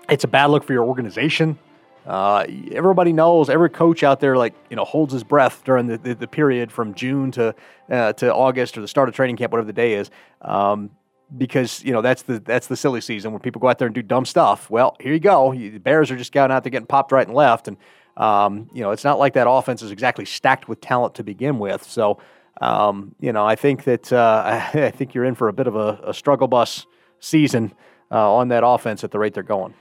it's 0.08 0.24
a 0.24 0.28
bad 0.28 0.46
look 0.46 0.64
for 0.64 0.72
your 0.72 0.84
organization. 0.84 1.58
Uh, 2.06 2.44
everybody 2.72 3.12
knows, 3.12 3.48
every 3.48 3.70
coach 3.70 4.02
out 4.02 4.20
there, 4.20 4.36
like 4.36 4.54
you 4.68 4.76
know, 4.76 4.84
holds 4.84 5.12
his 5.12 5.24
breath 5.24 5.62
during 5.64 5.86
the, 5.86 5.96
the, 5.96 6.14
the 6.14 6.26
period 6.26 6.70
from 6.70 6.94
June 6.94 7.30
to 7.32 7.54
uh, 7.90 8.12
to 8.14 8.32
August 8.32 8.76
or 8.76 8.82
the 8.82 8.88
start 8.88 9.08
of 9.08 9.14
training 9.14 9.36
camp, 9.36 9.52
whatever 9.52 9.66
the 9.66 9.72
day 9.72 9.94
is, 9.94 10.10
um, 10.42 10.90
because 11.36 11.82
you 11.82 11.92
know 11.92 12.02
that's 12.02 12.22
the 12.22 12.40
that's 12.40 12.66
the 12.66 12.76
silly 12.76 13.00
season 13.00 13.32
where 13.32 13.40
people 13.40 13.60
go 13.60 13.68
out 13.68 13.78
there 13.78 13.86
and 13.86 13.94
do 13.94 14.02
dumb 14.02 14.26
stuff. 14.26 14.68
Well, 14.68 14.96
here 15.00 15.14
you 15.14 15.20
go. 15.20 15.54
The 15.54 15.78
Bears 15.78 16.10
are 16.10 16.16
just 16.16 16.32
going 16.32 16.50
out 16.50 16.62
there 16.62 16.70
getting 16.70 16.86
popped 16.86 17.10
right 17.10 17.26
and 17.26 17.34
left, 17.34 17.68
and 17.68 17.78
um, 18.18 18.68
you 18.74 18.82
know 18.82 18.90
it's 18.90 19.04
not 19.04 19.18
like 19.18 19.32
that 19.34 19.48
offense 19.48 19.82
is 19.82 19.90
exactly 19.90 20.26
stacked 20.26 20.68
with 20.68 20.82
talent 20.82 21.14
to 21.14 21.24
begin 21.24 21.58
with. 21.58 21.84
So, 21.84 22.18
um, 22.60 23.14
you 23.18 23.32
know, 23.32 23.46
I 23.46 23.56
think 23.56 23.84
that 23.84 24.12
uh, 24.12 24.68
I 24.74 24.90
think 24.90 25.14
you're 25.14 25.24
in 25.24 25.34
for 25.34 25.48
a 25.48 25.54
bit 25.54 25.66
of 25.66 25.76
a, 25.76 26.00
a 26.04 26.12
struggle 26.12 26.48
bus 26.48 26.84
season 27.18 27.72
uh, 28.10 28.34
on 28.34 28.48
that 28.48 28.62
offense 28.62 29.02
at 29.04 29.10
the 29.10 29.18
rate 29.18 29.32
they're 29.32 29.42
going. 29.42 29.74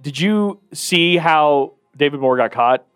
Did 0.00 0.20
you 0.20 0.60
see 0.72 1.16
how 1.16 1.74
David 1.96 2.20
Moore 2.20 2.36
got 2.36 2.52
caught? 2.52 2.86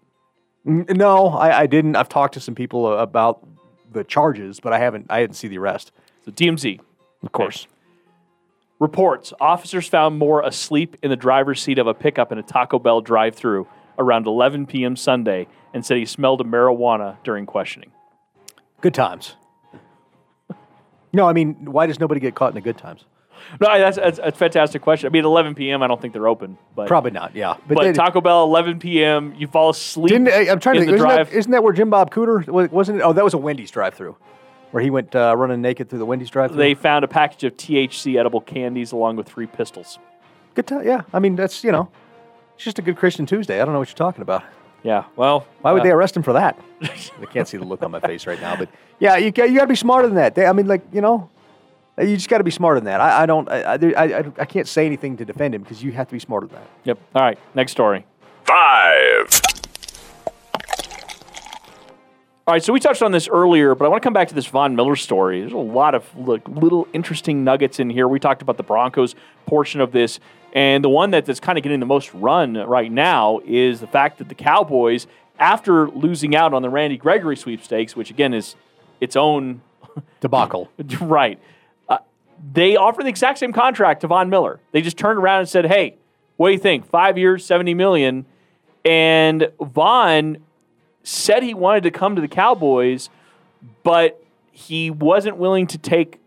No, 0.64 1.28
I, 1.28 1.60
I 1.60 1.66
didn't. 1.66 1.96
I've 1.96 2.08
talked 2.08 2.34
to 2.34 2.40
some 2.40 2.54
people 2.54 2.98
about 2.98 3.46
the 3.92 4.04
charges, 4.04 4.60
but 4.60 4.72
I 4.72 4.78
haven't 4.78 5.06
I 5.10 5.20
didn't 5.20 5.36
see 5.36 5.48
the 5.48 5.58
arrest. 5.58 5.92
So 6.24 6.30
TMZ. 6.30 6.80
Of 7.22 7.32
course. 7.32 7.66
Reports 8.78 9.32
officers 9.40 9.86
found 9.86 10.18
Moore 10.18 10.42
asleep 10.42 10.96
in 11.02 11.10
the 11.10 11.16
driver's 11.16 11.60
seat 11.62 11.78
of 11.78 11.86
a 11.86 11.92
pickup 11.94 12.32
in 12.32 12.38
a 12.38 12.42
Taco 12.42 12.78
Bell 12.78 13.00
drive 13.02 13.34
through 13.34 13.66
around 13.98 14.26
11 14.26 14.66
p.m. 14.66 14.96
Sunday 14.96 15.46
and 15.74 15.84
said 15.84 15.98
he 15.98 16.06
smelled 16.06 16.40
of 16.40 16.46
marijuana 16.46 17.16
during 17.22 17.44
questioning. 17.46 17.92
Good 18.80 18.94
times. 18.94 19.36
No, 21.12 21.28
I 21.28 21.32
mean, 21.32 21.64
why 21.64 21.86
does 21.86 21.98
nobody 21.98 22.20
get 22.20 22.36
caught 22.36 22.50
in 22.50 22.54
the 22.54 22.60
good 22.60 22.78
times? 22.78 23.04
No, 23.60 23.78
that's, 23.78 23.96
that's, 23.96 24.18
that's 24.18 24.36
a 24.36 24.38
fantastic 24.38 24.82
question. 24.82 25.06
I 25.08 25.10
mean, 25.10 25.20
at 25.20 25.26
11 25.26 25.54
p.m., 25.54 25.82
I 25.82 25.86
don't 25.86 26.00
think 26.00 26.12
they're 26.12 26.28
open. 26.28 26.56
But 26.74 26.86
Probably 26.88 27.10
not. 27.10 27.34
Yeah, 27.34 27.56
But, 27.66 27.80
they- 27.82 27.92
Taco 27.92 28.20
Bell, 28.20 28.44
11 28.44 28.78
p.m., 28.78 29.34
you 29.36 29.46
fall 29.46 29.70
asleep. 29.70 30.10
Didn't 30.12 30.28
I- 30.28 30.50
I'm 30.50 30.60
trying 30.60 30.76
to 30.76 30.80
in 30.82 30.86
think. 30.86 30.90
the 30.90 30.94
Isn't 30.96 31.08
drive. 31.08 31.30
that, 31.30 31.36
isn't 31.36 31.52
that 31.52 31.62
where 31.62 31.72
Jim 31.72 31.90
Bob 31.90 32.10
Cooter 32.12 32.46
wa- 32.46 32.68
wasn't 32.70 32.98
it? 32.98 33.02
Oh, 33.02 33.12
that 33.12 33.24
was 33.24 33.34
a 33.34 33.38
Wendy's 33.38 33.70
drive-through, 33.70 34.16
where 34.70 34.82
he 34.82 34.90
went 34.90 35.14
uh, 35.16 35.34
running 35.36 35.60
naked 35.62 35.88
through 35.90 35.98
the 36.00 36.06
Wendy's 36.06 36.30
drive-through. 36.30 36.58
they 36.58 36.74
found 36.74 37.04
a 37.04 37.08
package 37.08 37.44
of 37.44 37.56
THC 37.56 38.18
edible 38.18 38.40
candies 38.40 38.92
along 38.92 39.16
with 39.16 39.26
three 39.28 39.46
pistols. 39.46 39.98
good 40.54 40.66
time. 40.66 40.86
Yeah, 40.86 41.02
I 41.12 41.18
mean 41.18 41.34
that's 41.36 41.64
you 41.64 41.72
know, 41.72 41.88
it's 42.54 42.64
just 42.64 42.78
a 42.78 42.82
good 42.82 42.96
Christian 42.96 43.26
Tuesday. 43.26 43.60
I 43.60 43.64
don't 43.64 43.72
know 43.74 43.80
what 43.80 43.88
you're 43.88 43.94
talking 43.96 44.22
about. 44.22 44.44
Yeah, 44.82 45.04
well, 45.16 45.46
Why 45.60 45.72
would 45.72 45.80
uh, 45.80 45.84
they 45.84 45.90
arrest 45.90 46.16
him 46.16 46.22
for 46.22 46.32
that? 46.34 46.58
I 46.82 47.26
can't 47.30 47.46
see 47.48 47.56
the 47.58 47.64
look 47.64 47.82
on 47.82 47.90
my 47.90 48.00
face 48.00 48.26
right 48.26 48.40
now, 48.40 48.56
but 48.56 48.68
yeah, 48.98 49.16
you 49.16 49.30
got, 49.30 49.50
you 49.50 49.56
got 49.56 49.62
to 49.62 49.68
be 49.68 49.74
smarter 49.76 50.06
than 50.08 50.16
that. 50.16 50.34
They, 50.34 50.46
I 50.46 50.52
mean, 50.54 50.66
like 50.68 50.82
you 50.92 51.00
know, 51.02 51.28
you 52.02 52.16
just 52.16 52.28
got 52.28 52.38
to 52.38 52.44
be 52.44 52.50
smarter 52.50 52.80
than 52.80 52.86
that. 52.86 53.00
I, 53.00 53.22
I 53.22 53.26
don't, 53.26 53.48
I, 53.50 53.62
I, 53.62 53.74
I, 53.74 54.18
I, 54.18 54.32
I 54.38 54.44
can't 54.44 54.68
say 54.68 54.86
anything 54.86 55.16
to 55.18 55.24
defend 55.24 55.54
him 55.54 55.62
because 55.62 55.82
you 55.82 55.92
have 55.92 56.08
to 56.08 56.12
be 56.12 56.20
smarter 56.20 56.46
than 56.46 56.56
that. 56.56 56.68
Yep. 56.84 56.98
All 57.14 57.22
right, 57.22 57.38
next 57.54 57.72
story. 57.72 58.06
Five. 58.44 59.40
All 62.50 62.54
right, 62.54 62.64
so 62.64 62.72
we 62.72 62.80
touched 62.80 63.02
on 63.02 63.12
this 63.12 63.28
earlier, 63.28 63.76
but 63.76 63.84
I 63.84 63.88
want 63.88 64.02
to 64.02 64.04
come 64.04 64.12
back 64.12 64.26
to 64.26 64.34
this 64.34 64.46
Von 64.46 64.74
Miller 64.74 64.96
story. 64.96 65.40
There's 65.40 65.52
a 65.52 65.56
lot 65.56 65.94
of 65.94 66.04
like, 66.16 66.48
little 66.48 66.88
interesting 66.92 67.44
nuggets 67.44 67.78
in 67.78 67.88
here. 67.90 68.08
We 68.08 68.18
talked 68.18 68.42
about 68.42 68.56
the 68.56 68.64
Broncos 68.64 69.14
portion 69.46 69.80
of 69.80 69.92
this, 69.92 70.18
and 70.52 70.82
the 70.82 70.88
one 70.88 71.12
that, 71.12 71.26
that's 71.26 71.38
kind 71.38 71.58
of 71.58 71.62
getting 71.62 71.78
the 71.78 71.86
most 71.86 72.12
run 72.12 72.54
right 72.54 72.90
now 72.90 73.40
is 73.44 73.78
the 73.78 73.86
fact 73.86 74.18
that 74.18 74.28
the 74.28 74.34
Cowboys, 74.34 75.06
after 75.38 75.88
losing 75.90 76.34
out 76.34 76.52
on 76.52 76.62
the 76.62 76.70
Randy 76.70 76.96
Gregory 76.96 77.36
sweepstakes, 77.36 77.94
which 77.94 78.10
again 78.10 78.34
is 78.34 78.56
its 79.00 79.14
own 79.14 79.60
Debacle. 80.20 80.70
right, 81.00 81.38
uh, 81.38 81.40
they 82.52 82.76
offered 82.76 83.04
the 83.04 83.08
exact 83.10 83.38
same 83.38 83.52
contract 83.52 84.00
to 84.02 84.06
Von 84.06 84.30
Miller. 84.30 84.60
They 84.72 84.80
just 84.80 84.96
turned 84.96 85.18
around 85.18 85.40
and 85.40 85.48
said, 85.48 85.66
"Hey, 85.66 85.96
what 86.36 86.48
do 86.48 86.52
you 86.52 86.58
think? 86.58 86.86
Five 86.86 87.18
years, 87.18 87.44
seventy 87.44 87.74
million, 87.74 88.24
and 88.84 89.50
Von 89.60 90.38
said 91.02 91.42
he 91.42 91.54
wanted 91.54 91.82
to 91.84 91.90
come 91.90 92.14
to 92.16 92.20
the 92.22 92.28
Cowboys, 92.28 93.10
but 93.82 94.22
he 94.52 94.90
wasn't 94.90 95.36
willing 95.36 95.66
to 95.68 95.78
take 95.78 96.20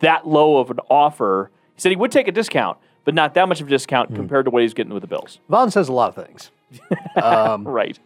that 0.00 0.26
low 0.26 0.58
of 0.58 0.70
an 0.70 0.78
offer. 0.90 1.50
He 1.74 1.80
said 1.80 1.90
he 1.90 1.96
would 1.96 2.10
take 2.12 2.26
a 2.28 2.32
discount, 2.32 2.78
but 3.04 3.14
not 3.14 3.34
that 3.34 3.48
much 3.48 3.60
of 3.60 3.66
a 3.66 3.70
discount 3.70 4.10
Hmm. 4.10 4.16
compared 4.16 4.44
to 4.46 4.50
what 4.50 4.62
he's 4.62 4.74
getting 4.74 4.92
with 4.92 5.02
the 5.02 5.06
Bills. 5.06 5.38
Von 5.48 5.70
says 5.70 5.88
a 5.88 5.92
lot 5.92 6.16
of 6.16 6.26
things. 6.26 6.50
Um, 7.16 7.66
right. 7.66 7.98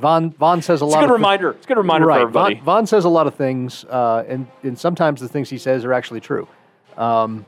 Von 0.00 0.30
Von 0.30 0.62
says 0.62 0.80
a 0.80 0.84
It's 0.84 0.94
lot. 0.94 1.02
a 1.02 1.06
good 1.08 1.12
reminder. 1.12 1.50
It's 1.50 1.64
a 1.64 1.68
good 1.68 1.76
reminder 1.78 2.06
right. 2.06 2.16
for 2.18 2.20
everybody. 2.28 2.54
Von, 2.56 2.64
Von 2.64 2.86
says 2.86 3.04
a 3.04 3.08
lot 3.08 3.26
of 3.26 3.34
things, 3.34 3.84
uh, 3.86 4.22
and 4.28 4.46
and 4.62 4.78
sometimes 4.78 5.20
the 5.20 5.26
things 5.28 5.50
he 5.50 5.58
says 5.58 5.84
are 5.84 5.92
actually 5.92 6.20
true. 6.20 6.46
Um, 6.98 7.46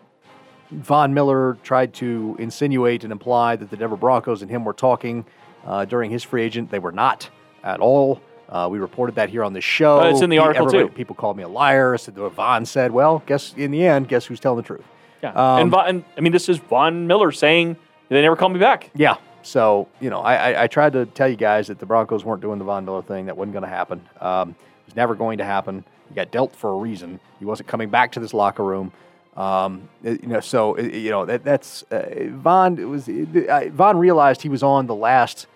Von 0.70 1.14
Miller 1.14 1.56
tried 1.62 1.94
to 1.94 2.36
insinuate 2.38 3.04
and 3.04 3.12
imply 3.12 3.56
that 3.56 3.70
the 3.70 3.76
Denver 3.76 3.96
Broncos 3.96 4.42
and 4.42 4.50
him 4.50 4.64
were 4.64 4.72
talking 4.72 5.24
uh, 5.64 5.84
during 5.84 6.10
his 6.10 6.22
free 6.24 6.42
agent. 6.42 6.70
They 6.70 6.78
were 6.80 6.92
not 6.92 7.30
at 7.62 7.80
all. 7.80 8.20
Uh, 8.48 8.68
we 8.70 8.78
reported 8.78 9.14
that 9.16 9.28
here 9.28 9.42
on 9.44 9.52
the 9.52 9.60
show. 9.60 10.00
Uh, 10.00 10.10
it's 10.10 10.20
in 10.22 10.30
the 10.30 10.38
article, 10.38 10.66
everybody- 10.66 10.88
too. 10.88 10.94
People 10.94 11.14
called 11.14 11.36
me 11.36 11.42
a 11.42 11.48
liar. 11.48 11.94
I 11.94 11.96
said 11.96 12.16
what 12.18 12.32
Von 12.32 12.64
said. 12.66 12.90
Well, 12.92 13.22
guess 13.26 13.54
in 13.56 13.70
the 13.70 13.84
end, 13.84 14.08
guess 14.08 14.24
who's 14.26 14.40
telling 14.40 14.58
the 14.58 14.62
truth? 14.62 14.84
Yeah. 15.22 15.30
Um, 15.30 15.62
and, 15.62 15.70
Von, 15.70 15.86
and 15.88 16.04
I 16.16 16.20
mean, 16.20 16.32
this 16.32 16.48
is 16.48 16.58
Von 16.58 17.06
Miller 17.06 17.32
saying 17.32 17.76
they 18.08 18.22
never 18.22 18.36
called 18.36 18.52
me 18.52 18.58
back. 18.60 18.90
Yeah. 18.94 19.16
So, 19.42 19.88
you 20.00 20.10
know, 20.10 20.20
I, 20.20 20.34
I, 20.52 20.62
I 20.64 20.66
tried 20.66 20.92
to 20.94 21.06
tell 21.06 21.28
you 21.28 21.36
guys 21.36 21.68
that 21.68 21.78
the 21.78 21.86
Broncos 21.86 22.24
weren't 22.24 22.42
doing 22.42 22.58
the 22.58 22.64
Von 22.64 22.84
Miller 22.84 23.02
thing. 23.02 23.26
That 23.26 23.36
wasn't 23.36 23.52
going 23.52 23.62
to 23.64 23.68
happen. 23.68 24.00
Um, 24.20 24.50
it 24.50 24.86
was 24.86 24.96
never 24.96 25.14
going 25.14 25.38
to 25.38 25.44
happen. 25.44 25.84
He 26.08 26.14
got 26.14 26.30
dealt 26.32 26.54
for 26.54 26.70
a 26.72 26.76
reason. 26.76 27.18
He 27.38 27.44
wasn't 27.44 27.68
coming 27.68 27.88
back 27.88 28.12
to 28.12 28.20
this 28.20 28.34
locker 28.34 28.64
room. 28.64 28.92
Um, 29.36 29.88
you 30.02 30.18
know, 30.28 30.40
so, 30.40 30.74
it- 30.76 30.94
you 30.94 31.10
know, 31.10 31.24
that, 31.26 31.44
that's 31.44 31.82
uh, 31.90 32.04
Von, 32.30 32.78
it 32.78 32.84
was, 32.84 33.08
uh, 33.08 33.68
Von 33.72 33.96
realized 33.98 34.42
he 34.42 34.48
was 34.48 34.62
on 34.62 34.86
the 34.86 34.94
last 34.94 35.46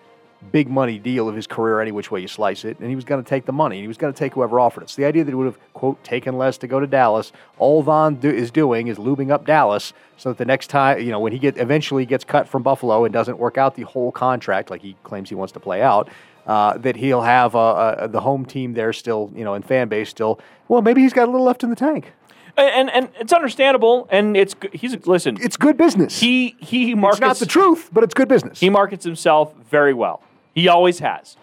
big 0.51 0.67
money 0.67 0.97
deal 0.97 1.29
of 1.29 1.35
his 1.35 1.45
career 1.45 1.79
any 1.81 1.91
which 1.91 2.09
way 2.09 2.19
you 2.19 2.27
slice 2.27 2.65
it, 2.65 2.79
and 2.79 2.89
he 2.89 2.95
was 2.95 3.05
going 3.05 3.23
to 3.23 3.27
take 3.29 3.45
the 3.45 3.51
money. 3.53 3.79
He 3.79 3.87
was 3.87 3.97
going 3.97 4.11
to 4.11 4.17
take 4.17 4.33
whoever 4.33 4.59
offered 4.59 4.83
it. 4.83 4.89
So 4.89 5.01
the 5.01 5.07
idea 5.07 5.23
that 5.23 5.29
he 5.31 5.35
would 5.35 5.45
have, 5.45 5.73
quote, 5.73 6.03
taken 6.03 6.37
less 6.37 6.57
to 6.59 6.67
go 6.67 6.79
to 6.79 6.87
Dallas, 6.87 7.31
all 7.59 7.83
Von 7.83 8.15
do, 8.15 8.29
is 8.29 8.49
doing 8.49 8.87
is 8.87 8.97
lubing 8.97 9.29
up 9.29 9.45
Dallas 9.45 9.93
so 10.17 10.29
that 10.29 10.37
the 10.39 10.45
next 10.45 10.67
time, 10.67 10.99
you 10.99 11.11
know, 11.11 11.19
when 11.19 11.31
he 11.31 11.37
get 11.39 11.57
eventually 11.57 12.05
gets 12.07 12.23
cut 12.23 12.47
from 12.47 12.63
Buffalo 12.63 13.05
and 13.05 13.13
doesn't 13.13 13.37
work 13.37 13.57
out 13.59 13.75
the 13.75 13.83
whole 13.83 14.11
contract 14.11 14.71
like 14.71 14.81
he 14.81 14.95
claims 15.03 15.29
he 15.29 15.35
wants 15.35 15.51
to 15.53 15.59
play 15.59 15.81
out, 15.83 16.09
uh, 16.47 16.75
that 16.79 16.95
he'll 16.95 17.21
have 17.21 17.55
uh, 17.55 17.69
uh, 17.71 18.07
the 18.07 18.21
home 18.21 18.43
team 18.43 18.73
there 18.73 18.93
still, 18.93 19.31
you 19.35 19.43
know, 19.43 19.53
and 19.53 19.63
fan 19.63 19.89
base 19.89 20.09
still. 20.09 20.39
Well, 20.67 20.81
maybe 20.81 21.01
he's 21.01 21.13
got 21.13 21.27
a 21.27 21.31
little 21.31 21.45
left 21.45 21.63
in 21.63 21.69
the 21.69 21.75
tank. 21.75 22.13
And, 22.57 22.89
and 22.89 23.09
it's 23.19 23.33
understandable, 23.33 24.07
and 24.11 24.35
it's 24.35 24.55
he's 24.73 25.05
listen. 25.07 25.37
It's 25.41 25.57
good 25.57 25.77
business. 25.77 26.19
He 26.19 26.55
he 26.59 26.93
markets 26.95 27.19
It's 27.19 27.21
not 27.21 27.37
the 27.37 27.45
truth, 27.45 27.89
but 27.93 28.03
it's 28.03 28.13
good 28.13 28.27
business. 28.27 28.59
He 28.59 28.69
markets 28.69 29.05
himself 29.05 29.53
very 29.69 29.93
well. 29.93 30.21
He 30.53 30.67
always 30.67 30.99
has. 30.99 31.37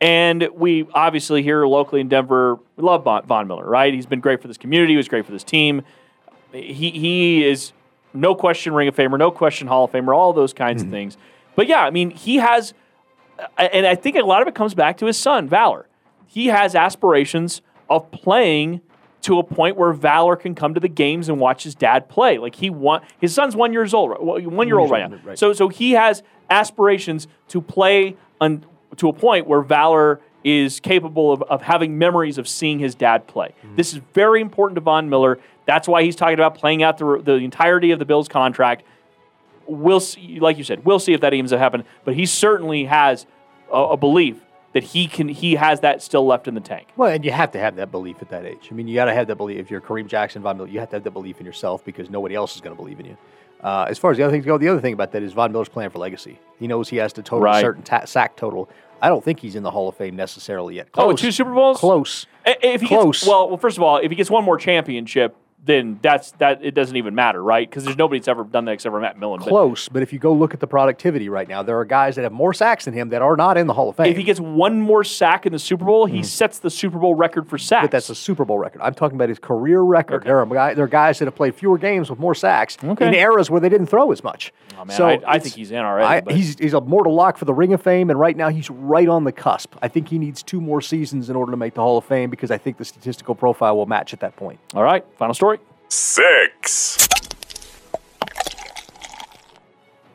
And 0.00 0.48
we 0.54 0.86
obviously 0.94 1.42
here 1.42 1.64
locally 1.66 2.00
in 2.00 2.08
Denver, 2.08 2.58
we 2.76 2.82
love 2.82 3.04
Von, 3.04 3.24
Von 3.24 3.46
Miller, 3.46 3.64
right? 3.64 3.94
He's 3.94 4.06
been 4.06 4.20
great 4.20 4.42
for 4.42 4.48
this 4.48 4.58
community. 4.58 4.94
He 4.94 4.96
was 4.96 5.08
great 5.08 5.24
for 5.24 5.32
this 5.32 5.44
team. 5.44 5.82
He 6.52 6.90
he 6.90 7.44
is 7.44 7.72
no 8.14 8.34
question 8.34 8.74
Ring 8.74 8.88
of 8.88 8.96
Famer, 8.96 9.18
no 9.18 9.30
question 9.30 9.68
Hall 9.68 9.84
of 9.84 9.92
Famer, 9.92 10.14
all 10.14 10.32
those 10.32 10.52
kinds 10.52 10.82
of 10.82 10.86
mm-hmm. 10.86 10.94
things. 10.94 11.16
But 11.54 11.66
yeah, 11.66 11.80
I 11.80 11.90
mean, 11.90 12.10
he 12.10 12.36
has, 12.36 12.74
and 13.58 13.86
I 13.86 13.94
think 13.94 14.16
a 14.16 14.20
lot 14.20 14.42
of 14.42 14.48
it 14.48 14.54
comes 14.54 14.74
back 14.74 14.96
to 14.98 15.06
his 15.06 15.16
son, 15.16 15.48
Valor. 15.48 15.86
He 16.26 16.46
has 16.46 16.74
aspirations 16.74 17.62
of 17.90 18.10
playing 18.10 18.80
to 19.22 19.38
a 19.38 19.42
point 19.42 19.76
where 19.76 19.92
Valor 19.92 20.36
can 20.36 20.54
come 20.54 20.74
to 20.74 20.80
the 20.80 20.88
games 20.88 21.28
and 21.28 21.38
watch 21.38 21.62
his 21.62 21.74
dad 21.74 22.08
play. 22.08 22.38
Like 22.38 22.56
he 22.56 22.70
want 22.70 23.04
his 23.20 23.34
son's 23.34 23.56
one 23.56 23.72
years 23.72 23.94
old, 23.94 24.16
one 24.20 24.68
year 24.68 24.78
old 24.78 24.90
right 24.90 25.10
now. 25.10 25.18
right. 25.24 25.38
So 25.38 25.52
so 25.52 25.68
he 25.68 25.92
has 25.92 26.22
aspirations 26.50 27.28
to 27.48 27.60
play 27.60 28.16
un, 28.40 28.64
to 28.96 29.08
a 29.08 29.12
point 29.12 29.46
where 29.46 29.62
Valor 29.62 30.20
is 30.44 30.80
capable 30.80 31.32
of, 31.32 31.42
of 31.42 31.62
having 31.62 31.98
memories 31.98 32.36
of 32.36 32.48
seeing 32.48 32.78
his 32.80 32.94
dad 32.94 33.26
play. 33.28 33.54
This 33.76 33.92
is 33.92 34.00
very 34.12 34.40
important 34.40 34.74
to 34.74 34.80
Von 34.80 35.08
Miller. 35.08 35.38
That's 35.66 35.86
why 35.86 36.02
he's 36.02 36.16
talking 36.16 36.34
about 36.34 36.56
playing 36.56 36.82
out 36.82 36.98
the, 36.98 37.22
the 37.22 37.34
entirety 37.36 37.92
of 37.92 38.00
the 38.00 38.04
Bills 38.04 38.26
contract. 38.28 38.82
We'll 39.66 40.00
see, 40.00 40.40
like 40.40 40.58
you 40.58 40.64
said, 40.64 40.84
we'll 40.84 40.98
see 40.98 41.12
if 41.12 41.20
that 41.20 41.32
ends 41.32 41.52
up 41.52 41.60
happening. 41.60 41.86
But 42.04 42.14
he 42.14 42.26
certainly 42.26 42.86
has 42.86 43.26
a, 43.72 43.78
a 43.78 43.96
belief 43.96 44.41
that 44.72 44.82
he 44.82 45.06
can 45.06 45.28
he 45.28 45.54
has 45.56 45.80
that 45.80 46.02
still 46.02 46.24
left 46.26 46.48
in 46.48 46.54
the 46.54 46.60
tank. 46.60 46.88
Well, 46.96 47.10
and 47.10 47.24
you 47.24 47.30
have 47.30 47.50
to 47.52 47.58
have 47.58 47.76
that 47.76 47.90
belief 47.90 48.16
at 48.22 48.28
that 48.30 48.44
age. 48.46 48.68
I 48.70 48.74
mean, 48.74 48.88
you 48.88 48.94
got 48.94 49.04
to 49.06 49.14
have 49.14 49.26
that 49.26 49.36
belief. 49.36 49.58
If 49.58 49.70
you're 49.70 49.80
Kareem 49.80 50.06
Jackson, 50.06 50.42
Von 50.42 50.56
Miller, 50.56 50.68
you 50.68 50.80
have 50.80 50.90
to 50.90 50.96
have 50.96 51.04
that 51.04 51.10
belief 51.12 51.40
in 51.40 51.46
yourself 51.46 51.84
because 51.84 52.08
nobody 52.10 52.34
else 52.34 52.54
is 52.54 52.60
going 52.60 52.74
to 52.76 52.80
believe 52.82 52.98
in 53.00 53.06
you. 53.06 53.16
Uh, 53.62 53.86
as 53.88 53.96
far 53.98 54.10
as 54.10 54.16
the 54.16 54.22
other 54.24 54.32
things 54.32 54.44
go, 54.44 54.58
the 54.58 54.66
other 54.68 54.80
thing 54.80 54.92
about 54.92 55.12
that 55.12 55.22
is 55.22 55.32
Von 55.34 55.52
Miller's 55.52 55.68
playing 55.68 55.90
for 55.90 55.98
legacy. 56.00 56.40
He 56.58 56.66
knows 56.66 56.88
he 56.88 56.96
has 56.96 57.12
to 57.12 57.22
total 57.22 57.44
Right. 57.44 57.58
a 57.58 57.60
certain 57.60 57.82
ta- 57.84 58.04
sack 58.06 58.34
total. 58.36 58.68
I 59.00 59.08
don't 59.08 59.22
think 59.22 59.38
he's 59.40 59.54
in 59.54 59.62
the 59.62 59.70
Hall 59.70 59.88
of 59.88 59.96
Fame 59.96 60.16
necessarily 60.16 60.76
yet. 60.76 60.88
Oh, 60.94 61.06
Close. 61.08 61.20
two 61.20 61.30
Super 61.32 61.52
Bowls? 61.52 61.78
Close. 61.78 62.26
If 62.44 62.80
he 62.80 62.88
Close. 62.88 63.20
Gets, 63.20 63.28
well, 63.28 63.48
well, 63.48 63.56
first 63.58 63.76
of 63.76 63.82
all, 63.84 63.98
if 63.98 64.10
he 64.10 64.16
gets 64.16 64.30
one 64.30 64.42
more 64.44 64.56
championship, 64.58 65.36
then 65.64 66.00
that's 66.02 66.32
that. 66.32 66.64
It 66.64 66.74
doesn't 66.74 66.96
even 66.96 67.14
matter, 67.14 67.42
right? 67.42 67.68
Because 67.68 67.84
there's 67.84 67.96
nobody 67.96 68.18
that's 68.18 68.28
ever 68.28 68.42
done 68.42 68.64
that 68.64 68.72
except 68.72 68.92
for 68.92 69.00
Matt 69.00 69.18
Millen. 69.18 69.40
Close. 69.40 69.88
But 69.88 70.02
if 70.02 70.12
you 70.12 70.18
go 70.18 70.32
look 70.32 70.54
at 70.54 70.60
the 70.60 70.66
productivity 70.66 71.28
right 71.28 71.48
now, 71.48 71.62
there 71.62 71.78
are 71.78 71.84
guys 71.84 72.16
that 72.16 72.22
have 72.22 72.32
more 72.32 72.52
sacks 72.52 72.86
than 72.86 72.94
him 72.94 73.10
that 73.10 73.22
are 73.22 73.36
not 73.36 73.56
in 73.56 73.68
the 73.68 73.72
Hall 73.72 73.88
of 73.88 73.96
Fame. 73.96 74.06
if 74.06 74.16
he 74.16 74.24
gets 74.24 74.40
one 74.40 74.80
more 74.80 75.04
sack 75.04 75.46
in 75.46 75.52
the 75.52 75.58
Super 75.60 75.84
Bowl, 75.84 76.06
he 76.06 76.20
mm. 76.20 76.24
sets 76.24 76.58
the 76.58 76.70
Super 76.70 76.98
Bowl 76.98 77.14
record 77.14 77.48
for 77.48 77.58
sacks. 77.58 77.84
But 77.84 77.90
that's 77.92 78.10
a 78.10 78.14
Super 78.14 78.44
Bowl 78.44 78.58
record. 78.58 78.80
I'm 78.82 78.94
talking 78.94 79.14
about 79.14 79.28
his 79.28 79.38
career 79.38 79.80
record. 79.80 80.24
There 80.24 80.40
are 80.40 80.46
guy, 80.46 80.74
there 80.74 80.84
are 80.84 80.88
guys 80.88 81.20
that 81.20 81.26
have 81.26 81.36
played 81.36 81.54
fewer 81.54 81.78
games 81.78 82.10
with 82.10 82.18
more 82.18 82.34
sacks 82.34 82.76
Okay. 82.82 83.06
in 83.06 83.14
eras 83.14 83.48
where 83.48 83.60
they 83.60 83.68
didn't 83.68 83.86
throw 83.86 84.10
as 84.10 84.24
much. 84.24 84.52
Oh, 84.76 84.84
man, 84.84 85.00
I- 85.00 85.20
I 85.26 85.38
think 85.38 85.54
he's 85.54 85.70
in 85.70 85.78
already, 85.78 86.28
I- 86.28 86.34
he's 86.34 86.58
he's 86.58 86.74
a 86.74 86.80
mortal 86.80 87.14
lock 87.14 87.36
for 87.36 87.44
the 87.44 87.54
Ring 87.54 87.72
of 87.72 87.80
Fame, 87.80 88.10
and 88.10 88.18
right 88.18 88.36
now 88.36 88.48
he's 88.48 88.68
right 88.68 89.08
on 89.08 89.22
the 89.24 89.32
cusp. 89.32 89.74
I 89.80 89.86
think 89.86 90.08
he 90.08 90.18
needs 90.18 90.42
two 90.42 90.60
more 90.60 90.80
seasons 90.80 91.30
in 91.30 91.36
order 91.36 91.52
to 91.52 91.56
make 91.56 91.74
the 91.74 91.82
Hall 91.82 91.98
of 91.98 92.04
Fame 92.04 92.30
because 92.30 92.50
I 92.50 92.58
think 92.58 92.78
the 92.78 92.84
statistical 92.84 93.36
profile 93.36 93.76
will 93.76 93.86
match 93.86 94.12
at 94.12 94.20
that 94.20 94.34
point. 94.34 94.58
all 94.74 94.82
right. 94.82 95.04
Final 95.16 95.34
story. 95.34 95.51
Six. 95.94 97.06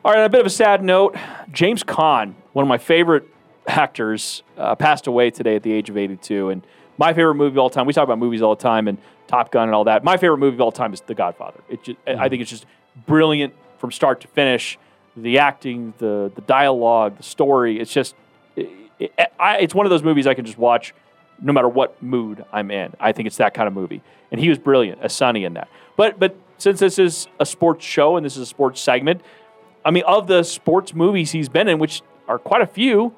All 0.04 0.10
right, 0.12 0.24
a 0.24 0.28
bit 0.28 0.40
of 0.40 0.46
a 0.46 0.50
sad 0.50 0.82
note. 0.82 1.16
James 1.52 1.84
Caan, 1.84 2.34
one 2.52 2.64
of 2.64 2.68
my 2.68 2.78
favorite 2.78 3.28
actors, 3.68 4.42
uh, 4.56 4.74
passed 4.74 5.06
away 5.06 5.30
today 5.30 5.54
at 5.54 5.62
the 5.62 5.72
age 5.72 5.88
of 5.88 5.96
82. 5.96 6.50
And 6.50 6.66
my 6.96 7.12
favorite 7.12 7.36
movie 7.36 7.54
of 7.54 7.58
all 7.58 7.70
time. 7.70 7.86
We 7.86 7.92
talk 7.92 8.02
about 8.02 8.18
movies 8.18 8.42
all 8.42 8.56
the 8.56 8.60
time 8.62 8.88
and 8.88 8.98
Top 9.28 9.52
Gun 9.52 9.68
and 9.68 9.74
all 9.74 9.84
that. 9.84 10.02
My 10.02 10.16
favorite 10.16 10.38
movie 10.38 10.56
of 10.56 10.62
all 10.62 10.72
time 10.72 10.92
is 10.92 11.00
The 11.02 11.14
Godfather. 11.14 11.60
It 11.68 11.84
just, 11.84 11.98
I 12.08 12.28
think 12.28 12.42
it's 12.42 12.50
just 12.50 12.66
brilliant 13.06 13.54
from 13.78 13.92
start 13.92 14.20
to 14.22 14.28
finish. 14.28 14.80
The 15.16 15.38
acting, 15.38 15.94
the 15.98 16.32
the 16.34 16.42
dialogue, 16.42 17.18
the 17.18 17.22
story. 17.22 17.78
It's 17.78 17.92
just, 17.92 18.16
it, 18.56 18.68
it, 18.98 19.12
I, 19.38 19.58
it's 19.58 19.76
one 19.76 19.86
of 19.86 19.90
those 19.90 20.02
movies 20.02 20.26
I 20.26 20.34
can 20.34 20.44
just 20.44 20.58
watch 20.58 20.92
no 21.40 21.52
matter 21.52 21.68
what 21.68 22.02
mood 22.02 22.44
I'm 22.52 22.70
in. 22.70 22.94
I 23.00 23.12
think 23.12 23.26
it's 23.26 23.36
that 23.36 23.54
kind 23.54 23.68
of 23.68 23.74
movie, 23.74 24.02
and 24.30 24.40
he 24.40 24.48
was 24.48 24.58
brilliant 24.58 25.00
as 25.02 25.12
Sonny 25.12 25.44
in 25.44 25.54
that. 25.54 25.68
But 25.96 26.18
but 26.18 26.36
since 26.58 26.80
this 26.80 26.98
is 26.98 27.28
a 27.38 27.46
sports 27.46 27.84
show 27.84 28.16
and 28.16 28.26
this 28.26 28.36
is 28.36 28.42
a 28.42 28.46
sports 28.46 28.80
segment, 28.80 29.22
I 29.84 29.90
mean, 29.90 30.04
of 30.06 30.26
the 30.26 30.42
sports 30.42 30.94
movies 30.94 31.30
he's 31.30 31.48
been 31.48 31.68
in, 31.68 31.78
which 31.78 32.02
are 32.26 32.38
quite 32.38 32.62
a 32.62 32.66
few, 32.66 33.14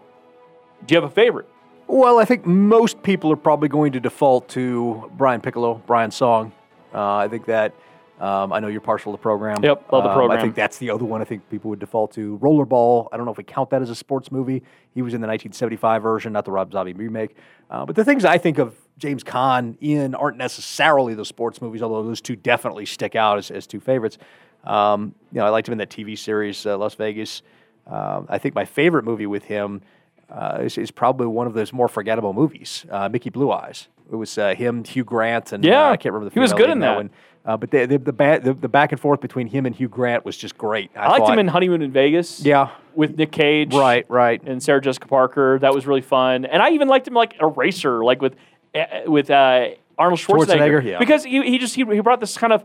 do 0.87 0.95
you 0.95 1.01
have 1.01 1.11
a 1.11 1.15
favorite? 1.15 1.49
Well, 1.87 2.19
I 2.19 2.25
think 2.25 2.47
most 2.47 3.03
people 3.03 3.33
are 3.33 3.37
probably 3.37 3.69
going 3.69 3.93
to 3.93 4.01
default 4.01 4.49
to 4.51 5.11
Brian 5.17 5.41
Piccolo, 5.41 5.83
Brian's 5.87 6.15
Song. 6.15 6.53
Uh, 6.95 7.17
I 7.17 7.29
think 7.29 7.47
that 7.47 7.75
um, 8.21 8.53
I 8.53 8.61
know 8.61 8.69
you're 8.69 8.81
partial 8.81 9.13
to 9.13 9.17
the 9.19 9.23
program. 9.23 9.63
Yep, 9.65 9.91
love 9.93 10.05
the 10.05 10.11
Um, 10.11 10.15
program. 10.17 10.39
I 10.39 10.43
think 10.43 10.55
that's 10.55 10.79
the 10.79 10.91
other 10.91 11.05
one. 11.05 11.21
I 11.21 11.25
think 11.25 11.49
people 11.51 11.71
would 11.71 11.79
default 11.79 12.13
to 12.15 12.39
Rollerball. 12.39 13.09
I 13.13 13.17
don't 13.17 13.25
know 13.27 13.33
if 13.33 13.39
we 13.39 13.45
count 13.45 13.71
that 13.71 13.81
as 13.83 13.91
a 13.91 13.95
sports 13.95 14.31
movie. 14.31 14.63
He 14.95 15.03
was 15.03 15.15
in 15.15 15.21
the 15.21 15.27
1975 15.27 16.03
version, 16.03 16.33
not 16.33 16.45
the 16.45 16.53
Rob 16.53 16.71
Zombie 16.73 16.93
remake. 16.93 17.35
Uh, 17.71 17.87
but 17.87 17.97
the 17.97 18.05
things 18.05 18.25
I 18.25 18.37
think 18.39 18.59
of 18.59 18.75
James 18.99 19.25
Caan 19.25 19.77
in 19.81 20.15
aren't 20.15 20.37
necessarily 20.37 21.15
the 21.15 21.25
sports 21.25 21.63
movies, 21.63 21.81
although 21.83 22.03
those 22.03 22.21
two 22.21 22.37
definitely 22.37 22.85
stick 22.87 23.17
out 23.17 23.39
as, 23.39 23.51
as 23.51 23.67
two 23.67 23.81
favorites. 23.81 24.19
Um, 24.65 25.15
you 25.33 25.39
know, 25.41 25.47
I 25.47 25.49
liked 25.49 25.69
him 25.69 25.73
in 25.73 25.79
that 25.79 25.89
TV 25.91 26.19
series, 26.19 26.67
uh, 26.67 26.77
Las 26.77 26.95
Vegas. 26.97 27.43
Um, 27.87 28.27
I 28.29 28.37
think 28.39 28.55
my 28.55 28.67
favorite 28.67 29.05
movie 29.05 29.27
with 29.27 29.45
him 29.45 29.81
uh, 30.31 30.59
is, 30.61 30.77
is 30.77 30.91
probably 30.91 31.27
one 31.27 31.47
of 31.47 31.55
those 31.55 31.73
more 31.73 31.89
forgettable 31.89 32.33
movies, 32.35 32.85
uh, 32.91 33.09
Mickey 33.09 33.31
Blue 33.31 33.51
Eyes. 33.51 33.89
It 34.13 34.17
was 34.17 34.37
uh, 34.39 34.55
him, 34.55 34.85
Hugh 34.85 35.05
Grant, 35.05 35.53
and 35.53 35.65
Yeah, 35.65 35.87
uh, 35.89 35.93
I 35.93 35.97
can't 35.97 36.13
remember 36.13 36.29
the 36.31 36.35
he 36.35 36.41
was 36.41 36.53
good 36.53 36.69
in 36.69 36.81
that. 36.81 36.97
one. 36.97 37.11
Uh, 37.45 37.57
but 37.57 37.71
the 37.71 37.87
the, 37.87 37.99
the, 37.99 38.13
ba- 38.13 38.41
the 38.43 38.53
the 38.53 38.69
back 38.69 38.93
and 38.93 39.01
forth 39.01 39.21
between 39.21 39.47
him 39.47 39.65
and 39.67 39.75
Hugh 39.75 39.89
Grant 39.89 40.25
was 40.25 40.37
just 40.37 40.59
great. 40.59 40.91
I, 40.95 41.09
liked 41.09 41.21
thought. 41.21 41.33
him 41.33 41.39
in 41.39 41.49
Honeymoon 41.49 41.83
in 41.83 41.91
Vegas. 41.91 42.45
Yeah. 42.45 42.71
with 42.95 43.17
Nick 43.17 43.33
Cage. 43.33 43.75
Right, 43.75 44.05
right. 44.11 44.43
and 44.43 44.63
Sarah 44.63 44.81
Jessica 44.81 45.09
Parker. 45.09 45.59
That 45.59 45.75
was 45.75 45.87
really 45.87 46.03
fun. 46.03 46.45
And 46.45 46.63
I 46.63 46.71
even 46.71 46.89
liked 46.89 47.09
him 47.09 47.15
like 47.15 47.41
Eraser, 47.41 48.05
like 48.05 48.21
with 48.21 48.37
uh, 48.75 48.85
with 49.07 49.31
uh, 49.31 49.71
Arnold 49.99 50.21
Schwarzenegger, 50.21 50.47
Schwarzenegger, 50.47 50.85
yeah. 50.85 50.99
because 50.99 51.25
he, 51.25 51.43
he 51.43 51.59
just 51.59 51.75
he, 51.75 51.85
he 51.85 52.01
brought 52.01 52.21
this 52.21 52.37
kind 52.37 52.53
of 52.53 52.63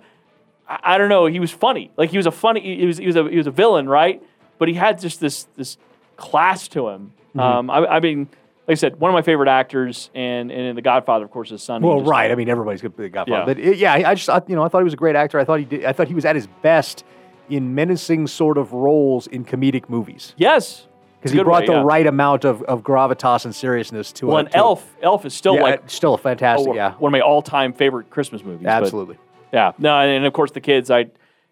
I, 0.67 0.79
I 0.83 0.97
don't 0.97 1.09
know. 1.09 1.25
He 1.25 1.39
was 1.39 1.51
funny. 1.51 1.91
Like 1.95 2.09
he 2.09 2.17
was 2.17 2.25
a 2.25 2.31
funny. 2.31 2.77
He 2.77 2.85
was 2.85 2.97
he 2.97 3.07
was 3.07 3.15
a 3.15 3.29
he 3.29 3.37
was 3.37 3.47
a 3.47 3.51
villain, 3.51 3.87
right? 3.87 4.21
But 4.57 4.67
he 4.67 4.73
had 4.73 4.99
just 4.99 5.19
this 5.19 5.47
this 5.55 5.77
class 6.17 6.67
to 6.69 6.89
him. 6.89 7.13
Mm-hmm. 7.29 7.39
Um, 7.39 7.69
I, 7.69 7.85
I 7.85 7.99
mean. 7.99 8.27
Like 8.67 8.75
I 8.75 8.79
said, 8.79 8.99
one 8.99 9.09
of 9.11 9.13
my 9.13 9.21
favorite 9.21 9.47
actors, 9.49 10.09
and, 10.15 10.51
and 10.51 10.61
in 10.61 10.75
The 10.75 10.81
Godfather, 10.81 11.23
of 11.25 11.29
course, 11.31 11.49
his 11.51 11.61
son. 11.61 11.83
Well, 11.83 11.99
just- 11.99 12.09
right. 12.09 12.31
I 12.31 12.35
mean, 12.35 12.49
everybody's 12.49 12.81
to 12.81 12.89
be 12.89 13.05
a 13.05 13.09
Godfather. 13.09 13.39
Yeah. 13.39 13.45
But 13.45 13.59
it, 13.59 13.77
yeah, 13.77 13.93
I 13.93 14.15
just 14.15 14.29
I, 14.29 14.41
you 14.47 14.55
know 14.55 14.63
I 14.63 14.69
thought 14.69 14.79
he 14.79 14.85
was 14.85 14.93
a 14.93 14.97
great 14.97 15.15
actor. 15.15 15.39
I 15.39 15.43
thought 15.45 15.59
he 15.59 15.65
did. 15.65 15.85
I 15.85 15.93
thought 15.93 16.07
he 16.07 16.15
was 16.15 16.25
at 16.25 16.35
his 16.35 16.47
best 16.63 17.03
in 17.47 17.75
menacing 17.75 18.25
sort 18.25 18.57
of 18.57 18.73
roles 18.73 19.27
in 19.27 19.45
comedic 19.45 19.87
movies 19.87 20.33
Yes, 20.35 20.87
because 21.19 21.31
he 21.31 21.43
brought 21.43 21.61
way, 21.61 21.67
the 21.67 21.73
yeah. 21.73 21.83
right 21.85 22.07
amount 22.07 22.43
of, 22.43 22.63
of 22.63 22.81
gravitas 22.81 23.45
and 23.45 23.53
seriousness 23.53 24.11
to 24.13 24.25
Well, 24.25 24.37
and 24.39 24.47
a- 24.47 24.57
Elf, 24.57 24.95
Elf 25.03 25.25
is 25.27 25.35
still 25.35 25.53
Yeah, 25.57 25.61
like 25.61 25.87
still 25.87 26.15
a 26.15 26.17
fantastic. 26.17 26.69
oh, 26.69 26.73
yeah, 26.73 26.93
one 26.95 27.09
of 27.09 27.11
my 27.11 27.19
all-time 27.21 27.71
favorite 27.73 28.09
Christmas 28.09 28.43
movies. 28.43 28.63
but- 28.63 28.71
absolutely. 28.71 29.17
Yeah, 29.53 29.73
no, 29.77 29.95
and 29.99 30.25
of 30.25 30.33
course 30.33 30.49
the 30.51 30.59
kids, 30.59 30.89
I, 30.89 31.01
you 31.01 31.09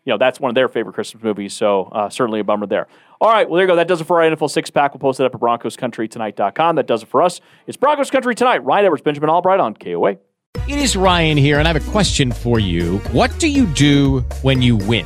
know, 0.08 0.18
that's 0.18 0.40
one 0.40 0.50
of 0.50 0.56
their 0.56 0.68
favorite 0.68 0.94
Christmas 0.94 1.24
movies. 1.24 1.54
So 1.54 1.84
uh, 1.92 2.10
certainly 2.10 2.40
a 2.40 2.44
bummer 2.44 2.66
there. 2.66 2.88
All 3.24 3.32
right, 3.32 3.50
well 3.50 3.56
there 3.56 3.64
you 3.64 3.72
go. 3.72 3.78
That 3.78 3.88
does 3.88 4.02
it 4.02 4.04
for 4.04 4.22
our 4.22 4.30
NFL 4.30 4.50
six 4.50 4.70
pack. 4.70 4.94
We'll 4.94 5.00
post 5.00 5.22
it 5.22 5.26
up 5.26 5.34
at 5.34 5.40
BroncosCountryTonight.com. 5.40 6.76
That 6.76 6.88
does 6.88 7.04
it 7.04 7.06
for 7.06 7.22
us. 7.22 7.40
It's 7.68 7.78
Broncos 7.78 8.12
Country 8.12 8.36
Tonight. 8.36 8.66
Ryan 8.66 8.84
Edwards, 8.84 9.02
Benjamin 9.02 9.30
Albright 9.30 9.62
on 9.62 9.76
KOA. 9.76 10.18
It 10.68 10.78
is 10.78 10.98
Ryan 10.98 11.38
here, 11.38 11.58
and 11.58 11.66
I 11.66 11.72
have 11.72 11.88
a 11.88 11.92
question 11.92 12.34
for 12.34 12.60
you. 12.60 12.98
What 13.14 13.32
do 13.40 13.48
you 13.48 13.66
do 13.68 14.20
when 14.42 14.62
you 14.62 14.76
win? 14.76 15.06